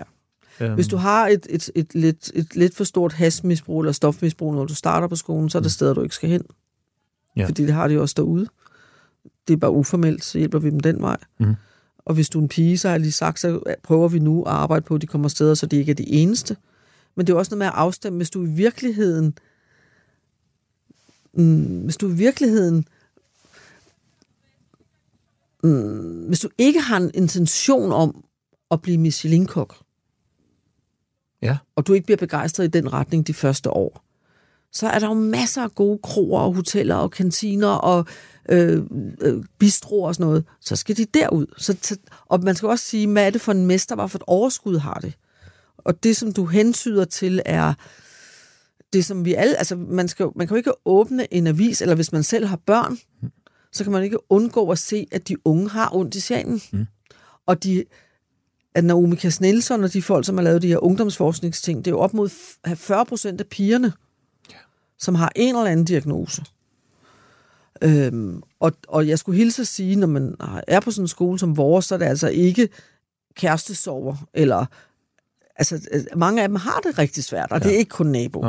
Ja. 0.60 0.64
Øhm, 0.66 0.74
Hvis 0.74 0.88
du 0.88 0.96
har 0.96 1.28
et, 1.28 1.46
et, 1.50 1.70
et, 1.74 1.94
lidt, 1.94 2.30
et 2.34 2.56
lidt 2.56 2.74
for 2.76 2.84
stort 2.84 3.12
hasmisbrug 3.12 3.80
eller 3.80 3.92
stofmisbrug, 3.92 4.54
når 4.54 4.64
du 4.64 4.74
starter 4.74 5.08
på 5.08 5.16
skolen, 5.16 5.50
så 5.50 5.58
er 5.58 5.62
der 5.62 5.68
steder, 5.68 5.94
du 5.94 6.02
ikke 6.02 6.14
skal 6.14 6.28
hen. 6.30 6.42
Ja. 7.36 7.46
Fordi 7.46 7.62
det 7.66 7.74
har 7.74 7.88
de 7.88 8.00
også 8.00 8.14
derude. 8.16 8.46
Det 9.48 9.54
er 9.54 9.58
bare 9.58 9.70
uformelt, 9.70 10.24
så 10.24 10.38
hjælper 10.38 10.58
vi 10.58 10.70
dem 10.70 10.80
den 10.80 11.00
vej. 11.02 11.16
Mhm. 11.38 11.54
Og 11.98 12.14
hvis 12.14 12.28
du 12.28 12.38
er 12.38 12.42
en 12.42 12.48
pige, 12.48 12.78
så 12.78 12.88
har 12.88 12.92
jeg 12.92 13.00
lige 13.00 13.12
sagt, 13.12 13.40
så 13.40 13.60
prøver 13.82 14.08
vi 14.08 14.18
nu 14.18 14.42
at 14.42 14.52
arbejde 14.52 14.84
på, 14.84 14.94
at 14.94 15.02
de 15.02 15.06
kommer 15.06 15.28
steder, 15.28 15.54
så 15.54 15.66
de 15.66 15.76
ikke 15.76 15.90
er 15.90 15.94
de 15.94 16.08
eneste. 16.08 16.56
Men 17.14 17.26
det 17.26 17.32
er 17.32 17.36
også 17.36 17.50
noget 17.50 17.58
med 17.58 17.66
at 17.66 17.72
afstemme, 17.76 18.16
hvis 18.16 18.30
du 18.30 18.44
i 18.44 18.48
virkeligheden 18.48 19.34
mm, 21.34 21.80
hvis 21.84 21.96
du 21.96 22.08
i 22.08 22.12
virkeligheden 22.12 22.84
mm, 25.64 26.24
hvis 26.26 26.40
du 26.40 26.48
ikke 26.58 26.80
har 26.80 26.96
en 26.96 27.10
intention 27.14 27.92
om 27.92 28.24
at 28.72 28.82
blive 28.82 28.98
Michelin-kok, 28.98 29.76
Ja. 31.42 31.58
og 31.76 31.86
du 31.86 31.92
ikke 31.92 32.04
bliver 32.04 32.16
begejstret 32.16 32.64
i 32.64 32.68
den 32.68 32.92
retning 32.92 33.26
de 33.26 33.34
første 33.34 33.70
år, 33.70 34.04
så 34.72 34.88
er 34.88 34.98
der 34.98 35.06
jo 35.06 35.14
masser 35.14 35.62
af 35.62 35.74
gode 35.74 35.98
kroer 36.02 36.40
og 36.40 36.54
hoteller 36.54 36.94
og 36.94 37.10
kantiner 37.10 37.68
og 37.68 38.06
øh, 38.48 38.82
øh, 39.20 39.44
bistroer 39.58 40.08
og 40.08 40.14
sådan 40.14 40.26
noget. 40.26 40.44
Så 40.60 40.76
skal 40.76 40.96
de 40.96 41.04
derud. 41.04 41.46
Så, 41.58 41.76
så, 41.82 41.96
og 42.26 42.42
man 42.42 42.54
skal 42.54 42.68
også 42.68 42.84
sige, 42.84 43.06
hvad 43.12 43.26
er 43.26 43.30
det 43.30 43.40
for 43.40 43.52
en 43.52 43.66
mester, 43.66 43.94
hvad 43.94 44.08
for 44.08 44.18
et 44.18 44.22
overskud 44.26 44.78
har 44.78 44.94
det? 44.94 45.14
Og 45.78 46.02
det, 46.02 46.16
som 46.16 46.32
du 46.32 46.46
hensyder 46.46 47.04
til, 47.04 47.42
er 47.44 47.74
det, 48.92 49.04
som 49.04 49.24
vi 49.24 49.34
alle... 49.34 49.56
Altså, 49.56 49.76
man, 49.76 50.08
skal, 50.08 50.26
man 50.36 50.46
kan 50.46 50.54
jo 50.54 50.58
ikke 50.58 50.72
åbne 50.84 51.34
en 51.34 51.46
avis, 51.46 51.82
eller 51.82 51.94
hvis 51.94 52.12
man 52.12 52.22
selv 52.22 52.46
har 52.46 52.56
børn, 52.66 52.98
så 53.72 53.84
kan 53.84 53.92
man 53.92 54.04
ikke 54.04 54.32
undgå 54.32 54.70
at 54.70 54.78
se, 54.78 55.06
at 55.12 55.28
de 55.28 55.46
unge 55.46 55.68
har 55.68 55.94
ondt 55.94 56.14
i 56.14 56.20
sjælen. 56.20 56.62
Mm. 56.72 56.86
Og 57.46 57.64
de, 57.64 57.84
at 58.74 58.84
Naomi 58.84 59.16
Kass 59.16 59.40
Nielsen 59.40 59.84
og 59.84 59.92
de 59.92 60.02
folk, 60.02 60.26
som 60.26 60.36
har 60.36 60.44
lavet 60.44 60.62
de 60.62 60.68
her 60.68 60.84
ungdomsforskningsting, 60.84 61.78
det 61.78 61.86
er 61.86 61.90
jo 61.94 61.98
op 62.00 62.14
mod 62.14 62.28
f- 62.28 62.74
40 62.74 63.06
procent 63.06 63.40
af 63.40 63.46
pigerne, 63.46 63.92
som 64.98 65.14
har 65.14 65.32
en 65.36 65.56
eller 65.56 65.70
anden 65.70 65.86
diagnose. 65.86 66.44
Øhm, 67.82 68.42
og, 68.60 68.72
og 68.88 69.08
jeg 69.08 69.18
skulle 69.18 69.38
hilse 69.38 69.62
at 69.62 69.68
sige, 69.68 69.96
når 69.96 70.06
man 70.06 70.34
er 70.68 70.80
på 70.80 70.90
sådan 70.90 71.04
en 71.04 71.08
skole 71.08 71.38
som 71.38 71.56
vores, 71.56 71.84
så 71.84 71.94
er 71.94 71.98
det 71.98 72.06
altså 72.06 72.28
ikke 72.28 72.68
kærestesover, 73.36 74.16
eller 74.34 74.66
altså 75.56 75.88
øh, 75.92 76.04
mange 76.16 76.42
af 76.42 76.48
dem 76.48 76.56
har 76.56 76.80
det 76.80 76.98
rigtig 76.98 77.24
svært, 77.24 77.52
og 77.52 77.60
ja. 77.60 77.64
det 77.68 77.74
er 77.74 77.78
ikke 77.78 77.88
kun 77.88 78.06
naboen. 78.06 78.44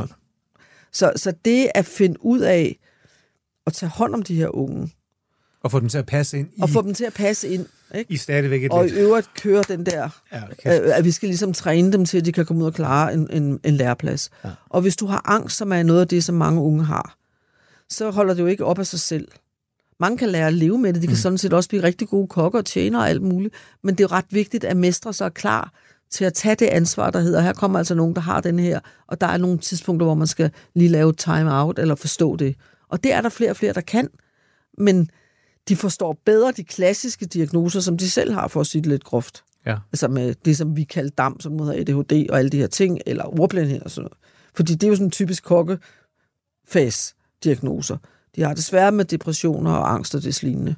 Så, 0.91 1.13
så 1.15 1.33
det 1.45 1.69
at 1.75 1.85
finde 1.85 2.25
ud 2.25 2.39
af 2.39 2.79
at 3.65 3.73
tage 3.73 3.89
hånd 3.89 4.13
om 4.13 4.23
de 4.23 4.35
her 4.35 4.55
unge, 4.55 4.91
Og 5.63 5.71
få 5.71 5.79
dem 5.79 5.89
til 5.89 5.97
at 5.97 6.05
passe 6.05 6.39
ind 6.39 6.47
i, 6.55 6.61
og 6.61 6.69
få 6.69 6.81
dem 6.81 6.93
til 6.93 7.05
at 7.05 7.13
passe 7.13 7.49
ind, 7.49 7.65
ikke? 7.93 8.13
i 8.13 8.17
stadigvæk 8.17 8.63
et 8.63 8.71
og 8.71 8.85
i 8.85 8.89
lidt... 8.89 8.99
øvrigt 8.99 9.33
køre 9.33 9.63
den 9.67 9.85
der, 9.85 10.09
Ja, 10.31 10.41
okay. 10.51 10.81
øh, 10.81 10.97
at 10.97 11.05
vi 11.05 11.11
skal 11.11 11.29
ligesom 11.29 11.53
træne 11.53 11.91
dem 11.91 12.05
til, 12.05 12.17
at 12.17 12.25
de 12.25 12.31
kan 12.31 12.45
komme 12.45 12.61
ud 12.61 12.67
og 12.67 12.73
klare 12.73 13.13
en, 13.13 13.27
en, 13.31 13.59
en 13.63 13.73
læreplads. 13.73 14.29
Ja. 14.43 14.49
Og 14.69 14.81
hvis 14.81 14.95
du 14.95 15.05
har 15.05 15.21
angst, 15.25 15.57
som 15.57 15.71
er 15.73 15.83
noget 15.83 16.01
af 16.01 16.07
det, 16.07 16.23
som 16.23 16.35
mange 16.35 16.61
unge 16.61 16.83
har, 16.83 17.17
så 17.89 18.11
holder 18.11 18.33
det 18.33 18.41
jo 18.41 18.47
ikke 18.47 18.65
op 18.65 18.79
af 18.79 18.87
sig 18.87 18.99
selv. 18.99 19.27
Mange 19.99 20.17
kan 20.17 20.29
lære 20.29 20.47
at 20.47 20.53
leve 20.53 20.77
med 20.77 20.93
det. 20.93 21.01
De 21.01 21.07
kan 21.07 21.13
mm. 21.13 21.17
sådan 21.17 21.37
set 21.37 21.53
også 21.53 21.69
blive 21.69 21.83
rigtig 21.83 22.07
gode 22.07 22.27
kokker 22.27 22.59
og 22.59 22.65
tjener 22.65 22.99
og 22.99 23.09
alt 23.09 23.21
muligt. 23.21 23.53
Men 23.83 23.95
det 23.95 24.03
er 24.03 24.11
ret 24.11 24.25
vigtigt, 24.29 24.63
at 24.63 24.77
mestre 24.77 25.13
så 25.13 25.25
er 25.25 25.29
klar 25.29 25.73
til 26.11 26.25
at 26.25 26.33
tage 26.33 26.55
det 26.55 26.65
ansvar, 26.65 27.09
der 27.09 27.19
hedder, 27.19 27.41
her 27.41 27.53
kommer 27.53 27.79
altså 27.79 27.95
nogen, 27.95 28.15
der 28.15 28.21
har 28.21 28.41
den 28.41 28.59
her, 28.59 28.79
og 29.07 29.21
der 29.21 29.27
er 29.27 29.37
nogle 29.37 29.57
tidspunkter, 29.57 30.05
hvor 30.05 30.13
man 30.13 30.27
skal 30.27 30.51
lige 30.75 30.89
lave 30.89 31.09
et 31.09 31.17
time-out 31.17 31.79
eller 31.79 31.95
forstå 31.95 32.35
det. 32.35 32.55
Og 32.89 33.03
det 33.03 33.13
er 33.13 33.21
der 33.21 33.29
flere 33.29 33.49
og 33.49 33.57
flere, 33.57 33.73
der 33.73 33.81
kan. 33.81 34.09
Men 34.77 35.09
de 35.67 35.75
forstår 35.75 36.21
bedre 36.25 36.51
de 36.51 36.63
klassiske 36.63 37.25
diagnoser, 37.25 37.79
som 37.79 37.97
de 37.97 38.09
selv 38.09 38.33
har, 38.33 38.47
for 38.47 38.61
at 38.61 38.67
sige 38.67 38.81
det 38.81 38.89
lidt 38.89 39.03
groft. 39.03 39.43
Ja. 39.65 39.77
Altså 39.91 40.07
med 40.07 40.35
det, 40.45 40.57
som 40.57 40.75
vi 40.75 40.83
kalder 40.83 41.09
dam, 41.09 41.39
som 41.39 41.59
hedder 41.59 41.73
ADHD 41.73 42.29
og 42.29 42.39
alle 42.39 42.49
de 42.49 42.57
her 42.57 42.67
ting, 42.67 42.99
eller 43.05 43.39
ordblindhed 43.39 43.81
og 43.81 43.91
sådan 43.91 44.03
noget. 44.03 44.17
Fordi 44.55 44.73
det 44.73 44.83
er 44.83 44.87
jo 44.87 44.95
sådan 44.95 45.07
en 45.07 45.11
typisk 45.11 45.43
kokkefas-diagnoser. 45.43 47.97
De 48.35 48.41
har 48.41 48.53
desværre 48.53 48.91
med 48.91 49.05
depressioner 49.05 49.71
og 49.71 49.93
angst 49.93 50.15
og 50.15 50.23
det 50.23 50.43
lignende. 50.43 50.75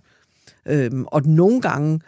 Øhm, 0.66 1.06
og 1.06 1.26
nogle 1.26 1.62
gange, 1.62 2.02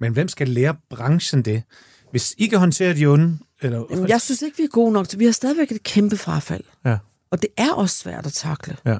Men 0.00 0.12
hvem 0.12 0.28
skal 0.28 0.48
lære 0.48 0.76
branchen 0.90 1.42
det? 1.42 1.62
Hvis 2.10 2.34
I 2.38 2.46
kan 2.46 2.58
håndtere 2.58 2.94
de 2.94 3.06
onde... 3.06 3.38
Eller, 3.62 3.84
jamen, 3.90 4.08
jeg 4.08 4.20
synes 4.20 4.42
ikke, 4.42 4.56
vi 4.56 4.62
er 4.62 4.68
gode 4.68 4.92
nok 4.92 5.08
til. 5.08 5.18
Vi 5.18 5.24
har 5.24 5.32
stadigvæk 5.32 5.72
et 5.72 5.82
kæmpe 5.82 6.16
frafald. 6.16 6.64
Ja. 6.84 6.98
Og 7.30 7.42
det 7.42 7.50
er 7.56 7.72
også 7.72 7.96
svært 7.96 8.26
at 8.26 8.32
takle. 8.32 8.76
Ja. 8.86 8.98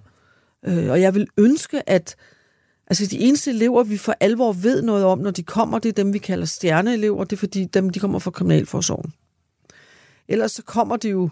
Øh, 0.64 0.90
og 0.90 1.00
jeg 1.00 1.14
vil 1.14 1.26
ønske, 1.36 1.90
at 1.90 2.16
altså 2.92 3.06
de 3.06 3.18
eneste 3.18 3.50
elever, 3.50 3.82
vi 3.82 3.96
for 3.96 4.14
alvor 4.20 4.52
ved 4.52 4.82
noget 4.82 5.04
om, 5.04 5.18
når 5.18 5.30
de 5.30 5.42
kommer, 5.42 5.78
det 5.78 5.88
er 5.88 5.92
dem, 5.92 6.12
vi 6.12 6.18
kalder 6.18 6.46
stjerneelever. 6.46 7.24
Det 7.24 7.32
er 7.32 7.40
fordi, 7.40 7.64
dem, 7.64 7.90
de 7.90 7.98
kommer 7.98 8.18
fra 8.18 8.30
kriminalforsorgen. 8.30 9.12
Ellers 10.28 10.52
så 10.52 10.62
kommer 10.62 10.96
de 10.96 11.08
jo 11.08 11.28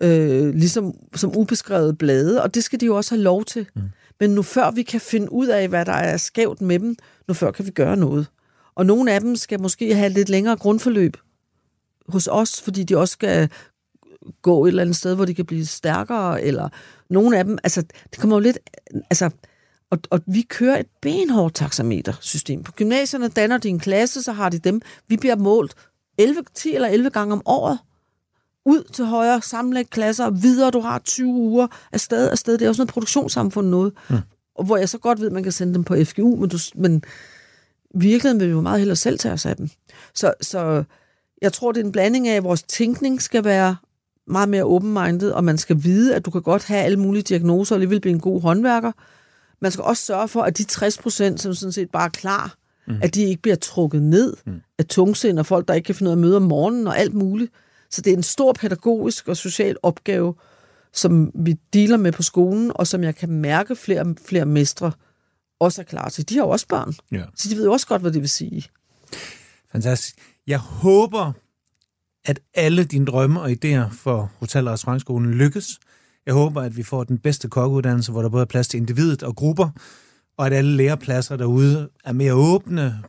øh, 0.00 0.54
ligesom 0.54 0.94
som 1.14 1.36
ubeskrevet 1.36 1.98
blade, 1.98 2.42
og 2.42 2.54
det 2.54 2.64
skal 2.64 2.80
de 2.80 2.86
jo 2.86 2.96
også 2.96 3.14
have 3.14 3.22
lov 3.22 3.44
til. 3.44 3.66
Mm. 3.74 3.82
Men 4.20 4.30
nu 4.30 4.42
før 4.42 4.70
vi 4.70 4.82
kan 4.82 5.00
finde 5.00 5.32
ud 5.32 5.46
af, 5.46 5.68
hvad 5.68 5.84
der 5.84 5.92
er 5.92 6.16
skævt 6.16 6.60
med 6.60 6.78
dem, 6.78 6.96
nu 7.28 7.34
før 7.34 7.50
kan 7.50 7.66
vi 7.66 7.70
gøre 7.70 7.96
noget. 7.96 8.26
Og 8.74 8.86
nogle 8.86 9.12
af 9.12 9.20
dem 9.20 9.36
skal 9.36 9.60
måske 9.60 9.94
have 9.94 10.08
lidt 10.08 10.28
længere 10.28 10.56
grundforløb 10.56 11.16
hos 12.08 12.28
os, 12.32 12.62
fordi 12.62 12.84
de 12.84 12.96
også 12.96 13.12
skal 13.12 13.48
gå 14.42 14.64
et 14.64 14.68
eller 14.68 14.82
andet 14.82 14.96
sted, 14.96 15.14
hvor 15.14 15.24
de 15.24 15.34
kan 15.34 15.46
blive 15.46 15.66
stærkere, 15.66 16.42
eller 16.42 16.68
nogle 17.10 17.38
af 17.38 17.44
dem, 17.44 17.58
altså, 17.64 17.82
det 18.10 18.18
kommer 18.20 18.36
jo 18.36 18.40
lidt, 18.40 18.58
altså, 19.10 19.30
og, 19.90 19.98
og 20.10 20.20
vi 20.26 20.42
kører 20.42 20.78
et 20.78 20.86
benhårdt 21.02 21.54
taxametersystem. 21.54 22.62
På 22.62 22.72
gymnasierne 22.72 23.28
danner 23.28 23.58
de 23.58 23.68
en 23.68 23.78
klasse, 23.78 24.22
så 24.22 24.32
har 24.32 24.48
de 24.48 24.58
dem. 24.58 24.82
Vi 25.08 25.16
bliver 25.16 25.36
målt 25.36 25.74
11, 26.18 26.42
10 26.54 26.74
eller 26.74 26.88
11 26.88 27.10
gange 27.10 27.32
om 27.32 27.42
året. 27.44 27.78
Ud 28.64 28.82
til 28.92 29.04
højre, 29.04 29.42
sammenlæg 29.42 29.90
klasser, 29.90 30.30
videre, 30.30 30.70
du 30.70 30.80
har 30.80 30.98
20 30.98 31.28
uger 31.28 31.66
afsted, 31.92 32.30
afsted. 32.30 32.58
Det 32.58 32.64
er 32.64 32.68
også 32.68 32.80
noget 32.80 32.92
produktionssamfund 32.92 33.68
noget. 33.68 33.92
Mm. 34.10 34.16
Og 34.54 34.64
hvor 34.64 34.76
jeg 34.76 34.88
så 34.88 34.98
godt 34.98 35.20
ved, 35.20 35.26
at 35.26 35.32
man 35.32 35.42
kan 35.42 35.52
sende 35.52 35.74
dem 35.74 35.84
på 35.84 35.96
FGU, 36.04 36.36
men, 36.36 36.50
du, 36.50 36.58
men 36.74 37.04
virkeligheden 37.94 38.40
vil 38.40 38.48
vi 38.48 38.52
jo 38.52 38.60
meget 38.60 38.78
hellere 38.78 38.96
selv 38.96 39.18
tage 39.18 39.32
os 39.32 39.46
af 39.46 39.56
dem. 39.56 39.68
Så, 40.14 40.34
så 40.40 40.84
jeg 41.42 41.52
tror, 41.52 41.72
det 41.72 41.80
er 41.80 41.84
en 41.84 41.92
blanding 41.92 42.28
af, 42.28 42.36
at 42.36 42.44
vores 42.44 42.62
tænkning 42.62 43.22
skal 43.22 43.44
være 43.44 43.76
meget 44.26 44.48
mere 44.48 44.64
open-minded, 44.64 45.30
og 45.30 45.44
man 45.44 45.58
skal 45.58 45.84
vide, 45.84 46.14
at 46.14 46.26
du 46.26 46.30
kan 46.30 46.42
godt 46.42 46.64
have 46.64 46.80
alle 46.80 46.98
mulige 46.98 47.22
diagnoser, 47.22 47.74
og 47.74 47.76
alligevel 47.76 48.00
blive 48.00 48.14
en 48.14 48.20
god 48.20 48.40
håndværker. 48.40 48.92
Man 49.60 49.72
skal 49.72 49.84
også 49.84 50.04
sørge 50.04 50.28
for, 50.28 50.42
at 50.42 50.58
de 50.58 50.64
60 50.64 50.98
procent, 50.98 51.40
som 51.40 51.54
sådan 51.54 51.72
set 51.72 51.90
bare 51.90 52.04
er 52.04 52.08
klar, 52.08 52.54
mm. 52.86 52.98
at 53.02 53.14
de 53.14 53.22
ikke 53.22 53.42
bliver 53.42 53.56
trukket 53.56 54.02
ned 54.02 54.36
mm. 54.46 54.60
af 54.78 54.84
tungsind 54.84 55.38
og 55.38 55.46
folk, 55.46 55.68
der 55.68 55.74
ikke 55.74 55.86
kan 55.86 55.94
finde 55.94 56.08
ud 56.08 56.12
af 56.12 56.16
at 56.16 56.20
møde 56.20 56.36
om 56.36 56.42
morgenen 56.42 56.86
og 56.86 56.98
alt 56.98 57.14
muligt. 57.14 57.52
Så 57.90 58.00
det 58.00 58.12
er 58.12 58.16
en 58.16 58.22
stor 58.22 58.52
pædagogisk 58.52 59.28
og 59.28 59.36
social 59.36 59.76
opgave, 59.82 60.34
som 60.92 61.30
vi 61.34 61.56
dealer 61.72 61.96
med 61.96 62.12
på 62.12 62.22
skolen, 62.22 62.72
og 62.74 62.86
som 62.86 63.04
jeg 63.04 63.16
kan 63.16 63.28
mærke 63.28 63.76
flere, 63.76 64.14
flere 64.26 64.46
mestre 64.46 64.92
også 65.60 65.80
er 65.82 65.84
klar 65.84 66.08
til. 66.08 66.28
De 66.28 66.34
har 66.34 66.42
jo 66.42 66.48
også 66.48 66.66
børn, 66.68 66.94
Ja. 67.12 67.22
så 67.34 67.48
de 67.48 67.56
ved 67.56 67.64
jo 67.64 67.72
også 67.72 67.86
godt, 67.86 68.02
hvad 68.02 68.12
det 68.12 68.20
vil 68.20 68.30
sige. 68.30 68.64
Fantastisk. 69.72 70.16
Jeg 70.46 70.58
håber, 70.58 71.32
at 72.24 72.40
alle 72.54 72.84
dine 72.84 73.06
drømme 73.06 73.40
og 73.40 73.50
idéer 73.50 73.88
for 73.94 74.30
Hotel- 74.38 74.68
og 74.68 74.72
Restaurantskolen 74.72 75.34
lykkes. 75.34 75.78
Jeg 76.26 76.34
håber, 76.34 76.62
at 76.62 76.76
vi 76.76 76.82
får 76.82 77.04
den 77.04 77.18
bedste 77.18 77.48
kokkeuddannelse, 77.48 78.12
hvor 78.12 78.22
der 78.22 78.28
både 78.28 78.40
er 78.42 78.46
plads 78.46 78.68
til 78.68 78.78
individet 78.78 79.22
og 79.22 79.36
grupper, 79.36 79.68
og 80.38 80.46
at 80.46 80.52
alle 80.52 80.76
lærepladser 80.76 81.36
derude 81.36 81.88
er 82.04 82.12
mere 82.12 82.34
åbne, 82.34 83.02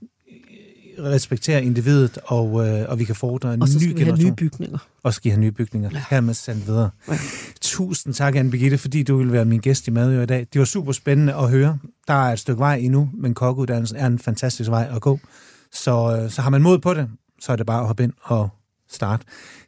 respekterer 0.99 1.59
individet, 1.59 2.17
og, 2.25 2.67
øh, 2.67 2.85
og 2.89 2.99
vi 2.99 3.03
kan 3.03 3.15
fordre 3.15 3.53
en 3.53 3.61
Og 3.61 3.67
så 3.67 3.77
ny 3.77 3.81
skal 3.81 3.89
vi 3.95 3.99
have 3.99 4.05
generation. 4.05 4.29
nye 4.29 4.35
bygninger. 4.35 4.77
og 5.03 5.13
skal 5.13 5.31
have 5.31 5.39
nye 5.41 5.51
bygninger. 5.51 5.89
Ja. 5.93 6.03
Hermed 6.09 6.33
sendt 6.33 6.67
videre. 6.67 6.89
Ja. 7.07 7.13
Ja. 7.13 7.19
Tusind 7.61 8.13
tak, 8.13 8.35
anne 8.35 8.51
Birgitte, 8.51 8.77
fordi 8.77 9.03
du 9.03 9.17
ville 9.17 9.33
være 9.33 9.45
min 9.45 9.59
gæst 9.59 9.87
i 9.87 9.91
Madø 9.91 10.21
i 10.21 10.25
dag. 10.25 10.47
Det 10.53 10.59
var 10.59 10.65
super 10.65 10.91
spændende 10.91 11.33
at 11.35 11.49
høre. 11.49 11.77
Der 12.07 12.13
er 12.13 12.33
et 12.33 12.39
stykke 12.39 12.59
vej 12.59 12.75
endnu, 12.75 13.09
men 13.13 13.33
kokkeuddannelsen 13.33 13.97
er 13.97 14.07
en 14.07 14.19
fantastisk 14.19 14.69
vej 14.69 14.89
at 14.95 15.01
gå. 15.01 15.19
Så, 15.73 16.19
øh, 16.23 16.29
så 16.31 16.41
har 16.41 16.49
man 16.49 16.61
mod 16.61 16.79
på 16.79 16.93
det, 16.93 17.09
så 17.41 17.51
er 17.51 17.55
det 17.55 17.65
bare 17.65 17.79
at 17.81 17.87
hoppe 17.87 18.03
ind 18.03 18.13
og 18.23 18.49
start. 18.89 19.21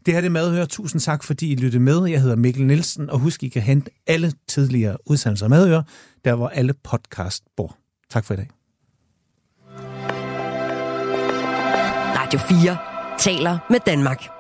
Det 0.05 0.13
her 0.13 0.22
det 0.22 0.28
er 0.28 0.32
Madhør. 0.32 0.65
Tusind 0.65 1.01
tak, 1.01 1.24
fordi 1.24 1.51
I 1.51 1.55
lyttede 1.55 1.84
med. 1.84 2.05
Jeg 2.05 2.22
hedder 2.22 2.36
Mikkel 2.36 2.65
Nielsen, 2.65 3.09
og 3.09 3.20
husk, 3.20 3.43
I 3.43 3.49
kan 3.49 3.61
hente 3.61 3.91
alle 4.07 4.34
tidligere 4.47 4.97
udsendelser 5.05 5.45
af 5.45 5.49
Madhør, 5.49 5.82
der 6.26 6.36
hvor 6.36 6.47
alle 6.47 6.74
podcast 6.84 7.43
bor. 7.57 7.78
Tak 8.09 8.26
for 8.26 8.34
i 8.34 8.38
dag. 8.38 8.47
Radio 12.15 12.39
4 12.39 12.78
taler 13.20 13.57
med 13.70 13.80
Danmark. 13.86 14.38